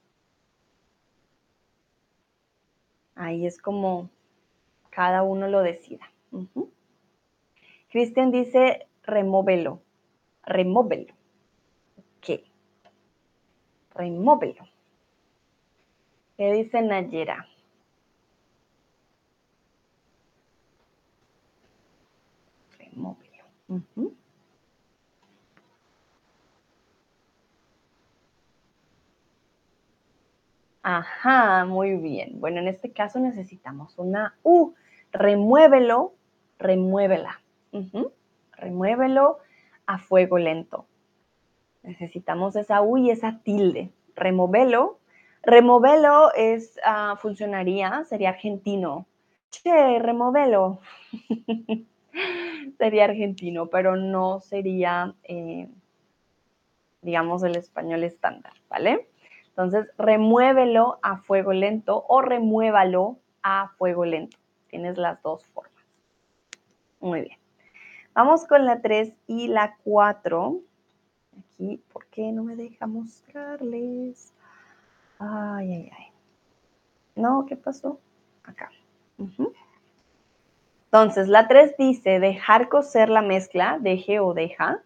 Ahí 3.17 3.47
es 3.47 3.61
como 3.61 4.11
cada 4.99 5.23
uno 5.23 5.47
lo 5.47 5.63
decida. 5.63 6.11
Cristian 7.89 8.33
dice, 8.33 8.89
remóvelo, 9.05 9.81
remóvelo. 10.43 11.15
¿Qué? 12.21 12.43
Remóvelo. 13.95 14.67
¿Qué 16.37 16.53
dice 16.53 16.83
Nayera? 16.83 17.47
Remóvelo. 22.77 23.45
Ajá, 30.83 31.65
muy 31.67 31.97
bien. 31.99 32.41
Bueno, 32.41 32.59
en 32.59 32.67
este 32.67 32.91
caso 32.91 33.21
necesitamos 33.21 33.97
una 33.97 34.37
U. 34.43 34.75
Remuévelo, 35.13 36.15
remuévela. 36.59 37.41
Remuévelo 38.53 39.39
a 39.87 39.99
fuego 39.99 40.39
lento. 40.39 40.87
Necesitamos 41.83 42.57
esa 42.57 42.83
U 42.83 42.97
y 42.99 43.11
esa 43.11 43.41
tilde. 43.43 43.91
Removelo. 44.15 44.99
Removelo 45.43 46.33
es, 46.35 46.79
ah, 46.85 47.17
funcionaría, 47.21 48.05
sería 48.05 48.31
argentino. 48.31 49.07
Che, 49.51 49.99
removelo. 49.99 50.81
sería 52.79 53.05
argentino, 53.05 53.67
pero 53.69 53.97
no 53.97 54.41
sería, 54.41 55.15
eh, 55.23 55.69
digamos, 57.03 57.43
el 57.43 57.57
español 57.57 58.05
estándar, 58.05 58.53
¿vale? 58.69 59.09
Entonces, 59.49 59.89
remuévelo 59.99 60.99
a 61.03 61.19
fuego 61.19 61.53
lento 61.53 62.05
o 62.09 62.23
remuévalo 62.23 63.19
a 63.43 63.73
fuego 63.79 64.05
lento. 64.05 64.38
Tienes 64.69 64.99
las 64.99 65.23
dos 65.23 65.45
formas. 65.47 65.73
Muy 67.01 67.23
bien. 67.23 67.39
Vamos 68.15 68.47
con 68.47 68.65
la 68.65 68.81
3 68.81 69.13
y 69.27 69.49
la 69.49 69.77
4. 69.85 70.61
Aquí, 71.39 71.83
¿por 71.93 72.07
qué 72.07 72.33
no 72.33 72.45
me 72.45 72.57
deja 72.57 72.87
mostrarles? 72.87 74.33
Ay, 75.19 75.73
ay, 75.73 75.91
ay. 75.97 76.07
No, 77.15 77.47
¿qué 77.47 77.57
pasó? 77.57 78.01
Acá. 78.45 78.71
Entonces, 80.85 81.29
la 81.29 81.49
3 81.49 81.77
dice 81.77 82.21
dejar 82.21 82.69
cocer 82.69 83.09
la 83.11 83.23
mezcla, 83.23 83.79
deje 83.81 84.21
o 84.21 84.35
deja. 84.35 84.83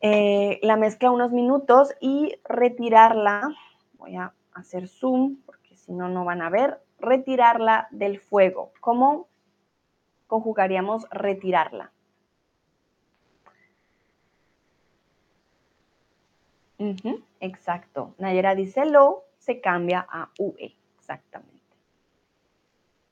Eh, 0.00 0.60
la 0.62 0.76
mezcla 0.76 1.10
unos 1.10 1.32
minutos 1.32 1.92
y 2.00 2.36
retirarla, 2.44 3.48
voy 3.94 4.14
a 4.16 4.32
hacer 4.52 4.86
zoom 4.86 5.38
si 5.88 5.94
no, 5.94 6.10
no 6.10 6.26
van 6.26 6.42
a 6.42 6.50
ver, 6.50 6.80
retirarla 7.00 7.88
del 7.90 8.20
fuego. 8.20 8.72
¿Cómo 8.80 9.26
conjugaríamos 10.26 11.08
retirarla? 11.10 11.90
exacto. 17.40 18.14
Nayera 18.18 18.54
dice 18.54 18.84
lo, 18.84 19.24
se 19.38 19.60
cambia 19.60 20.06
a 20.08 20.30
UE, 20.38 20.76
exactamente. 20.98 21.58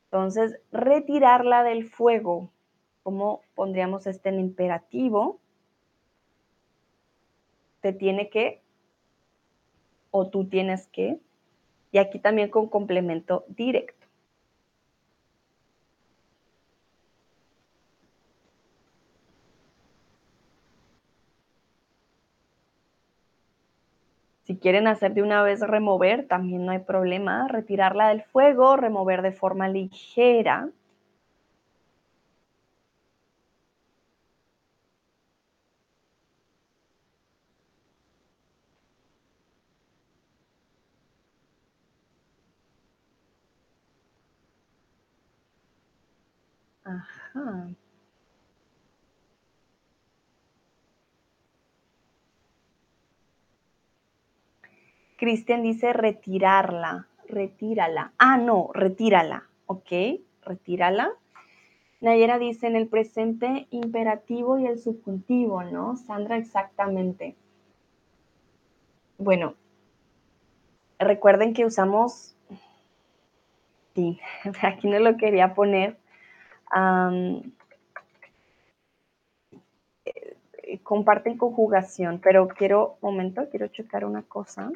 Entonces, 0.05 0.61
retirarla 0.71 1.65
del 1.65 1.89
fuego, 1.91 2.51
¿cómo 3.03 3.41
pondríamos 3.57 4.07
este 4.07 4.29
en 4.29 4.39
imperativo? 4.39 5.41
tiene 7.93 8.29
que 8.31 8.63
o 10.11 10.29
tú 10.29 10.49
tienes 10.49 10.87
que. 10.89 11.21
Y 11.97 11.99
aquí 11.99 12.19
también 12.19 12.51
con 12.51 12.69
complemento 12.69 13.47
directo. 13.49 14.07
Si 24.43 24.59
quieren 24.59 24.87
hacer 24.89 25.15
de 25.15 25.23
una 25.23 25.43
vez 25.43 25.61
remover, 25.61 26.29
también 26.29 26.67
no 26.67 26.73
hay 26.73 26.81
problema. 26.81 27.49
Retirarla 27.49 28.11
del 28.11 28.21
fuego, 28.25 28.77
remover 28.77 29.23
de 29.23 29.33
forma 29.33 29.71
ligera. 29.71 30.69
Cristian 55.17 55.63
dice 55.63 55.93
retirarla, 55.93 57.09
retírala. 57.27 58.13
Ah, 58.19 58.37
no, 58.37 58.71
retírala, 58.75 59.45
¿ok? 59.67 60.21
Retírala. 60.43 61.11
Nayera 62.01 62.39
dice 62.39 62.67
en 62.67 62.77
el 62.77 62.89
presente 62.89 63.67
imperativo 63.71 64.59
y 64.59 64.67
el 64.67 64.79
subjuntivo, 64.79 65.63
¿no? 65.65 65.97
Sandra, 65.97 66.37
exactamente. 66.37 67.35
Bueno, 69.17 69.55
recuerden 70.99 71.55
que 71.55 71.65
usamos, 71.65 72.37
aquí 74.63 74.89
no 74.89 74.99
lo 74.99 75.17
quería 75.17 75.55
poner, 75.55 75.97
eh, 76.75 77.43
comparten 80.83 81.39
conjugación, 81.39 82.21
pero 82.23 82.49
quiero, 82.49 82.99
momento, 83.01 83.49
quiero 83.51 83.69
checar 83.69 84.05
una 84.05 84.23
cosa. 84.23 84.71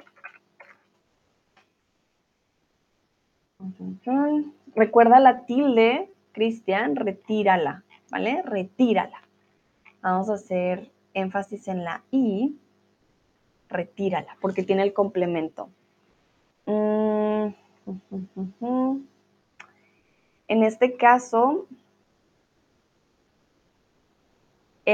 Recuerda 4.75 5.21
la 5.21 5.45
tilde, 5.45 6.11
Cristian, 6.33 6.97
retírala, 6.97 7.85
¿vale? 8.11 8.43
Retírala. 8.43 9.23
Vamos 10.01 10.31
a 10.31 10.35
hacer 10.35 10.91
énfasis 11.13 11.69
en 11.69 11.85
la 11.85 12.03
I, 12.11 12.57
retírala, 13.69 14.37
porque 14.41 14.63
tiene 14.63 14.83
el 14.83 14.93
complemento. 14.93 15.69
Mm, 16.67 17.49
en 20.49 20.63
este 20.63 20.97
caso, 20.97 21.67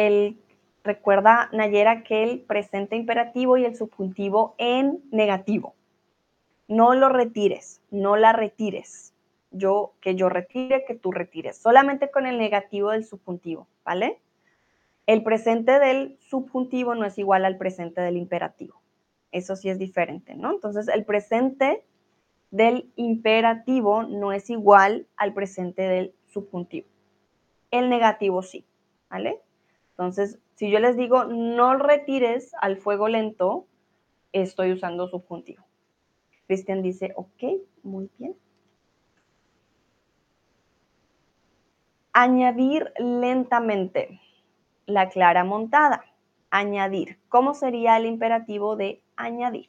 el, 0.05 0.39
recuerda 0.85 1.49
Nayera 1.53 2.03
que 2.03 2.23
el 2.23 2.41
presente 2.41 2.97
imperativo 2.97 3.57
y 3.57 3.65
el 3.65 3.77
subjuntivo 3.77 4.55
en 4.59 5.01
negativo. 5.11 5.75
No 6.69 6.95
lo 6.95 7.09
retires, 7.09 7.81
no 7.91 8.17
la 8.17 8.33
retires. 8.33 9.13
Yo, 9.53 9.95
que 10.01 10.17
yo 10.17 10.29
retire, 10.29 10.85
que 10.85 10.95
tú 10.95 11.13
retires. 11.13 11.57
Solamente 11.57 12.11
con 12.11 12.27
el 12.27 12.39
negativo 12.39 12.91
del 12.91 13.05
subjuntivo, 13.05 13.69
¿vale? 13.85 14.21
El 15.07 15.23
presente 15.23 15.79
del 15.79 16.19
subjuntivo 16.21 16.95
no 16.95 17.07
es 17.07 17.17
igual 17.17 17.45
al 17.45 17.57
presente 17.57 18.01
del 18.01 18.17
imperativo. 18.17 18.81
Eso 19.31 19.55
sí 19.55 19.71
es 19.71 19.79
diferente, 19.79 20.35
¿no? 20.35 20.51
Entonces, 20.51 20.89
el 20.89 21.05
presente 21.05 21.85
del 22.51 22.91
imperativo 22.97 24.03
no 24.03 24.33
es 24.33 24.51
igual 24.51 25.07
al 25.17 25.33
presente 25.33 25.83
del 25.83 26.15
subjuntivo. 26.27 26.89
El 27.71 27.89
negativo 27.89 28.43
sí, 28.43 28.65
¿vale? 29.09 29.41
Entonces, 29.99 30.39
si 30.57 30.71
yo 30.71 30.79
les 30.79 30.95
digo 30.97 31.25
no 31.25 31.79
retires 31.79 32.53
al 32.61 32.77
fuego 32.77 33.09
lento, 33.09 33.67
estoy 34.33 34.73
usando 34.73 35.09
subjuntivo. 35.09 35.65
Cristian 36.47 36.83
dice, 36.83 37.15
ok, 37.17 37.63
muy 37.83 38.11
bien. 38.19 38.37
Añadir 42.13 42.93
lentamente 42.99 44.21
la 44.85 45.09
clara 45.09 45.45
montada. 45.45 46.05
Añadir. 46.51 47.19
¿Cómo 47.31 47.55
sería 47.55 47.97
el 47.97 48.05
imperativo 48.05 48.77
de 48.77 49.03
añadir? 49.17 49.69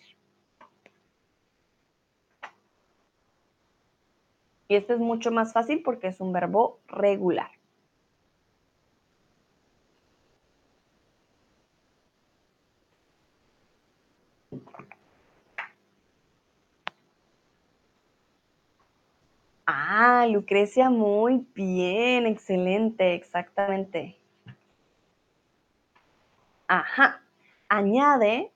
Y 4.68 4.76
este 4.76 4.94
es 4.94 5.00
mucho 5.00 5.32
más 5.32 5.54
fácil 5.54 5.82
porque 5.84 6.08
es 6.08 6.20
un 6.20 6.34
verbo 6.34 6.80
regular. 6.88 7.57
Lucrecia, 20.26 20.90
muy 20.90 21.46
bien, 21.54 22.26
excelente, 22.26 23.14
exactamente. 23.14 24.18
Ajá. 26.68 27.22
Añade, 27.70 28.52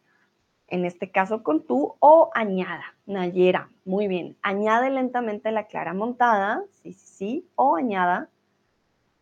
en 0.68 0.86
este 0.86 1.12
caso 1.12 1.44
con 1.44 1.66
tú, 1.66 1.96
o 2.00 2.32
añada. 2.34 2.96
Nayera, 3.06 3.70
muy 3.86 4.08
bien. 4.08 4.38
Añade 4.42 4.90
lentamente 4.90 5.52
la 5.52 5.66
clara 5.68 5.94
montada, 5.94 6.64
sí, 6.82 6.94
sí, 6.94 7.08
sí, 7.08 7.50
o 7.56 7.76
añada 7.76 8.30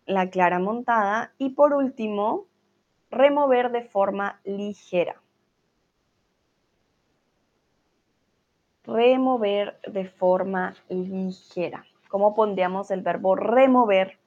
la 0.05 0.29
clara 0.29 0.59
montada. 0.59 1.33
Y 1.37 1.49
por 1.49 1.73
último, 1.73 2.45
remover 3.11 3.71
de 3.71 3.83
forma 3.83 4.39
ligera. 4.43 5.21
Remover 8.83 9.79
de 9.87 10.05
forma 10.05 10.75
ligera. 10.89 11.85
¿Cómo 12.09 12.33
pondríamos 12.33 12.89
el 12.91 13.01
verbo 13.01 13.35
remover 13.35 14.17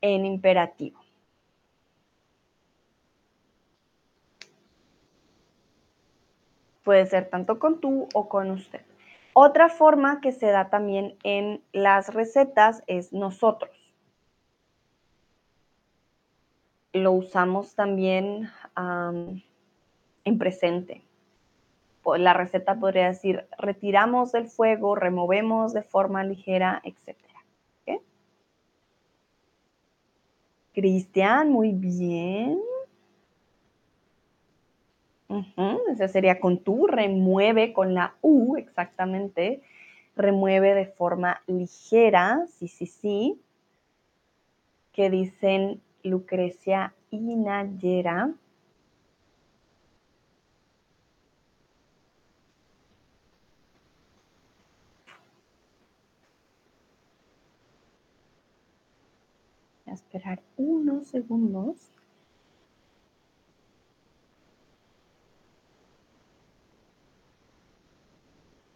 en 0.00 0.24
imperativo? 0.24 1.00
Puede 6.84 7.06
ser 7.06 7.28
tanto 7.28 7.58
con 7.58 7.80
tú 7.80 8.08
o 8.14 8.28
con 8.28 8.52
usted. 8.52 8.82
Otra 9.34 9.68
forma 9.68 10.20
que 10.20 10.30
se 10.30 10.46
da 10.46 10.70
también 10.70 11.16
en 11.24 11.60
las 11.72 12.14
recetas 12.14 12.84
es 12.86 13.12
nosotros. 13.12 13.72
Lo 16.92 17.10
usamos 17.10 17.74
también 17.74 18.48
en 18.76 20.38
presente. 20.38 21.05
La 22.16 22.32
receta 22.32 22.76
podría 22.76 23.08
decir, 23.08 23.46
retiramos 23.58 24.32
del 24.32 24.46
fuego, 24.46 24.94
removemos 24.94 25.72
de 25.72 25.82
forma 25.82 26.22
ligera, 26.22 26.80
etc. 26.84 27.16
Cristian, 30.76 31.50
muy 31.50 31.72
bien. 31.72 32.60
Ese 35.90 36.08
sería 36.08 36.38
con 36.38 36.58
tú, 36.58 36.86
remueve 36.86 37.72
con 37.72 37.94
la 37.94 38.14
U, 38.20 38.56
exactamente. 38.56 39.62
Remueve 40.16 40.74
de 40.74 40.84
forma 40.84 41.40
ligera, 41.46 42.44
sí, 42.46 42.68
sí, 42.68 42.84
sí. 42.84 43.40
Que 44.92 45.08
dicen 45.08 45.80
Lucrecia 46.02 46.92
y 47.10 47.36
Nayera. 47.36 48.34
Esperar 59.96 60.40
unos 60.56 61.08
segundos. 61.08 61.92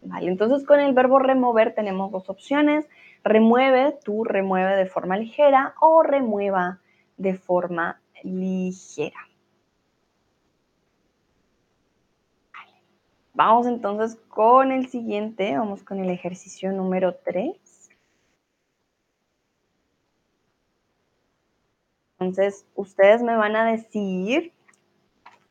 Vale, 0.01 0.29
entonces 0.29 0.65
con 0.65 0.79
el 0.79 0.93
verbo 0.93 1.19
remover 1.19 1.73
tenemos 1.73 2.11
dos 2.11 2.29
opciones. 2.29 2.85
Remueve, 3.23 3.97
tú 4.03 4.23
remueve 4.23 4.75
de 4.75 4.87
forma 4.87 5.15
ligera 5.15 5.75
o 5.79 6.03
remueva 6.03 6.81
de 7.17 7.35
forma 7.35 8.01
ligera. 8.23 9.19
Vamos 13.33 13.65
entonces 13.65 14.19
con 14.27 14.71
el 14.71 14.87
siguiente, 14.87 15.57
vamos 15.57 15.83
con 15.83 15.99
el 15.99 16.09
ejercicio 16.09 16.71
número 16.73 17.15
3. 17.23 17.60
Entonces, 22.21 22.67
ustedes 22.75 23.23
me 23.23 23.35
van 23.35 23.55
a 23.55 23.65
decir 23.65 24.53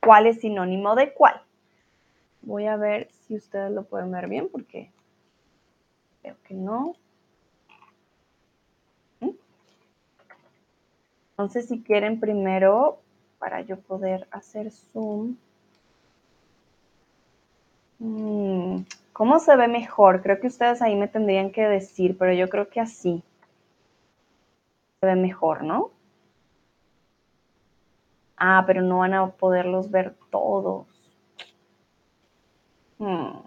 cuál 0.00 0.28
es 0.28 0.38
sinónimo 0.38 0.94
de 0.94 1.12
cuál. 1.12 1.42
Voy 2.42 2.66
a 2.66 2.76
ver 2.76 3.10
si 3.10 3.34
ustedes 3.34 3.72
lo 3.72 3.82
pueden 3.82 4.12
ver 4.12 4.28
bien 4.28 4.48
porque 4.48 4.92
creo 6.22 6.36
que 6.44 6.54
no. 6.54 6.94
Entonces, 11.32 11.66
si 11.66 11.82
quieren 11.82 12.20
primero, 12.20 13.00
para 13.40 13.62
yo 13.62 13.80
poder 13.80 14.28
hacer 14.30 14.70
zoom. 14.70 15.36
Mm, 17.98 18.82
¿Cómo 19.12 19.40
se 19.40 19.56
ve 19.56 19.66
mejor? 19.66 20.22
Creo 20.22 20.38
que 20.38 20.46
ustedes 20.46 20.80
ahí 20.82 20.94
me 20.94 21.08
tendrían 21.08 21.50
que 21.50 21.66
decir, 21.66 22.16
pero 22.16 22.32
yo 22.32 22.48
creo 22.48 22.68
que 22.68 22.78
así 22.78 23.24
se 25.00 25.06
ve 25.06 25.16
mejor, 25.16 25.64
¿no? 25.64 25.90
Ah, 28.40 28.64
pero 28.66 28.82
no 28.82 28.98
van 28.98 29.14
a 29.14 29.30
poderlos 29.30 29.90
ver 29.90 30.14
todos. 30.30 30.86
Hmm. 32.98 33.42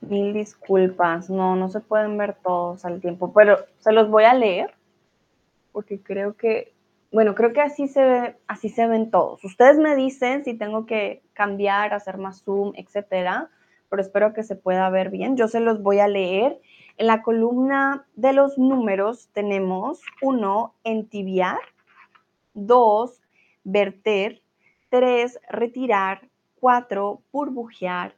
Mil 0.00 0.34
disculpas, 0.34 1.30
no, 1.30 1.56
no 1.56 1.68
se 1.70 1.80
pueden 1.80 2.18
ver 2.18 2.34
todos 2.42 2.84
al 2.84 3.00
tiempo, 3.00 3.32
pero 3.32 3.58
se 3.78 3.92
los 3.92 4.10
voy 4.10 4.24
a 4.24 4.34
leer 4.34 4.74
porque 5.72 6.02
creo 6.02 6.36
que, 6.36 6.72
bueno, 7.10 7.34
creo 7.34 7.52
que 7.52 7.62
así 7.62 7.88
se 7.88 8.04
ve, 8.04 8.36
así 8.46 8.68
se 8.68 8.86
ven 8.86 9.10
todos. 9.10 9.42
Ustedes 9.44 9.78
me 9.78 9.96
dicen 9.96 10.44
si 10.44 10.54
tengo 10.54 10.86
que 10.86 11.22
cambiar, 11.32 11.94
hacer 11.94 12.18
más 12.18 12.42
zoom, 12.42 12.72
etcétera, 12.76 13.48
pero 13.88 14.02
espero 14.02 14.34
que 14.34 14.42
se 14.42 14.56
pueda 14.56 14.88
ver 14.90 15.10
bien. 15.10 15.36
Yo 15.36 15.48
se 15.48 15.60
los 15.60 15.82
voy 15.82 16.00
a 16.00 16.08
leer. 16.08 16.60
En 16.98 17.06
la 17.06 17.22
columna 17.22 18.06
de 18.14 18.32
los 18.32 18.58
números 18.58 19.28
tenemos 19.32 20.00
uno, 20.20 20.74
entibiar, 20.84 21.58
dos, 22.54 23.20
verter, 23.64 24.42
3, 24.90 25.38
retirar, 25.48 26.28
4, 26.60 27.22
burbujear, 27.32 28.14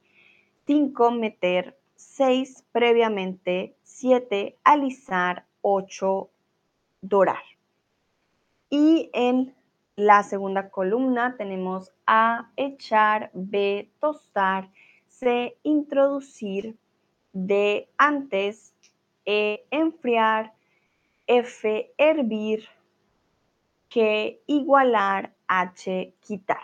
5, 0.66 1.10
meter, 1.12 1.78
6, 1.94 2.64
previamente, 2.72 3.76
7, 3.84 4.58
alisar, 4.64 5.46
8, 5.62 6.30
dorar. 7.00 7.42
Y 8.70 9.10
en 9.12 9.54
la 9.96 10.24
segunda 10.24 10.70
columna 10.70 11.36
tenemos 11.36 11.92
A, 12.06 12.50
echar, 12.56 13.30
B, 13.34 13.88
tostar, 14.00 14.68
C, 15.06 15.56
introducir, 15.62 16.76
D, 17.34 17.88
antes, 17.98 18.74
E, 19.26 19.66
enfriar, 19.70 20.54
F, 21.26 21.92
hervir, 21.98 22.68
que 23.88 24.40
igualar 24.46 25.34
H 25.46 26.14
quitar. 26.20 26.62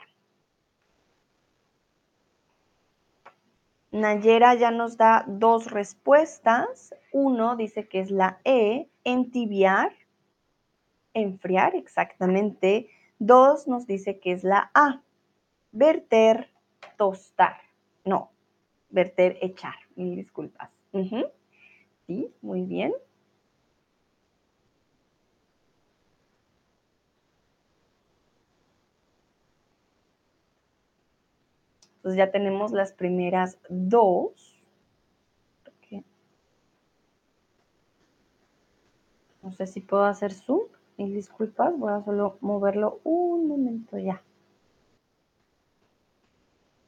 Nayera 3.90 4.54
ya 4.54 4.70
nos 4.70 4.96
da 4.96 5.24
dos 5.26 5.70
respuestas. 5.70 6.94
Uno 7.12 7.56
dice 7.56 7.88
que 7.88 8.00
es 8.00 8.10
la 8.12 8.40
E, 8.44 8.88
entibiar, 9.02 9.92
enfriar, 11.14 11.74
exactamente. 11.74 12.88
Dos 13.18 13.66
nos 13.66 13.86
dice 13.86 14.20
que 14.20 14.32
es 14.32 14.44
la 14.44 14.70
A, 14.74 15.02
verter, 15.72 16.48
tostar. 16.96 17.60
No, 18.04 18.30
verter, 18.90 19.38
echar. 19.40 19.74
Mil 19.96 20.16
disculpas. 20.16 20.70
Sí, 22.06 22.32
muy 22.42 22.62
bien. 22.62 22.92
Entonces 31.96 32.18
ya 32.18 32.30
tenemos 32.30 32.72
las 32.72 32.92
primeras 32.92 33.58
dos. 33.68 34.56
No 39.42 39.52
sé 39.52 39.66
si 39.66 39.80
puedo 39.80 40.04
hacer 40.04 40.32
zoom. 40.32 40.62
Y 40.96 41.10
disculpas, 41.12 41.76
voy 41.78 41.92
a 41.92 42.04
solo 42.04 42.36
moverlo 42.40 43.00
un 43.04 43.48
momento 43.48 43.98
ya. 43.98 44.22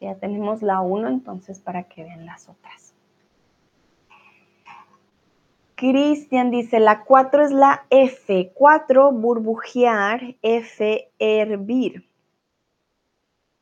Ya 0.02 0.16
tenemos 0.16 0.62
la 0.62 0.80
1, 0.80 1.08
entonces 1.08 1.60
para 1.60 1.84
que 1.84 2.02
vean 2.02 2.26
las 2.26 2.48
otras. 2.48 2.92
Cristian 5.76 6.50
dice, 6.50 6.80
la 6.80 7.04
4 7.04 7.44
es 7.44 7.52
la 7.52 7.86
F. 7.88 8.50
4, 8.52 9.12
burbujear. 9.12 10.34
F, 10.42 11.08
hervir. 11.20 12.04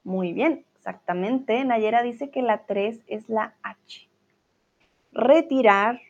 Muy 0.02 0.32
bien. 0.32 0.64
Exactamente. 0.76 1.62
Nayera 1.62 2.02
dice 2.02 2.30
que 2.30 2.40
la 2.40 2.64
3 2.64 3.00
es 3.06 3.28
la 3.28 3.54
H. 3.62 4.08
Retirar, 5.12 6.00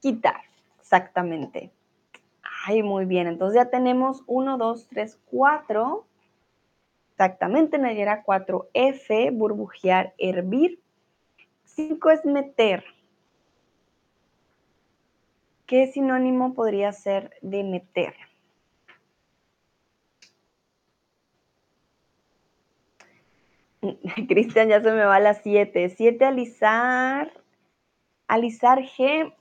quitar. 0.00 0.42
Exactamente. 0.80 1.70
Ay, 2.66 2.82
muy 2.82 3.04
bien. 3.04 3.28
Entonces 3.28 3.54
ya 3.62 3.70
tenemos 3.70 4.24
1, 4.26 4.58
2, 4.58 4.88
3, 4.88 5.20
4. 5.30 6.04
Exactamente, 7.18 7.78
Nayera 7.78 8.22
4. 8.22 8.68
F, 8.74 9.30
burbujear, 9.32 10.14
hervir. 10.18 10.78
5 11.64 12.10
es 12.10 12.24
meter. 12.24 12.84
¿Qué 15.66 15.88
sinónimo 15.88 16.54
podría 16.54 16.92
ser 16.92 17.32
de 17.42 17.64
meter? 17.64 18.14
Cristian, 24.28 24.68
ya 24.68 24.80
se 24.80 24.92
me 24.92 25.04
va 25.04 25.16
a 25.16 25.20
las 25.20 25.42
7. 25.42 25.88
7 25.88 26.24
alisar. 26.24 27.32
Alisar 28.28 28.78
G. 28.78 29.32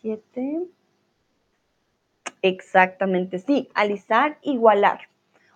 7. 0.00 0.40
Mm, 0.40 0.77
Exactamente, 2.42 3.38
sí. 3.38 3.68
Alisar, 3.74 4.38
igualar. 4.42 5.08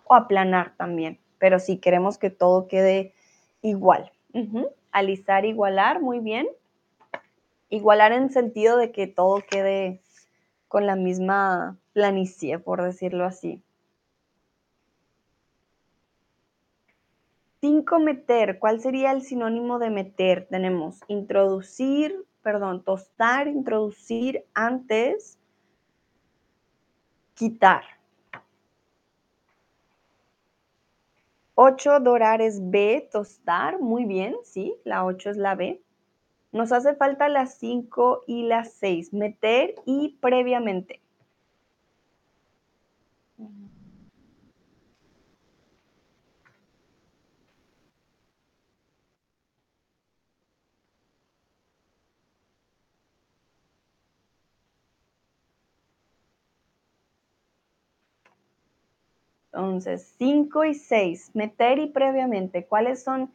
O 0.05 0.15
aplanar 0.15 0.75
también. 0.77 1.19
Pero 1.39 1.59
si 1.59 1.79
queremos 1.79 2.19
que 2.19 2.31
todo 2.31 2.69
quede 2.69 3.15
igual. 3.63 4.13
Alisar, 4.91 5.45
igualar, 5.45 6.01
muy 6.01 6.19
bien. 6.19 6.47
Igualar 7.69 8.13
en 8.13 8.31
sentido 8.31 8.77
de 8.77 8.93
que 8.93 9.07
todo 9.07 9.43
quede 9.49 10.01
con 10.69 10.87
la 10.87 10.97
misma 10.97 11.79
planicie, 11.93 12.59
por 12.59 12.83
decirlo 12.83 13.25
así. 13.25 13.63
Cinco, 17.61 18.01
meter. 18.01 18.59
¿Cuál 18.59 18.81
sería 18.81 19.13
el 19.13 19.23
sinónimo 19.23 19.79
de 19.79 19.91
meter? 19.91 20.47
Tenemos 20.51 20.99
introducir, 21.07 22.25
perdón, 22.43 22.83
tostar, 22.83 23.47
introducir 23.47 24.45
antes, 24.53 25.39
quitar. 27.43 27.83
8, 31.57 31.99
dorar 31.99 32.41
es 32.41 32.71
B, 32.71 33.09
tostar, 33.11 33.81
muy 33.81 34.05
bien, 34.05 34.37
sí, 34.45 34.77
la 34.85 35.05
8 35.05 35.31
es 35.31 35.37
la 35.37 35.57
B. 35.57 35.83
Nos 36.53 36.71
hace 36.71 36.95
falta 36.95 37.29
las 37.29 37.59
5 37.59 38.23
y 38.29 38.45
las 38.45 38.75
6, 38.75 39.13
meter 39.13 39.75
y 39.87 40.17
previamente. 40.21 41.01
Entonces, 59.53 60.15
5 60.19 60.65
y 60.65 60.75
6, 60.75 61.33
meter 61.35 61.79
y 61.79 61.89
previamente, 61.89 62.65
¿cuáles 62.65 63.03
son 63.03 63.31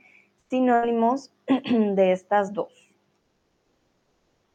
sinónimos 0.49 1.31
de 1.47 2.11
estas 2.11 2.53
dos? 2.53 2.73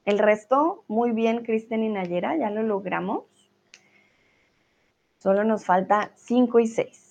El 0.05 0.19
resto, 0.19 0.83
muy 0.89 1.13
bien, 1.13 1.45
Cristian 1.45 1.85
y 1.85 1.89
Nayera, 1.89 2.37
ya 2.37 2.51
lo 2.51 2.65
logramos. 2.65 3.25
Solo 5.19 5.45
nos 5.45 5.65
falta 5.65 6.11
5 6.17 6.59
y 6.59 6.67
6. 6.67 7.02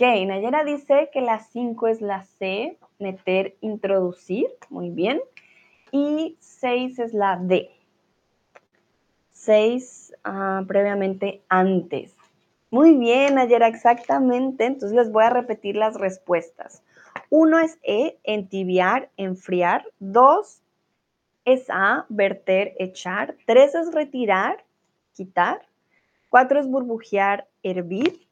Ok, 0.00 0.06
Nayera 0.26 0.62
dice 0.62 1.10
que 1.12 1.20
la 1.20 1.40
5 1.40 1.88
es 1.88 2.00
la 2.00 2.22
C, 2.22 2.78
meter, 3.00 3.56
introducir, 3.60 4.46
muy 4.70 4.90
bien. 4.90 5.20
Y 5.90 6.36
6 6.38 7.00
es 7.00 7.14
la 7.14 7.36
D. 7.36 7.68
6 9.32 10.14
ah, 10.22 10.62
previamente 10.68 11.42
antes. 11.48 12.14
Muy 12.70 12.96
bien, 12.96 13.34
Nayera, 13.34 13.66
exactamente. 13.66 14.66
Entonces 14.66 14.96
les 14.96 15.10
voy 15.10 15.24
a 15.24 15.30
repetir 15.30 15.74
las 15.74 15.96
respuestas. 15.96 16.84
Uno 17.28 17.58
es 17.58 17.76
E, 17.82 18.18
entibiar, 18.22 19.10
enfriar. 19.16 19.84
Dos 19.98 20.62
es 21.44 21.68
A, 21.70 22.06
verter, 22.08 22.72
echar. 22.78 23.34
Tres 23.46 23.74
es 23.74 23.92
retirar, 23.92 24.64
quitar. 25.14 25.66
Cuatro 26.28 26.60
es 26.60 26.68
burbujear, 26.68 27.48
hervir. 27.64 28.27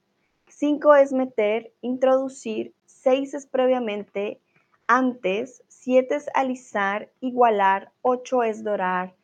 Cinco 0.58 0.94
es 0.94 1.12
meter, 1.12 1.74
introducir. 1.82 2.72
Seis 2.86 3.34
es 3.34 3.46
previamente, 3.46 4.40
antes, 4.86 5.62
siete 5.68 6.14
es 6.14 6.30
alisar, 6.32 7.10
igualar, 7.20 7.92
ocho 8.00 8.42
es 8.42 8.64
dorar 8.64 9.14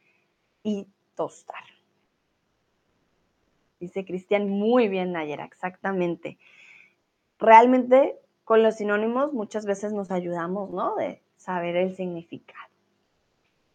y 0.63 0.87
tostar. 1.15 1.65
Dice 3.81 4.05
Cristian, 4.05 4.51
muy 4.51 4.89
bien, 4.89 5.13
Nayera, 5.13 5.47
exactamente. 5.47 6.37
Realmente 7.39 8.19
con 8.45 8.63
los 8.63 8.77
sinónimos 8.77 9.33
muchas 9.33 9.65
veces 9.65 9.95
nos 9.95 10.11
ayudamos, 10.11 10.69
¿no? 10.69 10.97
De 10.97 11.23
saber 11.37 11.77
el 11.77 11.97
significado. 11.97 12.69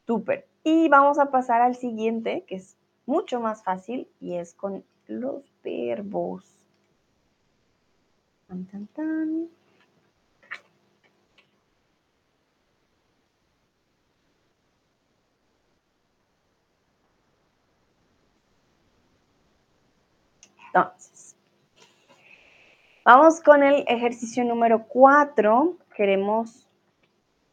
Súper. 0.05 0.47
Y 0.63 0.89
vamos 0.89 1.17
a 1.17 1.31
pasar 1.31 1.63
al 1.63 1.73
siguiente, 1.73 2.43
que 2.45 2.57
es 2.57 2.77
mucho 3.07 3.39
más 3.39 3.63
fácil, 3.63 4.07
y 4.19 4.35
es 4.35 4.53
con 4.53 4.85
los 5.07 5.51
verbos. 5.63 6.56
Tan, 8.47 8.65
tan. 8.95 9.49
Entonces, 20.67 21.35
vamos 23.03 23.41
con 23.41 23.63
el 23.63 23.83
ejercicio 23.87 24.45
número 24.45 24.85
4. 24.87 25.77
Queremos 25.95 26.69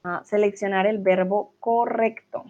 ah, 0.04 0.22
seleccionar 0.24 0.86
el 0.86 0.98
verbo 0.98 1.54
correcto. 1.58 2.44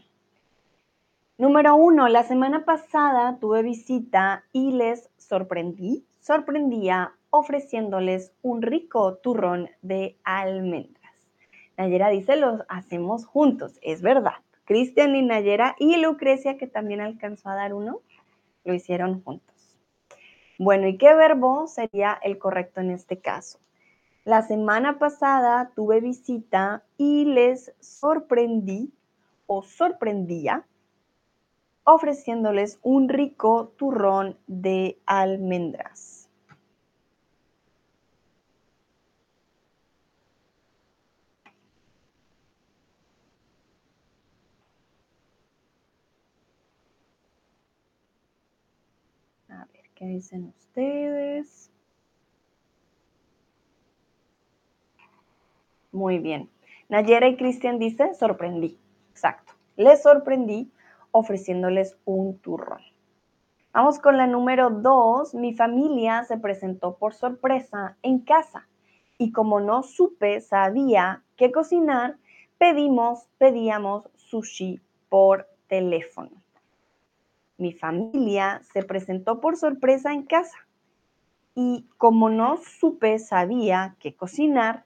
Número 1.39 1.77
1. 1.77 2.09
La 2.09 2.25
semana 2.25 2.67
pasada 2.67 3.39
tuve 3.41 3.63
visita 3.63 4.45
y 4.53 4.73
les 4.73 5.09
sorprendí, 5.17 6.05
sorprendía 6.21 7.15
ofreciéndoles 7.37 8.32
un 8.43 8.62
rico 8.62 9.16
turrón 9.16 9.68
de 9.82 10.16
almendras. 10.22 11.12
Nayera 11.76 12.09
dice, 12.09 12.37
los 12.37 12.62
hacemos 12.68 13.26
juntos. 13.26 13.80
Es 13.82 14.03
verdad. 14.03 14.37
Cristian 14.64 15.16
y 15.16 15.22
Nayera 15.22 15.74
y 15.80 15.97
Lucrecia, 15.97 16.57
que 16.57 16.68
también 16.68 17.01
alcanzó 17.01 17.49
a 17.49 17.57
dar 17.57 17.74
uno, 17.74 18.03
lo 18.62 18.72
hicieron 18.72 19.20
juntos. 19.24 19.76
Bueno, 20.61 20.87
¿y 20.87 20.97
qué 20.97 21.12
verbo 21.16 21.66
sería 21.66 22.16
el 22.22 22.39
correcto 22.39 22.80
en 22.80 22.93
este 22.93 23.18
caso? 23.18 23.59
La 24.24 24.43
semana 24.43 25.01
pasada 25.01 25.72
tuve 25.74 26.01
visita 26.01 26.85
y 26.97 27.24
les 27.24 27.74
sorprendí 27.80 28.93
o 29.47 29.64
sorprendía 29.64 30.64
ofreciéndoles 31.82 32.78
un 32.82 33.09
rico 33.09 33.74
turrón 33.76 34.39
de 34.47 35.01
almendras. 35.05 36.14
¿Qué 49.95 50.07
dicen 50.07 50.53
ustedes? 50.59 51.71
Muy 55.93 56.19
bien. 56.19 56.51
Nayera 56.89 57.29
y 57.29 57.37
Cristian 57.37 57.79
dice, 57.79 58.15
sorprendí. 58.15 58.79
Exacto. 59.11 59.53
Les 59.77 60.03
sorprendí 60.03 60.71
ofreciéndoles 61.13 61.97
un 62.05 62.39
turrón. 62.39 62.83
Vamos 63.73 63.99
con 63.99 64.17
la 64.17 64.27
número 64.27 64.71
dos. 64.71 65.35
Mi 65.35 65.55
familia 65.55 66.25
se 66.25 66.39
presentó 66.39 66.97
por 66.97 67.15
sorpresa 67.15 67.97
en 68.03 68.19
casa 68.19 68.69
y 69.19 69.33
como 69.33 69.61
no 69.61 69.83
supe, 69.83 70.41
sabía 70.41 71.23
qué 71.37 71.53
cocinar, 71.53 72.19
pedimos, 72.59 73.29
pedíamos 73.39 74.09
sushi 74.17 74.81
por 75.09 75.49
teléfono. 75.69 76.44
Mi 77.57 77.73
familia 77.73 78.61
se 78.73 78.83
presentó 78.83 79.41
por 79.41 79.57
sorpresa 79.57 80.13
en 80.13 80.25
casa 80.25 80.67
y 81.55 81.87
como 81.99 82.31
no 82.31 82.57
supe, 82.57 83.19
sabía 83.19 83.97
qué 84.01 84.15
cocinar, 84.15 84.85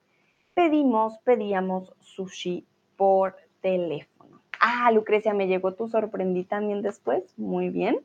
pedimos, 0.54 1.18
pedíamos 1.24 1.94
sushi 2.00 2.66
por 2.96 3.36
teléfono. 3.62 4.42
Ah, 4.60 4.90
Lucrecia, 4.92 5.32
me 5.32 5.46
llegó 5.46 5.74
tu 5.74 5.88
sorprendí 5.88 6.44
también 6.44 6.82
después. 6.82 7.22
Muy 7.38 7.70
bien. 7.70 8.00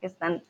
Están 0.00 0.42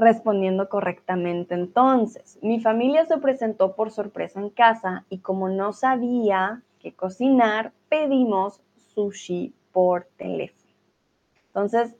respondiendo 0.00 0.68
correctamente. 0.68 1.54
Entonces, 1.54 2.38
mi 2.42 2.60
familia 2.60 3.04
se 3.06 3.18
presentó 3.18 3.74
por 3.76 3.90
sorpresa 3.90 4.40
en 4.40 4.50
casa 4.50 5.04
y 5.08 5.18
como 5.18 5.48
no 5.48 5.72
sabía 5.72 6.62
qué 6.80 6.92
cocinar, 6.92 7.72
pedimos 7.88 8.60
sushi 8.94 9.54
por 9.72 10.08
teléfono. 10.16 10.72
Entonces, 11.48 11.94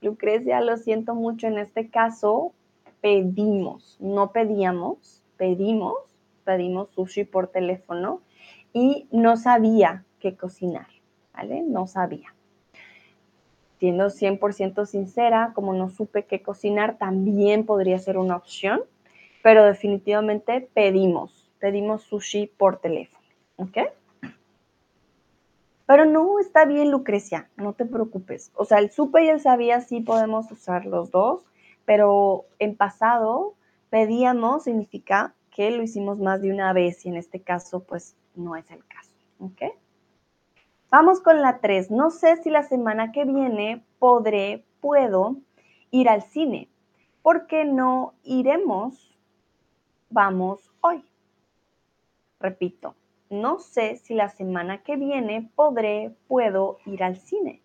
Lucrecia, 0.00 0.60
lo 0.60 0.76
siento 0.76 1.14
mucho, 1.14 1.46
en 1.46 1.58
este 1.58 1.88
caso 1.88 2.52
pedimos, 3.00 3.96
no 4.00 4.32
pedíamos, 4.32 5.22
pedimos, 5.36 5.94
pedimos 6.44 6.90
sushi 6.90 7.24
por 7.24 7.48
teléfono 7.48 8.20
y 8.72 9.06
no 9.10 9.36
sabía 9.36 10.04
qué 10.20 10.36
cocinar, 10.36 10.88
¿vale? 11.32 11.62
No 11.62 11.86
sabía. 11.86 12.35
Siendo 13.78 14.06
100% 14.06 14.86
sincera, 14.86 15.52
como 15.54 15.74
no 15.74 15.90
supe 15.90 16.24
qué 16.24 16.42
cocinar, 16.42 16.96
también 16.98 17.66
podría 17.66 17.98
ser 17.98 18.16
una 18.18 18.36
opción, 18.36 18.80
pero 19.42 19.64
definitivamente 19.64 20.68
pedimos, 20.72 21.52
pedimos 21.58 22.02
sushi 22.02 22.46
por 22.46 22.78
teléfono, 22.78 23.24
¿ok? 23.56 23.78
Pero 25.86 26.04
no 26.04 26.40
está 26.40 26.64
bien, 26.64 26.90
Lucrecia, 26.90 27.48
no 27.56 27.72
te 27.72 27.84
preocupes. 27.84 28.50
O 28.54 28.64
sea, 28.64 28.78
el 28.78 28.90
supe 28.90 29.24
y 29.24 29.28
el 29.28 29.40
sabía 29.40 29.80
sí 29.80 30.00
podemos 30.00 30.50
usar 30.50 30.84
los 30.84 31.10
dos, 31.12 31.44
pero 31.84 32.46
en 32.58 32.76
pasado 32.76 33.54
pedíamos 33.88 34.64
significa 34.64 35.34
que 35.50 35.70
lo 35.70 35.82
hicimos 35.82 36.18
más 36.18 36.42
de 36.42 36.50
una 36.50 36.72
vez 36.72 37.06
y 37.06 37.08
en 37.08 37.16
este 37.16 37.40
caso 37.40 37.80
pues 37.80 38.16
no 38.34 38.56
es 38.56 38.70
el 38.70 38.84
caso. 38.86 39.10
¿Ok? 39.38 39.62
Vamos 40.90 41.20
con 41.20 41.40
la 41.42 41.58
3. 41.60 41.90
No 41.90 42.10
sé 42.10 42.36
si 42.36 42.50
la 42.50 42.62
semana 42.62 43.10
que 43.10 43.24
viene 43.24 43.84
podré, 43.98 44.64
puedo 44.80 45.36
ir 45.90 46.08
al 46.08 46.22
cine. 46.22 46.68
¿Por 47.22 47.48
qué 47.48 47.64
no 47.64 48.14
iremos? 48.22 49.18
Vamos 50.10 50.70
hoy. 50.80 51.04
Repito, 52.38 52.94
no 53.30 53.58
sé 53.58 53.96
si 53.96 54.14
la 54.14 54.28
semana 54.28 54.84
que 54.84 54.96
viene 54.96 55.50
podré, 55.56 56.14
puedo 56.28 56.78
ir 56.86 57.02
al 57.02 57.16
cine. 57.16 57.62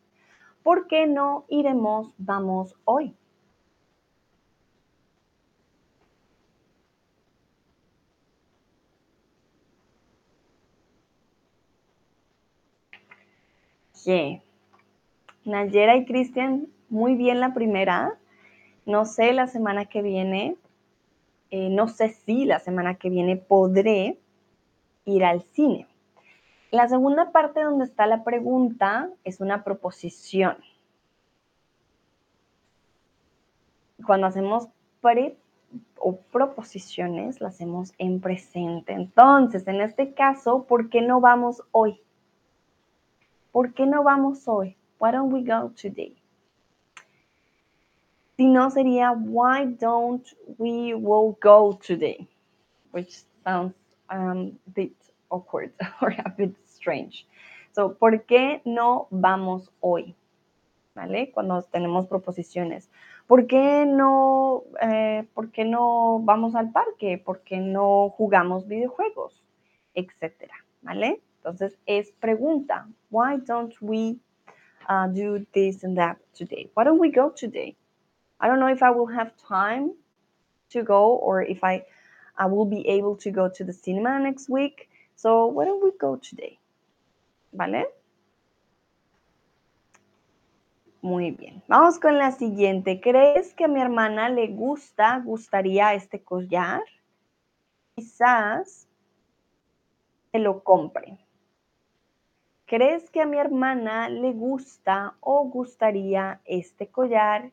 ¿Por 0.63 0.88
qué 0.88 1.05
no 1.05 1.45
iremos, 1.47 2.15
vamos 2.17 2.76
hoy? 2.86 3.15
Nayera 15.45 15.95
y 15.95 16.06
Cristian, 16.06 16.68
muy 16.89 17.16
bien 17.16 17.39
la 17.39 17.54
primera. 17.54 18.18
No 18.86 19.06
sé 19.06 19.34
la 19.34 19.47
semana 19.47 19.86
que 19.86 20.02
viene, 20.02 20.56
eh, 21.52 21.70
no 21.70 21.88
sé 21.88 22.10
si 22.10 22.45
la 22.45 22.60
semana 22.60 22.95
que 22.95 23.10
viene 23.10 23.38
podré, 23.38 24.18
ir 25.06 25.24
al 25.26 25.41
cine. 25.41 25.88
La 26.72 26.88
segunda 26.88 27.32
parte 27.32 27.62
donde 27.62 27.86
está 27.86 28.06
la 28.08 28.24
pregunta 28.24 29.10
es 29.24 29.41
una 29.41 29.64
proposición. 29.64 30.58
Cuando 34.06 34.28
hacemos 34.28 34.70
pre 35.02 35.36
o 35.97 36.16
proposiciones, 36.16 37.41
las 37.41 37.56
hacemos 37.56 37.93
en 37.97 38.20
presente. 38.20 38.93
Entonces, 38.93 39.68
en 39.68 39.82
este 39.82 40.14
caso, 40.14 40.64
¿por 40.64 40.89
qué 40.89 41.02
no 41.02 41.20
vamos 41.20 41.64
hoy? 41.72 42.02
¿Por 43.52 43.74
qué 43.74 43.86
no 43.86 44.04
vamos 44.04 44.47
hoy? 44.47 44.78
Why 44.99 45.12
don't 45.12 45.34
we 45.34 45.43
go 45.43 45.72
today? 45.76 46.16
Si 48.38 48.47
no 48.47 48.70
sería, 48.70 49.12
why 49.12 49.66
don't 49.66 50.26
we 50.58 50.93
go 50.93 51.78
today? 51.86 52.28
Which 52.91 53.24
sounds 53.43 53.76
um, 54.10 54.58
a 54.68 54.70
bit 54.74 54.95
awkward 55.30 55.74
or 56.02 56.16
a 56.26 56.30
bit 56.30 56.56
strange. 56.66 57.26
So, 57.74 57.95
¿por 57.95 58.24
qué 58.26 58.62
no 58.66 59.08
vamos 59.12 59.70
hoy? 59.80 60.16
¿Vale? 60.95 61.32
Cuando 61.32 61.62
tenemos 61.64 62.08
proposiciones. 62.08 62.89
¿Por 63.28 63.47
qué 63.47 63.86
no, 63.86 64.64
eh, 64.82 65.26
¿por 65.34 65.52
qué 65.52 65.66
no 65.66 66.20
vamos 66.20 66.56
al 66.56 66.72
parque? 66.72 67.18
¿Por 67.18 67.41
qué 67.41 67.58
no 67.58 68.10
jugamos 68.10 68.68
videojuegos? 68.68 69.41
Etcétera. 69.93 70.56
¿Vale? 70.82 71.22
Entonces 71.43 71.75
es 71.87 72.11
pregunta. 72.19 72.87
Why 73.09 73.37
don't 73.37 73.73
we 73.81 74.17
uh, 74.87 75.07
do 75.07 75.45
this 75.53 75.83
and 75.83 75.97
that 75.97 76.17
today? 76.33 76.69
Why 76.75 76.83
don't 76.83 76.99
we 76.99 77.09
go 77.09 77.31
today? 77.31 77.75
I 78.39 78.47
don't 78.47 78.59
know 78.59 78.67
if 78.67 78.83
I 78.83 78.91
will 78.91 79.07
have 79.07 79.33
time 79.37 79.93
to 80.69 80.83
go 80.83 81.15
or 81.15 81.41
if 81.41 81.63
I 81.63 81.83
I 82.37 82.45
will 82.45 82.65
be 82.65 82.87
able 82.87 83.17
to 83.17 83.31
go 83.31 83.49
to 83.49 83.63
the 83.63 83.73
cinema 83.73 84.19
next 84.19 84.49
week. 84.49 84.89
So 85.15 85.47
why 85.47 85.65
don't 85.65 85.83
we 85.83 85.91
go 85.99 86.15
today? 86.15 86.59
¿Vale? 87.53 87.85
Muy 91.01 91.31
bien. 91.31 91.63
Vamos 91.67 91.99
con 91.99 92.17
la 92.17 92.31
siguiente. 92.31 93.01
¿Crees 93.01 93.53
que 93.55 93.65
a 93.65 93.67
mi 93.67 93.81
hermana 93.81 94.29
le 94.29 94.47
gusta, 94.47 95.19
gustaría 95.25 95.95
este 95.95 96.23
collar? 96.23 96.81
Quizás 97.95 98.87
se 100.31 100.39
lo 100.39 100.63
compre. 100.63 101.17
¿Crees 102.72 103.09
que 103.09 103.19
a 103.19 103.26
mi 103.26 103.38
hermana 103.38 104.07
le 104.07 104.32
gusta 104.32 105.17
o 105.19 105.43
gustaría 105.43 106.39
este 106.45 106.88
collar? 106.88 107.51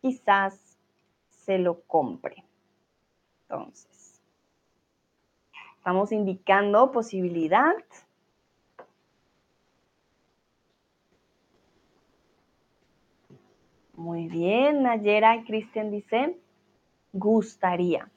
Quizás 0.00 0.78
se 1.28 1.58
lo 1.58 1.82
compre. 1.82 2.46
Entonces, 3.42 4.22
Estamos 5.76 6.12
indicando 6.12 6.90
posibilidad. 6.92 7.74
Muy 13.92 14.28
bien, 14.28 14.82
Nayera 14.82 15.36
y 15.36 15.44
Cristian 15.44 15.90
dice, 15.90 16.38
gustaría. 17.12 18.10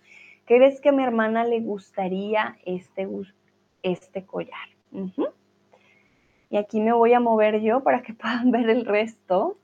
¿Crees 0.45 0.79
que 0.79 0.87
a 0.87 0.93
mi 0.93 1.03
hermana 1.03 1.43
le 1.43 1.59
gustaría 1.59 2.57
este, 2.63 3.05
este 3.83 4.25
collar? 4.25 4.69
Y 6.49 6.57
aquí 6.57 6.79
me 6.79 6.93
voy 6.93 7.13
a 7.13 7.19
mover 7.19 7.61
yo 7.61 7.83
para 7.83 8.01
que 8.01 8.13
puedan 8.13 8.51
ver 8.51 8.69
el 8.69 8.85
resto. 8.85 9.57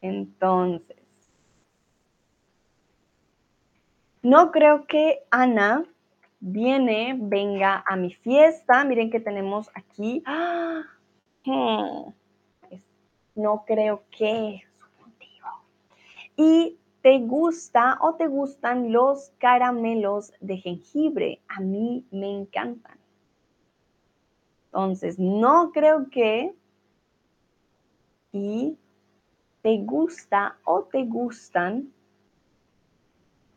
Entonces, 0.00 0.96
no 4.22 4.50
creo 4.50 4.86
que 4.86 5.20
Ana 5.30 5.84
viene, 6.40 7.16
venga 7.18 7.84
a 7.86 7.96
mi 7.96 8.12
fiesta. 8.12 8.84
Miren 8.84 9.10
que 9.10 9.20
tenemos 9.20 9.70
aquí. 9.74 10.22
Hmm. 11.44 12.12
No 13.34 13.64
creo 13.66 14.04
que. 14.16 14.62
Y 16.36 16.78
te 17.02 17.18
gusta 17.18 17.98
o 18.00 18.14
te 18.14 18.28
gustan 18.28 18.92
los 18.92 19.32
caramelos 19.38 20.32
de 20.40 20.58
jengibre. 20.58 21.40
A 21.48 21.60
mí 21.60 22.06
me 22.12 22.30
encantan. 22.30 23.01
Entonces, 24.72 25.18
no 25.18 25.70
creo 25.72 26.08
que. 26.10 26.54
Y 28.32 28.78
te 29.60 29.76
gusta 29.78 30.56
o 30.64 30.84
te 30.84 31.04
gustan 31.04 31.92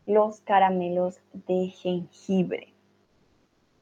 los 0.06 0.42
caramelos 0.42 1.22
de 1.48 1.68
jengibre. 1.68 2.74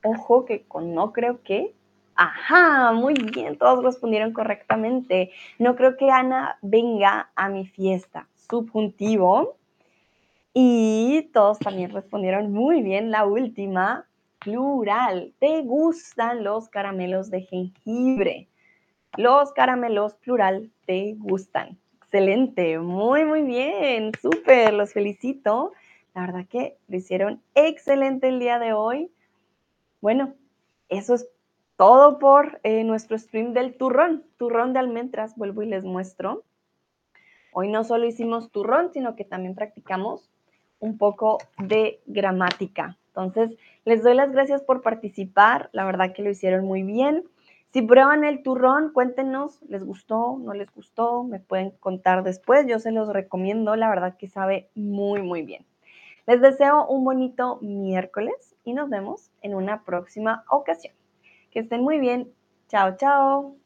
Ojo 0.03 0.45
que 0.45 0.61
con 0.63 0.93
no 0.93 1.11
creo 1.11 1.41
que. 1.41 1.73
Ajá, 2.15 2.91
muy 2.91 3.15
bien, 3.15 3.57
todos 3.57 3.83
respondieron 3.83 4.33
correctamente. 4.33 5.31
No 5.57 5.75
creo 5.75 5.97
que 5.97 6.11
Ana 6.11 6.59
venga 6.61 7.31
a 7.35 7.49
mi 7.49 7.65
fiesta. 7.65 8.27
Subjuntivo. 8.35 9.57
Y 10.53 11.31
todos 11.33 11.57
también 11.57 11.89
respondieron 11.89 12.53
muy 12.53 12.83
bien 12.83 13.09
la 13.09 13.25
última, 13.25 14.05
plural. 14.43 15.33
¿Te 15.39 15.61
gustan 15.61 16.43
los 16.43 16.69
caramelos 16.69 17.29
de 17.29 17.41
jengibre? 17.41 18.47
Los 19.17 19.53
caramelos 19.53 20.15
plural 20.15 20.71
te 20.85 21.15
gustan. 21.17 21.77
Excelente, 21.97 22.79
muy, 22.79 23.25
muy 23.25 23.41
bien, 23.41 24.11
súper, 24.21 24.73
los 24.73 24.93
felicito. 24.93 25.73
La 26.13 26.21
verdad 26.21 26.45
que 26.47 26.77
lo 26.87 26.97
hicieron 26.97 27.41
excelente 27.55 28.27
el 28.27 28.39
día 28.39 28.59
de 28.59 28.73
hoy. 28.73 29.11
Bueno, 30.01 30.33
eso 30.89 31.15
es 31.15 31.27
todo 31.75 32.19
por 32.19 32.59
eh, 32.63 32.83
nuestro 32.83 33.17
stream 33.17 33.53
del 33.53 33.75
turrón, 33.77 34.23
turrón 34.37 34.73
de 34.73 34.79
almendras, 34.79 35.35
vuelvo 35.35 35.63
y 35.63 35.67
les 35.67 35.83
muestro. 35.83 36.43
Hoy 37.51 37.69
no 37.69 37.83
solo 37.83 38.05
hicimos 38.05 38.51
turrón, 38.51 38.91
sino 38.93 39.15
que 39.15 39.25
también 39.25 39.55
practicamos 39.55 40.29
un 40.79 40.97
poco 40.97 41.37
de 41.57 42.01
gramática. 42.05 42.97
Entonces, 43.15 43.57
les 43.85 44.01
doy 44.01 44.15
las 44.15 44.31
gracias 44.31 44.63
por 44.63 44.81
participar, 44.81 45.69
la 45.71 45.85
verdad 45.85 46.13
que 46.13 46.23
lo 46.23 46.31
hicieron 46.31 46.65
muy 46.65 46.81
bien. 46.83 47.23
Si 47.71 47.81
prueban 47.81 48.23
el 48.23 48.43
turrón, 48.43 48.91
cuéntenos, 48.91 49.61
¿les 49.63 49.83
gustó? 49.83 50.37
¿No 50.39 50.53
les 50.53 50.73
gustó? 50.73 51.23
Me 51.23 51.39
pueden 51.39 51.71
contar 51.79 52.23
después, 52.23 52.65
yo 52.67 52.79
se 52.79 52.91
los 52.91 53.09
recomiendo, 53.09 53.75
la 53.75 53.89
verdad 53.89 54.17
que 54.17 54.27
sabe 54.27 54.69
muy, 54.75 55.21
muy 55.21 55.43
bien. 55.43 55.65
Les 56.25 56.41
deseo 56.41 56.87
un 56.87 57.03
bonito 57.03 57.59
miércoles 57.61 58.55
y 58.63 58.73
nos 58.73 58.89
vemos 58.89 59.31
en 59.41 59.55
una 59.55 59.83
próxima 59.83 60.43
ocasión. 60.49 60.93
Que 61.51 61.59
estén 61.59 61.81
muy 61.81 61.99
bien. 61.99 62.31
Chao, 62.67 62.95
chao. 62.97 63.62